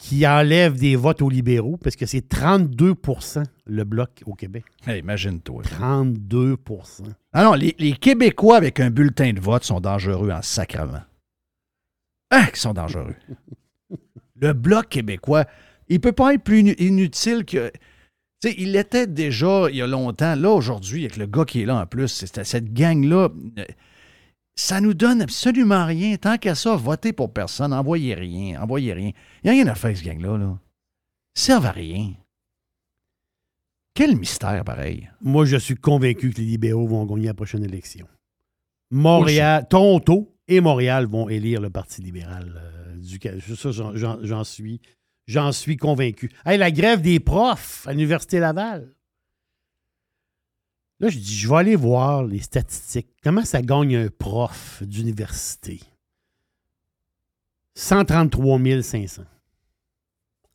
[0.02, 1.78] qui enlève des votes aux libéraux?
[1.78, 4.66] Parce que c'est 32% le Bloc au Québec.
[4.88, 5.64] Hey, Imagine-toi.
[5.64, 6.58] 32
[7.34, 11.02] Ah non, les, les Québécois avec un bulletin de vote sont dangereux en sacrement.
[12.32, 13.16] Ah, ils sont dangereux.
[14.36, 15.46] Le Bloc québécois,
[15.88, 17.72] il peut pas être plus inu- inutile que.
[18.42, 20.34] Tu sais, il l'était déjà il y a longtemps.
[20.36, 23.30] Là, aujourd'hui, avec le gars qui est là en plus, c'est- cette gang-là,
[23.60, 23.66] euh,
[24.56, 26.18] ça nous donne absolument rien.
[26.18, 29.12] Tant qu'à ça, votez pour personne, envoyez rien, envoyez rien.
[29.44, 30.38] Il n'y a rien à faire, ce gang-là.
[30.38, 30.60] Là.
[31.34, 32.14] Servent à rien.
[33.94, 35.10] Quel mystère, pareil.
[35.22, 38.08] Moi, je suis convaincu que les libéraux vont gagner la prochaine élection.
[38.90, 43.44] Montréal, Toronto et Montréal vont élire le Parti libéral euh, du Canada.
[43.56, 44.82] Ça, j'en suis,
[45.28, 46.30] j'en suis convaincu.
[46.46, 48.94] Hey, la grève des profs à l'Université Laval.
[51.02, 53.10] Là, je dis, je vais aller voir les statistiques.
[53.24, 55.80] Comment ça gagne un prof d'université?
[57.74, 59.24] 133 500.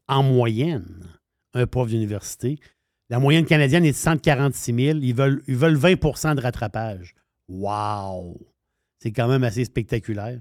[0.06, 1.04] En moyenne,
[1.52, 2.60] un prof d'université.
[3.10, 4.98] La moyenne canadienne est de 146 000.
[5.02, 7.16] Ils veulent, ils veulent 20% de rattrapage.
[7.48, 8.38] Wow!
[9.00, 10.40] C'est quand même assez spectaculaire.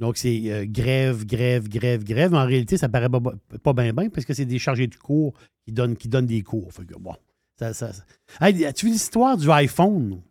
[0.00, 2.34] Donc, c'est euh, grève, grève, grève, grève.
[2.34, 5.32] En réalité, ça paraît pas, pas bien, bien parce que c'est des chargés de cours
[5.64, 6.72] qui donnent, qui donnent des cours.
[6.98, 7.14] Bon,
[7.60, 10.22] as-tu vu l'histoire du iPhone?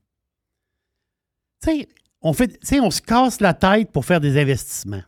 [1.62, 1.88] Tu
[2.22, 5.04] on, fait, tu on se casse la tête pour faire des investissements.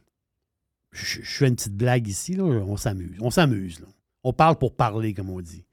[0.91, 3.17] Je, fais une petite blague ici, on s'amuse.
[3.19, 3.79] On s'amuse.
[3.81, 3.87] là.
[4.23, 5.65] On parle pour parler, comme on dit.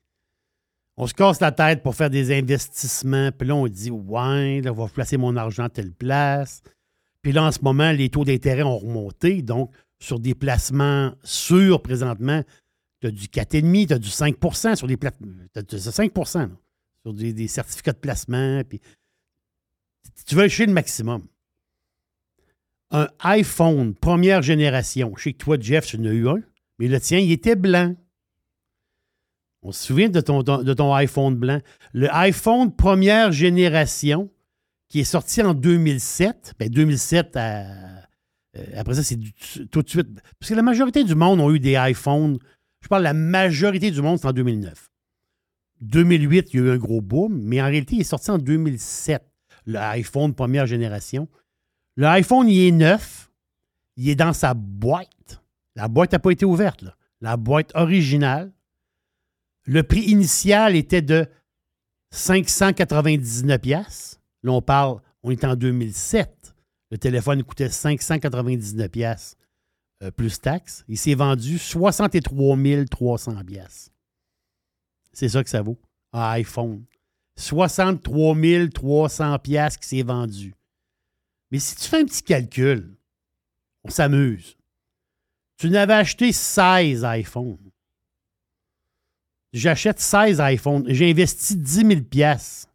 [0.97, 3.31] On se casse la tête pour faire des investissements.
[3.33, 6.63] Puis là, on dit, ouais, là, on va placer mon argent à telle place.
[7.23, 9.43] Puis là, en ce moment, les taux d'intérêt ont remonté.
[9.43, 9.71] Donc,
[10.01, 12.43] sur des placements sûrs présentement,
[13.03, 14.37] tu as du 4,5, tu as du 5
[14.77, 15.27] sur des placements.
[15.69, 16.49] Tu as 5 là,
[17.03, 18.63] sur des, des certificats de placement.
[18.69, 18.81] Puis
[20.27, 21.27] tu veux acheter le maximum.
[22.91, 25.13] Un iPhone première génération.
[25.17, 26.41] Je sais que toi, Jeff, tu en as eu un,
[26.79, 27.97] mais le tien, il était blanc.
[29.63, 31.61] On se souvient de ton, de ton iPhone blanc.
[31.93, 34.31] Le iPhone première génération,
[34.89, 37.67] qui est sorti en 2007, ben 2007, à-
[38.57, 39.19] euh, après ça, c'est
[39.71, 40.09] tout de suite.
[40.39, 42.39] Parce que la majorité du monde ont eu des iPhones.
[42.83, 44.91] Je parle de la majorité du monde, c'est en 2009.
[45.81, 48.39] 2008, il y a eu un gros boom, mais en réalité, il est sorti en
[48.39, 49.25] 2007,
[49.67, 51.29] le iPhone première génération.
[51.97, 53.31] Le iPhone, il est neuf.
[53.97, 55.43] Il est dans sa boîte.
[55.77, 56.85] La boîte n'a pas été ouverte.
[57.21, 58.53] La boîte originale.
[59.65, 61.27] Le prix initial était de
[62.11, 64.21] 599 pièces.
[64.43, 66.55] Là, on parle, on est en 2007.
[66.91, 68.91] Le téléphone coûtait 599
[70.03, 70.85] pièces plus taxes.
[70.89, 72.57] Il s'est vendu 63
[72.91, 73.93] 300 pièces.
[75.13, 75.79] C'est ça que ça vaut,
[76.13, 76.85] un iPhone.
[77.37, 78.35] 63
[78.73, 80.55] 300 pièces qui s'est vendu.
[81.51, 82.97] Mais si tu fais un petit calcul,
[83.85, 84.57] on s'amuse.
[85.57, 87.59] Tu n'avais acheté 16 iPhones.
[89.53, 90.85] J'achète 16 iPhones.
[90.89, 92.69] J'ai investi 10 000 pièces.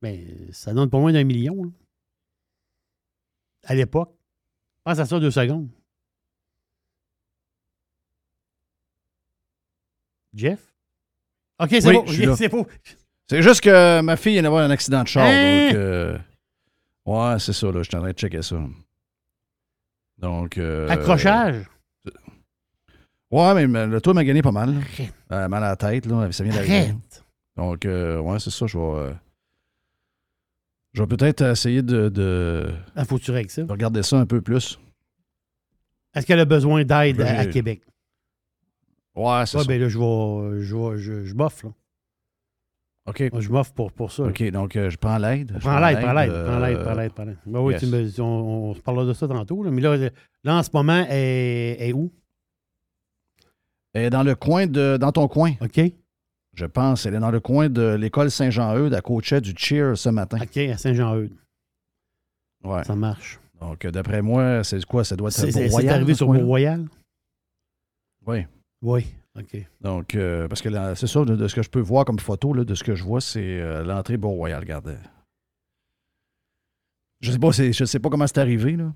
[0.00, 1.72] Ben, ça donne pas moins d'un million.
[3.64, 4.14] À l'époque.
[4.84, 5.68] Pense à ça deux secondes.
[10.38, 10.60] Jeff?
[11.60, 12.36] OK, c'est Oui, là.
[12.36, 12.66] c'est beau.
[13.28, 15.26] C'est juste que ma fille vient d'avoir un accident de char.
[15.26, 15.66] Hein?
[15.66, 16.18] Donc, euh,
[17.06, 17.78] ouais, c'est ça, là.
[17.82, 18.56] Je suis en train de checker ça.
[20.18, 20.56] Donc.
[20.58, 21.66] euh, Accrochage?
[23.30, 24.74] Ouais, mais le tour m'a gagné pas mal.
[25.32, 26.30] Euh, mal à la tête, là.
[26.32, 26.94] Ça vient d'arriver.
[27.56, 28.66] Donc, euh, ouais, c'est ça.
[28.66, 28.84] Je vais.
[28.84, 29.12] euh,
[30.94, 33.62] je vais peut-être essayer de, de, Ah, faut que tu règles ça.
[33.62, 34.78] de regarder ça un peu plus.
[36.14, 37.82] Est-ce qu'elle a besoin d'aide à, Québec?
[39.18, 39.68] Ouais, c'est Ouais, ça.
[39.68, 40.62] ben là, je vais.
[40.62, 41.72] Je, vais- je, je m'offre, là.
[43.08, 43.20] OK.
[43.32, 44.22] Moi, Je m'offre pour, pour ça.
[44.24, 44.28] là.
[44.28, 45.52] OK, donc euh, je prends l'aide.
[45.54, 47.38] Je Prends l'aide, prends l'aide, euh, prends l'aide, prends l'aide, prends l'aide.
[47.46, 47.80] Ben oui, yes.
[47.82, 49.62] tu me- on, on se parlera de ça tantôt.
[49.62, 49.70] là.
[49.70, 49.96] Mais là,
[50.44, 52.12] là, en ce moment, elle elle est où?
[53.94, 54.98] Elle est dans le coin de.
[54.98, 55.80] Dans ton coin, OK?
[56.54, 57.06] je pense.
[57.06, 60.38] Elle est dans le coin de l'école Saint-Jean-Eudes, à coachait du cheer ce matin.
[60.42, 61.32] OK, à Saint-Jean-Eudes.
[62.64, 62.84] Ouais.
[62.84, 63.38] Ça marche.
[63.60, 65.02] Donc, euh, d'après moi, c'est quoi?
[65.04, 66.42] Ça doit être C'est c'est- c'est Beau-Royal, arrivé ce sur coin-là?
[66.42, 66.84] Beau-Royal?
[68.26, 68.44] Oui.
[68.82, 69.06] Oui.
[69.38, 69.56] OK.
[69.80, 72.52] Donc, euh, parce que c'est ça, de, de ce que je peux voir comme photo,
[72.52, 74.60] là, de ce que je vois, c'est euh, l'entrée Beau-Royal.
[74.60, 74.96] Regardez.
[77.20, 78.92] Je sais pas, je sais pas comment c'est arrivé, là.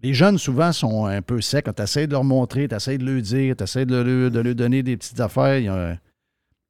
[0.00, 1.64] Les jeunes, souvent, sont un peu secs.
[1.64, 4.30] Quand tu essaies de leur montrer, tu essaies de leur dire, tu essaies de leur,
[4.30, 5.58] de leur donner des petites affaires.
[5.58, 5.98] il y a-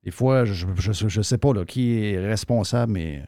[0.02, 3.22] des fois, je, je, je sais pas là, qui est responsable, mais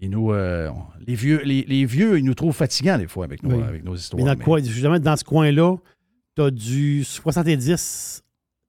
[0.00, 0.70] ils nous, euh,
[1.04, 3.62] les, vieux, les, les vieux, ils nous trouvent fatigants des fois avec, nos- Oui.
[3.64, 4.22] avec nos histoires.
[4.22, 5.76] Mais dans, mais- coin- justement, dans ce coin-là,
[6.34, 8.22] t'as du 70,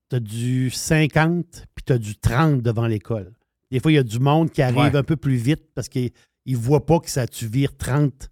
[0.10, 3.34] t'as du 50, puis t'as du 30 devant l'école.
[3.72, 4.96] Des fois, il y a du monde qui arrive Ouais.
[4.96, 6.12] un peu plus vite parce qu'ils
[6.46, 8.30] ne voient pas que ça, tu vires 30.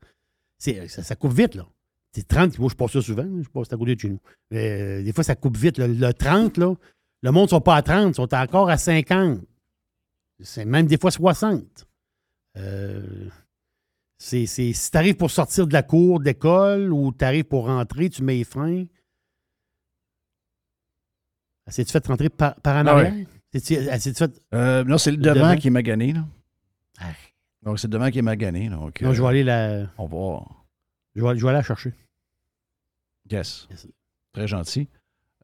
[0.59, 1.65] C'est- Ça, ça coupe vite, là.
[2.13, 4.19] C'est 30, moi, je passe ça souvent, je passe à côté de chez nous.
[4.51, 5.77] Mais, euh, des fois, ça coupe vite.
[5.77, 6.75] Le, le 30, là,
[7.23, 9.39] le monde ne sont pas à 30, ils sont encore à 50.
[10.41, 11.87] C'est même des fois 60.
[12.57, 13.29] Euh,
[14.17, 17.65] c'est, c'est- si tu arrives pour sortir de la cour d'école ou tu arrives pour
[17.67, 18.85] rentrer, tu mets les freins.
[21.79, 23.05] As-tu fait rentrer par, par en Ah ouais.
[23.07, 23.27] arrière?
[23.53, 25.55] Fait- Euh, non, c'est le Le devant, devant?
[25.55, 26.13] qui est magané.
[26.13, 26.23] Là.
[27.63, 28.69] Donc, c'est le devant qui est magané.
[28.69, 29.87] Donc, Non, euh, je vais aller la.
[29.97, 30.43] On va.
[31.15, 31.93] Je vais, je vais aller la chercher.
[33.29, 33.67] Yes.
[34.33, 34.87] Très gentil.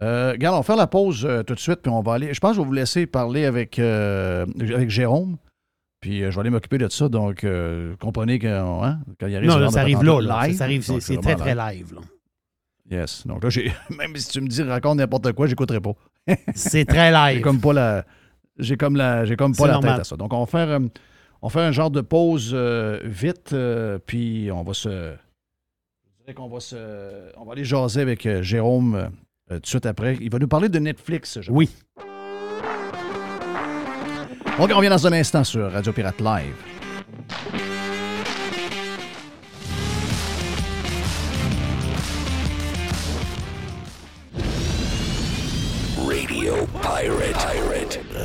[0.01, 2.33] Euh, regarde, on va faire la pause euh, tout de suite, puis on va aller.
[2.33, 5.37] Je pense que je vais vous laisser parler avec, euh, avec Jérôme.
[5.99, 7.09] Puis euh, je vais aller m'occuper de ça.
[7.09, 10.21] Donc, euh, comprenez que, hein, quand il arrive Non, là, ça arrive là.
[10.21, 10.47] là.
[10.47, 11.93] live, Ça, arrive, c'est, très, très live.
[11.95, 12.01] là.
[12.89, 13.25] Yes.
[13.25, 13.49] Donc là,
[13.97, 15.93] même si tu me dis raconte n'importe quoi, j'écouterai pas.
[16.55, 17.37] C'est très live.
[17.37, 18.05] J'ai comme pas la.
[18.59, 19.25] J'ai comme la.
[19.25, 19.93] J'ai comme pas la normal.
[19.93, 20.15] tête à ça.
[20.17, 20.69] Donc on va faire.
[20.69, 20.79] euh,
[21.41, 24.89] on fait un genre de pause euh, vite, euh, puis on va se.
[24.89, 26.75] Je dirais qu'on va se.
[27.37, 30.17] On va aller jaser avec Jérôme euh, tout de suite après.
[30.19, 31.39] Il va nous parler de Netflix.
[31.41, 31.69] je Oui.
[34.59, 36.55] OK, on revient dans un instant sur Radio Pirate Live.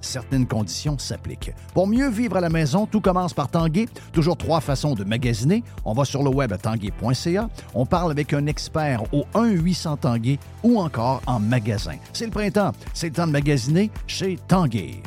[0.00, 1.52] Certaines conditions s'appliquent.
[1.74, 3.86] Pour mieux vivre à la maison, tout commence par Tanguay.
[4.12, 5.62] Toujours trois façons de magasiner.
[5.84, 7.48] On va sur le web à tanguay.ca.
[7.74, 11.96] On parle avec un expert au 1-800 Tanguay ou encore en magasin.
[12.12, 12.72] C'est le printemps.
[12.94, 15.02] C'est le temps de magasiner chez Tanguay.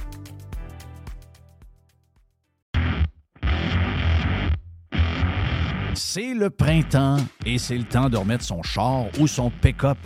[5.93, 9.97] C'est le printemps et c'est le temps de remettre son char ou son pick-up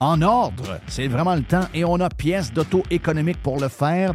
[0.00, 0.80] en ordre.
[0.86, 4.14] C'est vraiment le temps et on a pièces d'auto économiques pour le faire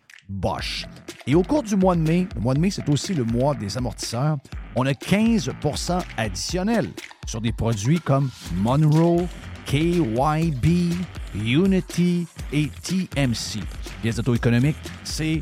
[1.27, 3.55] Et au cours du mois de mai, le mois de mai, c'est aussi le mois
[3.55, 4.37] des amortisseurs,
[4.75, 6.89] on a 15% additionnel
[7.27, 9.27] sur des produits comme Monroe,
[9.65, 10.93] KYB,
[11.35, 13.63] Unity et TMC.
[14.01, 15.41] Pièces d'auto-économique, c'est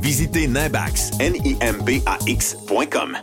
[0.00, 3.18] Visitez Nimbax, N-I-M-B-A-X.com.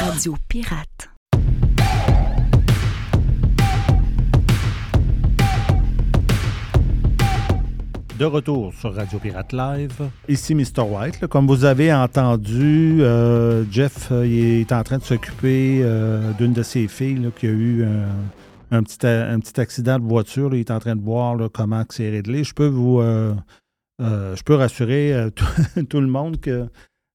[0.00, 1.08] Radio Pirate.
[8.18, 9.92] De retour sur Radio Pirate Live.
[10.26, 10.80] Ici Mr.
[10.80, 11.20] White.
[11.20, 11.28] là.
[11.28, 16.54] Comme vous avez entendu, euh, Jeff euh, il est en train de s'occuper euh, d'une
[16.54, 18.08] de ses filles là, qui a eu un,
[18.70, 20.54] un petit, a- un petit accident de voiture.
[20.54, 22.44] Il est en train de voir comment c'est réglé.
[22.44, 23.34] Je peux vous euh,
[24.02, 25.30] euh, je peux rassurer euh,
[25.88, 26.66] tout, le monde que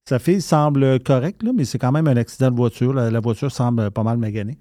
[0.07, 2.93] sa fille semble correcte, mais c'est quand même un accident de voiture.
[2.93, 4.57] La, la voiture semble pas mal maganée.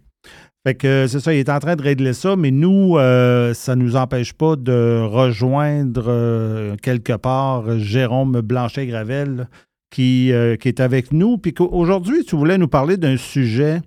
[0.66, 3.54] Fait que euh, c'est ça, il est en train de régler ça, mais nous, euh,
[3.54, 9.48] ça ne nous empêche pas de rejoindre euh, quelque part Jérôme Blanchet-Gravel
[9.90, 11.38] qui, euh, qui est avec nous.
[11.38, 13.80] Puis qu'aujourd'hui, tu voulais nous parler d'un sujet,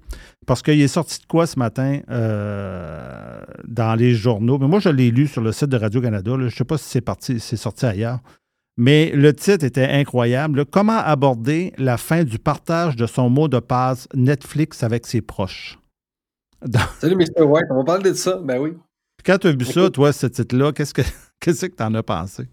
[0.45, 4.57] parce qu'il est sorti de quoi ce matin euh, dans les journaux.
[4.57, 6.31] Mais moi, je l'ai lu sur le site de Radio-Canada.
[6.37, 8.19] Je ne sais pas si c'est parti, c'est sorti ailleurs.
[8.75, 10.59] Mais le titre était incroyable.
[10.59, 10.65] là.
[10.69, 15.79] Comment aborder la fin du partage de son mot de passe Netflix avec ses proches?
[16.99, 17.43] Salut, Mr.
[17.43, 17.65] White.
[17.69, 18.39] On va parler de ça.
[18.43, 18.71] Ben oui.
[18.71, 21.01] Puis Quand tu as vu ça, toi, ce titre-là, qu'est-ce que
[21.39, 22.47] qu'est-ce que tu en as pensé?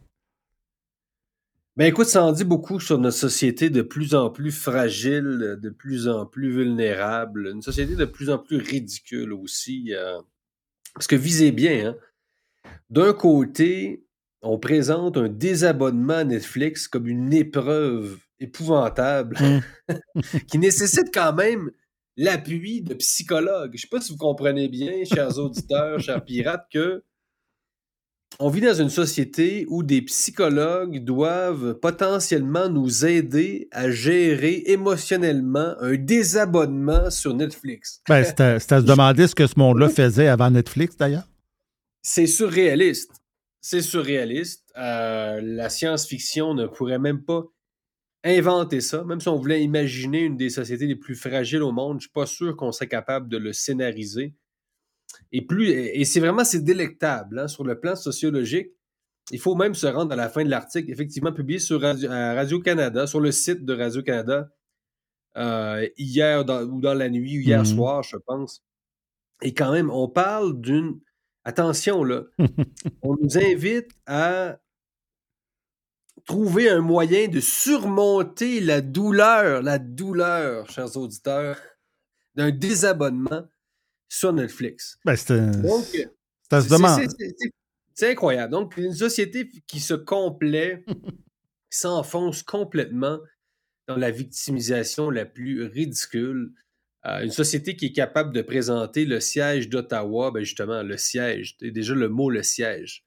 [1.76, 5.70] Ben écoute, ça en dit beaucoup sur notre société de plus en plus fragile, de
[5.70, 9.94] plus en plus vulnérable, une société de plus en plus ridicule aussi.
[9.94, 10.20] euh,
[10.94, 11.96] parce que visez bien, hein,
[12.90, 14.04] d'un côté,
[14.42, 19.36] on présente un désabonnement à Netflix comme une épreuve épouvantable
[20.48, 21.70] qui nécessite quand même
[22.16, 23.72] l'appui de psychologues.
[23.74, 27.04] Je ne sais pas si vous comprenez bien, chers auditeurs, chers pirates, que
[28.38, 35.74] on vit dans une société où des psychologues doivent potentiellement nous aider à gérer émotionnellement
[35.80, 38.02] un désabonnement sur Netflix.
[38.08, 41.28] Ben, c'était c'était à se demander ce que ce monde-là faisait avant Netflix, d'ailleurs.
[42.02, 43.12] C'est surréaliste.
[43.60, 44.64] C'est surréaliste.
[44.78, 47.44] Euh, la science-fiction ne pourrait même pas
[48.24, 49.04] inventer ça.
[49.04, 52.12] Même si on voulait imaginer une des sociétés les plus fragiles au monde, je suis
[52.12, 54.34] pas sûr qu'on serait capable de le scénariser.
[55.32, 58.70] Et, plus, et c'est vraiment c'est délectable hein, sur le plan sociologique.
[59.32, 62.34] Il faut même se rendre à la fin de l'article, effectivement publié sur Radio- à
[62.34, 64.48] Radio-Canada, sur le site de Radio-Canada,
[65.36, 67.64] euh, hier dans- ou dans la nuit, ou hier Mhm.
[67.66, 68.62] soir, je pense.
[69.42, 71.00] Et quand même, on parle d'une.
[71.44, 72.22] Attention, là.
[73.02, 74.58] on nous invite à
[76.26, 81.56] trouver un moyen de surmonter la douleur, la douleur, chers auditeurs,
[82.34, 83.44] d'un désabonnement
[84.10, 84.98] sur Netflix.
[85.06, 85.14] Ben,
[85.62, 86.68] Donc, se
[87.94, 88.52] c'est- incroyable.
[88.52, 90.94] Donc, une société qui se complaît, qui
[91.70, 93.18] s'enfonce complètement
[93.88, 96.52] dans la victimisation la plus ridicule.
[97.06, 101.56] Euh, une société qui est capable de présenter le siège d'Ottawa, ben justement, le siège,
[101.58, 103.04] déjà le mot le siège.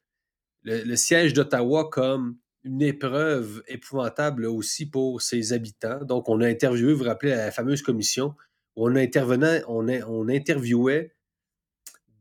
[0.63, 6.03] Le, le siège d'Ottawa comme une épreuve épouvantable aussi pour ses habitants.
[6.05, 8.33] Donc, on a interviewé, vous vous rappelez, la fameuse commission
[8.75, 11.11] on, intervenait, on, a- on interviewait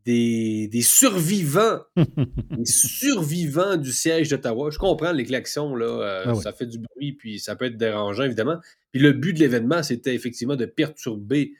[0.05, 4.71] des, des survivants, des survivants du siège d'Ottawa.
[4.71, 6.43] Je comprends les klaxons, là, euh, Ah oui.
[6.43, 8.57] ça fait du bruit, puis ça peut être dérangeant, évidemment.
[8.91, 11.53] Puis le but de l'événement, c'était effectivement de perturber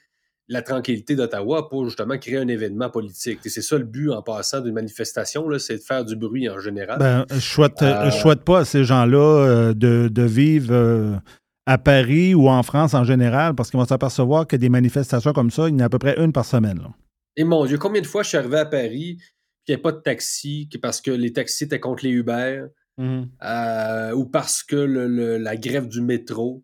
[0.49, 3.39] la tranquillité d'Ottawa pour justement créer un événement politique.
[3.45, 6.49] Et c'est ça le but en passant d'une manifestation, là, c'est de faire du bruit
[6.49, 6.99] en général.
[6.99, 11.21] Ben, je souhaite, Euh, souhaite pas à ces gens-là euh, de, de vivre
[11.65, 15.51] à Paris ou en France en général, parce qu'ils vont s'apercevoir que des manifestations comme
[15.51, 16.77] ça, il y en a à peu près une par semaine.
[16.79, 16.89] là.
[17.37, 19.25] Et mon Dieu, combien de fois je suis arrivé à Paris, puis
[19.67, 22.65] il n'y avait pas de taxi, parce que les taxis étaient contre les Uber,
[22.99, 26.63] euh, ou parce que le- le- la grève du métro,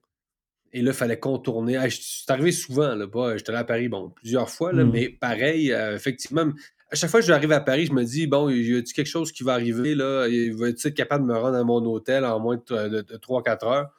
[0.71, 1.77] et là, il fallait contourner.
[1.77, 4.91] Ah, C'est arrivé souvent, là, pas, j'étais allé à Paris, bon, plusieurs fois, là, Mhm.
[4.91, 6.45] mais pareil, euh, effectivement,
[6.91, 9.31] à chaque fois que j'arrive à Paris, je me dis, bon, y a-t-il quelque chose
[9.31, 10.27] qui va arriver, là?
[10.27, 13.89] Il va être capable de me rendre à mon hôtel en moins de, 3-4 heures?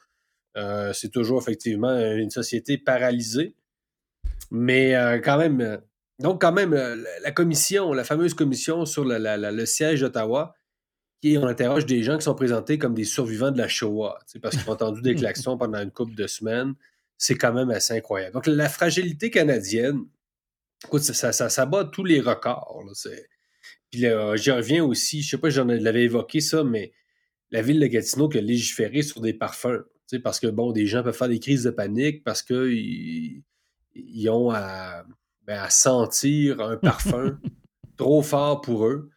[0.57, 3.55] Euh, c'est toujours effectivement une société paralysée.
[4.49, 5.77] Mais euh, quand même, euh,
[6.19, 10.53] donc quand même, la- commission, la fameuse commission sur la- la- la- le siège d'Ottawa,
[11.21, 14.57] qui on interroge des gens qui sont présentés comme des survivants de la Shoah, parce
[14.57, 15.15] qu'ils ont entendu des
[15.45, 16.73] klaxons pendant une couple de semaines.
[17.17, 18.33] C'est quand même assez incroyable.
[18.33, 19.99] Donc la fragilité canadienne,
[20.83, 22.83] écoute, ça, ça, ça, ça bat tous les records.
[22.85, 22.93] là,
[23.91, 26.91] Puis là, j'y reviens aussi, je sais pas si j'en avais évoqué ça, mais
[27.51, 29.83] la ville de Gatineau qui a légiféré sur des parfums.
[30.19, 33.43] Parce que, bon, des gens peuvent faire des crises de panique parce qu'ils
[33.93, 35.03] ils ont à,
[35.45, 37.37] ben, à sentir un parfum
[37.97, 39.09] trop fort pour eux.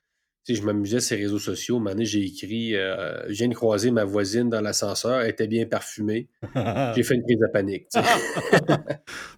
[0.46, 1.82] Tu sais, je m'amusais sur les réseaux sociaux.
[1.88, 5.64] Un j'ai écrit euh, Je viens de croiser ma voisine dans l'ascenseur, elle était bien
[5.64, 6.28] parfumée.
[6.94, 7.86] J'ai fait une crise de panique.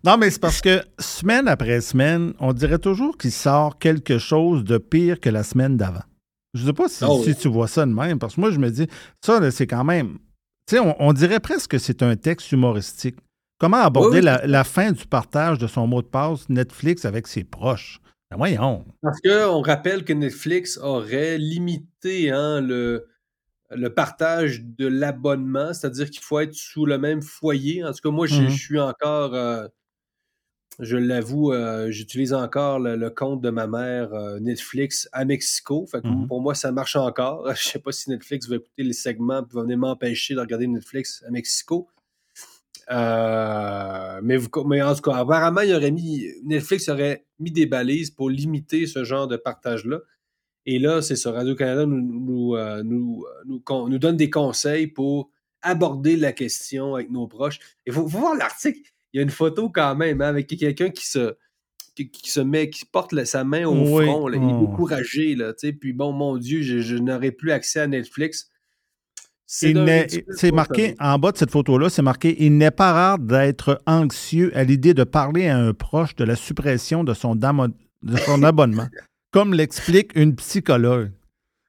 [0.05, 4.63] Non, mais c'est parce que semaine après semaine, on dirait toujours qu'il sort quelque chose
[4.65, 6.03] de pire que la semaine d'avant.
[6.55, 7.37] Je ne sais pas si, Oh, si oui.
[7.37, 8.87] tu vois ça de même, parce que moi, je me dis,
[9.21, 10.19] ça, c'est quand même.
[10.69, 13.17] Tu sais, on, on dirait presque que c'est un texte humoristique.
[13.59, 14.25] Comment aborder Oui, oui.
[14.25, 18.01] la, la fin du partage de son mot de passe Netflix avec ses proches?
[18.31, 18.85] Ben voyons.
[19.01, 23.07] Parce qu'on rappelle que Netflix aurait limité hein, le,
[23.71, 27.85] le partage de l'abonnement, c'est-à-dire qu'il faut être sous le même foyer.
[27.85, 28.49] En tout cas, moi, je, Mhm.
[28.49, 29.69] je suis encore, euh,
[30.79, 35.87] je l'avoue, euh, j'utilise encore le, le compte de ma mère euh, Netflix à Mexico.
[35.87, 36.27] Fait que Mhm.
[36.29, 37.47] Pour moi, ça marche encore.
[37.55, 40.67] Je sais pas si Netflix va écouter les segments et va venir m'empêcher de regarder
[40.67, 41.89] Netflix à Mexico.
[42.91, 47.67] Euh, mais, vous- mais en tout cas, apparemment, il aurait mis, Netflix aurait mis des
[47.67, 50.01] balises pour limiter ce genre de partage-là.
[50.67, 51.33] Et là, c'est ça.
[51.33, 55.31] Radio-Canada nous, nous, nous, nous, donne des conseils pour
[55.63, 57.59] aborder la question avec nos proches.
[57.87, 58.81] Il faut, faut voir l'article.
[59.17, 61.37] Il y a une photo quand même hein, avec quelqu'un qui se,
[61.95, 64.05] qui, qui se met, qui porte sa main au Oui.
[64.05, 64.29] front.
[64.29, 64.37] là.
[64.37, 64.67] Il est Oh.
[64.69, 65.35] découragé.
[65.35, 65.73] Là, tu sais.
[65.73, 68.51] Puis bon, mon Dieu, je, je n'aurai plus accès à Netflix.
[69.47, 69.73] C'est
[70.53, 74.65] marqué en bas de cette photo-là, c'est marqué Il n'est pas rare d'être anxieux à
[74.65, 77.69] l'idée de parler à un proche de la suppression de son, damo-
[78.03, 78.89] de son abonnement,
[79.31, 81.13] comme l'explique une psychologue.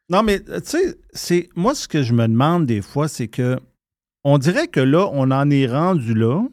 [0.09, 3.57] Non, mais tu sais, c'est moi ce que je me demande des fois, c'est que
[4.23, 6.43] on dirait que là, on en est rendu là,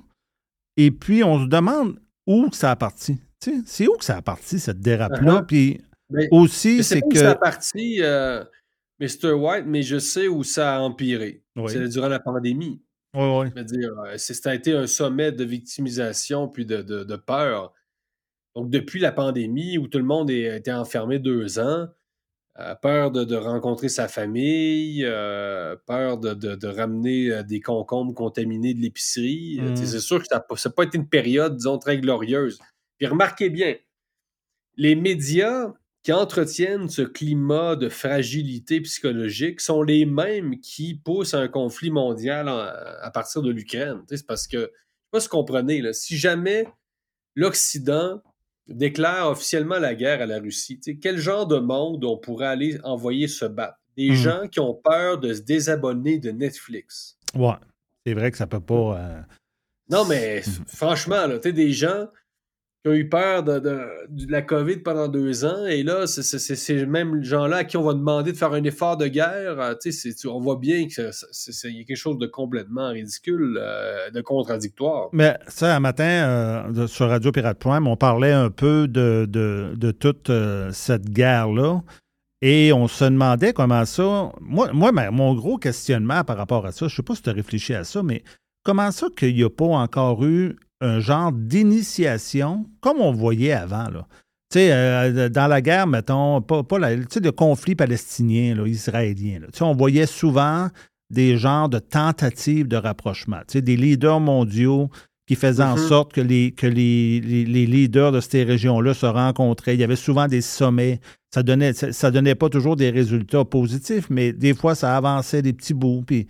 [0.77, 3.19] et puis on se demande où que ça a parti.
[3.41, 5.41] Tu sais, c'est où que ça a parti cette dérape-là?
[5.41, 5.47] Uh-huh.
[5.47, 5.81] Puis
[6.11, 8.45] Mais aussi, c'est pas où ça a que parti, euh,
[9.01, 9.33] Mr.
[9.33, 11.43] White, mais je sais où ça a empiré.
[11.57, 11.71] Oui.
[11.73, 12.83] C'est durant la pandémie.
[13.15, 13.47] Oui, oui.
[13.51, 17.05] Je veux dire, euh, c'est- ça a été un sommet de victimisation puis de, de-
[17.05, 17.73] de peur.
[18.57, 21.89] Donc, depuis la pandémie où tout le monde était enfermé deux ans,
[22.61, 27.61] euh, peur de, de rencontrer sa famille, euh, peur de, de- de ramener euh, des
[27.61, 29.61] concombres contaminés de l'épicerie.
[29.61, 29.77] Euh, Mm.
[29.77, 32.59] sais, C'est sûr que ça n'a pas été une période, disons, très glorieuse.
[32.99, 33.75] Puis remarquez bien,
[34.77, 35.73] les médias
[36.05, 41.91] qui entretiennent ce climat de fragilité psychologique sont les mêmes qui poussent à un conflit
[41.91, 44.03] mondial en- à partir de l'Ukraine.
[44.09, 44.73] C'est parce que, je ne sais
[45.11, 46.67] pas si vous comprenez, là, si jamais
[47.35, 48.21] l'Occident
[48.69, 53.28] déclare officiellement la guerre à la Russie, quel genre de monde on pourrait aller envoyer
[53.28, 53.78] se battre?
[53.97, 54.15] Des Mhm.
[54.16, 57.16] gens qui ont peur de se désabonner de Netflix.
[57.36, 57.55] ouais,
[58.07, 58.99] c'est vrai que ça peut pas.
[58.99, 59.20] euh,
[59.91, 62.09] Non, mais f- franchement, là, tu sais, des gens
[62.85, 63.61] qui ont eu peur de,
[64.28, 67.94] la COVID pendant deux ans, et là, c'est ces mêmes gens-là à qui on va
[67.94, 69.59] demander de faire un effort de guerre.
[69.59, 74.11] euh, tu sais, on voit bien qu'il y a quelque chose de complètement ridicule, euh,
[74.11, 75.09] de contradictoire.
[75.12, 79.90] Mais ça, un matin, euh, sur Radio Pirate Prime, on parlait un peu de, de-
[79.93, 80.31] toute
[80.73, 81.82] cette guerre-là.
[82.43, 84.31] Et on se demandait comment ça.
[84.40, 87.31] Moi, moi mon gros questionnement par rapport à ça, je ne sais pas si tu
[87.31, 88.23] as réfléchi à ça, mais
[88.65, 93.89] comment ça qu'il n'y a pas encore eu un genre d'initiation comme on voyait avant,
[93.90, 94.06] là?
[94.52, 98.55] Tu sais, euh, dans la guerre, mettons, pas, pas la- tu sais, le conflit palestinien,
[98.55, 99.47] là, israélien, là.
[99.52, 100.69] Tu sais, on voyait souvent
[101.11, 103.39] des genres de tentatives de rapprochement.
[103.48, 104.89] Tu sais, des leaders mondiaux
[105.27, 105.89] qui faisaient en Mhm.
[105.89, 109.74] sorte que, les, que les, les- les leaders de ces régions-là se rencontraient.
[109.74, 111.01] Il y avait souvent des sommets.
[111.32, 115.40] Ça donnait, ça, ça donnait pas toujours des résultats positifs, mais des fois, ça avançait
[115.43, 116.02] des petits bouts.
[116.06, 116.27] Puis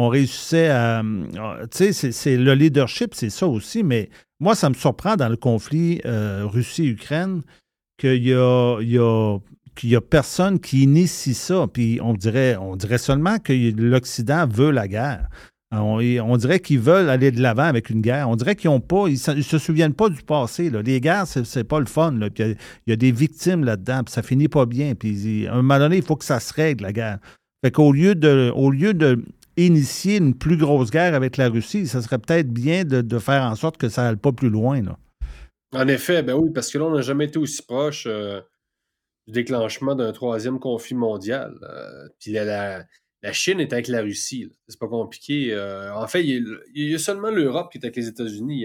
[0.00, 1.00] on réussissait à.
[1.00, 4.10] euh, Tu sais, c'est- le leadership, c'est ça aussi, mais
[4.40, 7.42] moi, ça me surprend dans le conflit euh, Russie-Ukraine
[7.98, 8.92] qu'il y a, il
[9.90, 11.66] y a personne qui initie ça.
[11.72, 15.28] Puis on dirait, on dirait seulement que l'Occident veut la guerre.
[15.72, 18.28] On, on dirait qu'ils veulent aller de l'avant avec une guerre.
[18.30, 20.70] On dirait qu'ils ont pas, ils se, ils se souviennent pas du passé.
[20.70, 22.12] Les guerres, c'est, pas le fun.
[22.12, 22.30] là.
[22.30, 22.54] Puis Il y, a-
[22.86, 24.94] il y a des victimes là-dedans, puis ça finit pas bien.
[24.94, 27.18] Puis à un moment donné, il faut que ça se règle, la guerre.
[27.64, 29.22] Fait qu'au lieu de, au lieu de
[29.66, 33.42] initier une plus grosse guerre avec la Russie, ça serait peut-être bien de, de faire
[33.42, 34.80] en sorte que ça n'aille pas plus loin.
[34.82, 34.98] Là.
[35.72, 38.40] En effet, ben oui, parce que là, on n'a jamais été aussi proche euh,
[39.26, 41.54] du déclenchement d'un troisième conflit mondial.
[41.62, 42.84] Euh, puis la, la-
[43.22, 44.48] la Chine est avec la Russie.
[44.68, 45.52] C'est pas compliqué.
[45.52, 48.06] Euh, en fait, il y, a, il y a seulement l'Europe qui est avec les
[48.06, 48.64] États-Unis.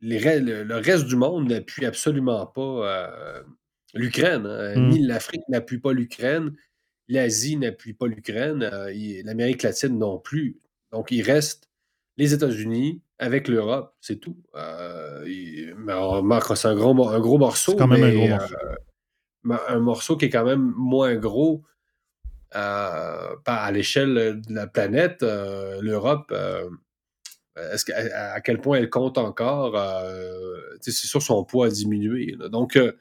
[0.00, 3.12] Le, reste du monde n'appuie absolument pas
[3.94, 4.46] l'Ukraine.
[4.46, 4.74] hein.
[4.76, 4.88] Mm.
[4.90, 6.56] Ni l'Afrique n'appuie pas l'Ukraine.
[7.08, 8.62] L'Asie n'appuie pas l'Ukraine.
[8.72, 8.92] euh,
[9.24, 10.58] L'Amérique latine non plus.
[10.92, 11.68] Donc, il reste
[12.16, 14.36] les États-Unis avec l'Europe, c'est tout.
[14.54, 17.72] Euh, il- mais on remarque, c'est un gros, mo- un gros morceau.
[17.72, 18.54] C'est quand même un mais, gros morceau.
[19.50, 21.62] euh, un morceau qui est quand même moins gros
[22.54, 26.68] euh, à l'échelle de la planète, euh, l'Europe, euh,
[27.56, 29.76] est-ce à, à quel point elle compte encore?
[29.76, 32.34] euh, c'est sûr, son poids a diminué.
[32.38, 32.48] là.
[32.48, 32.92] Donc, euh,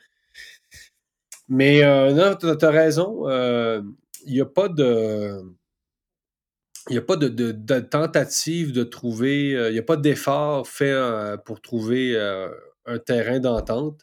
[1.47, 3.27] mais euh, non, tu as, raison.
[3.29, 3.81] euh,
[4.25, 5.41] Il n'y a pas de.
[6.89, 9.97] Il n'y a pas de, de- de tentative de trouver, euh, il n'y a pas
[9.97, 12.47] d'effort fait euh, pour trouver euh,
[12.85, 14.01] un terrain d'entente.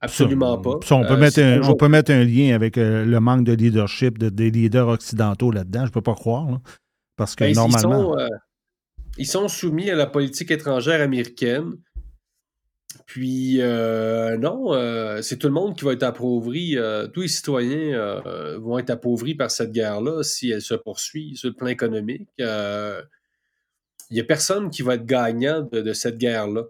[0.00, 0.78] Absolument pas.
[0.84, 3.18] Ça, on, peut Euh, mettre un, toujours- on peut mettre un lien avec euh, le
[3.20, 5.80] manque de leadership de- des leaders occidentaux là-dedans.
[5.80, 6.50] Je ne peux pas croire.
[6.50, 6.60] là.
[7.16, 8.14] parce que Ben, normalement.
[8.14, 8.28] Ils sont, euh,
[9.18, 11.72] ils sont soumis à la politique étrangère américaine.
[13.06, 16.76] Puis, euh, non, euh, c'est tout le monde qui va être appauvri.
[16.76, 18.22] euh, tous les citoyens
[18.58, 22.28] vont être appauvris par cette guerre-là si elle se poursuit sur le plan économique.
[22.38, 22.44] Il
[24.10, 26.64] n'y a personne qui va être gagnant de, de cette guerre-là.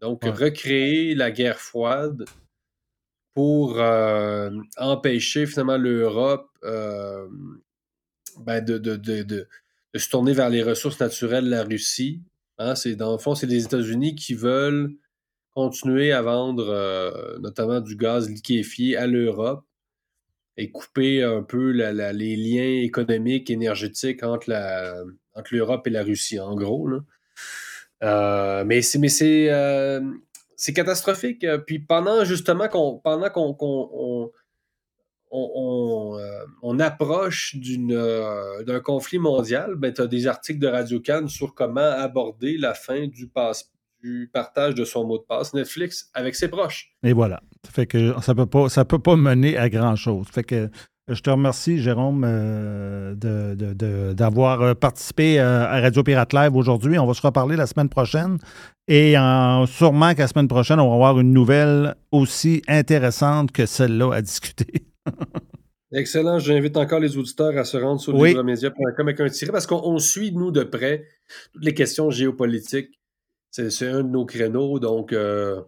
[0.00, 2.24] Donc, recréer la guerre froide
[3.34, 3.78] pour
[4.76, 9.46] empêcher finalement l'Europe ben, de
[9.94, 12.22] se tourner vers les ressources naturelles de la Russie.
[12.58, 14.92] Hein, c'est, dans le fond, c'est les États-Unis qui veulent
[15.58, 19.64] continuer à vendre euh, notamment du gaz liquéfié à l'Europe
[20.56, 24.50] et couper un peu les liens économiques, énergétiques entre,
[25.50, 26.86] l'Europe et la Russie, en gros.
[26.86, 27.00] là.
[28.04, 30.00] Euh, mais c'est, mais c'est, euh,
[30.54, 31.44] c'est catastrophique.
[31.66, 34.30] Puis pendant justement qu'on, pendant qu'on, on,
[35.32, 36.20] on,
[36.62, 37.98] on, approche d'une,
[38.64, 42.74] d'un conflit mondial, ben, tu as des articles de Radio Cannes sur comment aborder la
[42.74, 43.72] fin du, passe,
[44.08, 46.90] du partage de son mot de passe Netflix avec ses proches.
[47.02, 47.40] Et voilà.
[47.64, 50.26] Ça fait que ça peut pas, ça peut pas mener à grand-chose.
[50.30, 50.70] Fait que
[51.08, 56.32] je te remercie, Jérôme, euh, de- de- de- d'avoir euh, participé euh, à Radio Pirate
[56.34, 56.98] Live aujourd'hui.
[56.98, 58.38] On va se reparler la semaine prochaine.
[58.88, 63.64] Et en- sûrement qu'à la semaine prochaine, on va avoir une nouvelle aussi intéressante que
[63.66, 64.86] celle-là à discuter.
[65.92, 66.38] Excellent.
[66.38, 68.36] J'invite encore les auditeurs à se rendre sur Oui.
[68.36, 71.04] avec un tiret parce qu'on on suit, nous, de près,
[71.54, 72.97] toutes les questions géopolitiques.
[73.50, 74.78] C'est, un de nos créneaux.
[74.78, 75.60] Donc, euh,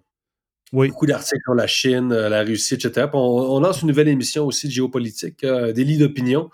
[0.72, 3.06] beaucoup d'articles sur la Chine, euh, la Russie, etc.
[3.12, 6.50] On, on lance une nouvelle émission aussi de géopolitique, euh, des lits d'opinion,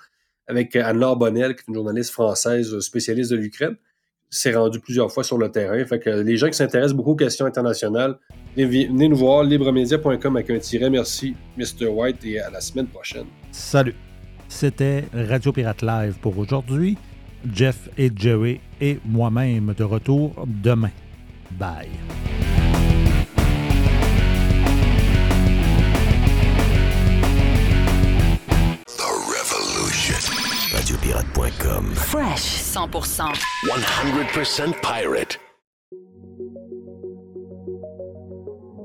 [0.46, 3.76] avec Anne-Laure Bonnel, qui est une journaliste française spécialiste de l'Ukraine.
[4.30, 5.84] s'est rendu plusieurs fois sur le terrain.
[5.84, 8.18] Fait que les gens qui s'intéressent beaucoup aux questions internationales,
[8.56, 10.90] venez, venez nous voir, libremedia.com avec un tiret.
[10.90, 11.86] Merci, Mr.
[11.86, 13.26] White, et à la semaine prochaine.
[13.50, 13.94] Salut.
[14.48, 16.96] C'était Radio Pirate Live pour aujourd'hui.
[17.52, 20.90] Jeff et Jerry et moi-même de retour demain.
[21.58, 21.88] Bye.
[30.72, 31.94] Radiopirate.com.
[31.94, 33.32] Fresh 100%.
[33.64, 35.38] 100% pirate.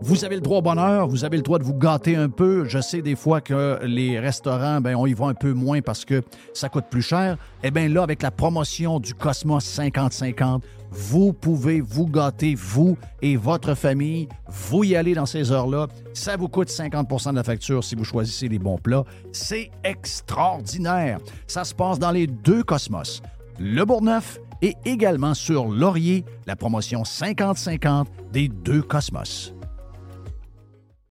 [0.03, 2.65] Vous avez le droit au bonheur, vous avez le droit de vous gâter un peu.
[2.65, 6.05] Je sais des fois que les restaurants, ben, on y va un peu moins parce
[6.05, 6.23] que
[6.53, 7.37] ça coûte plus cher.
[7.63, 10.61] Eh bien là, avec la promotion du Cosmos 50-50,
[10.91, 14.27] vous pouvez vous gâter, vous et votre famille.
[14.47, 15.87] Vous y allez dans ces heures-là.
[16.13, 19.05] Ça vous coûte 50% de la facture si vous choisissez les bons plats.
[19.31, 21.19] C'est extraordinaire.
[21.47, 23.21] Ça se passe dans les deux Cosmos,
[23.57, 29.53] le Bourgneuf et également sur Laurier, la promotion 50-50 des deux Cosmos.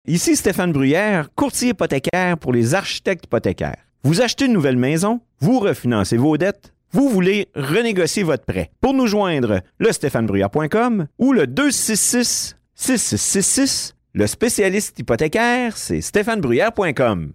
[0.07, 3.85] Ici Stéphane Bruyère, courtier hypothécaire pour les architectes hypothécaires.
[4.03, 8.72] Vous achetez une nouvelle maison, vous refinancez vos dettes, vous voulez renégocier votre prêt.
[8.80, 13.95] Pour nous joindre, le stéphanebruyère.com ou le 266 6666.
[14.13, 17.34] Le spécialiste hypothécaire, c'est stéphanebruyère.com.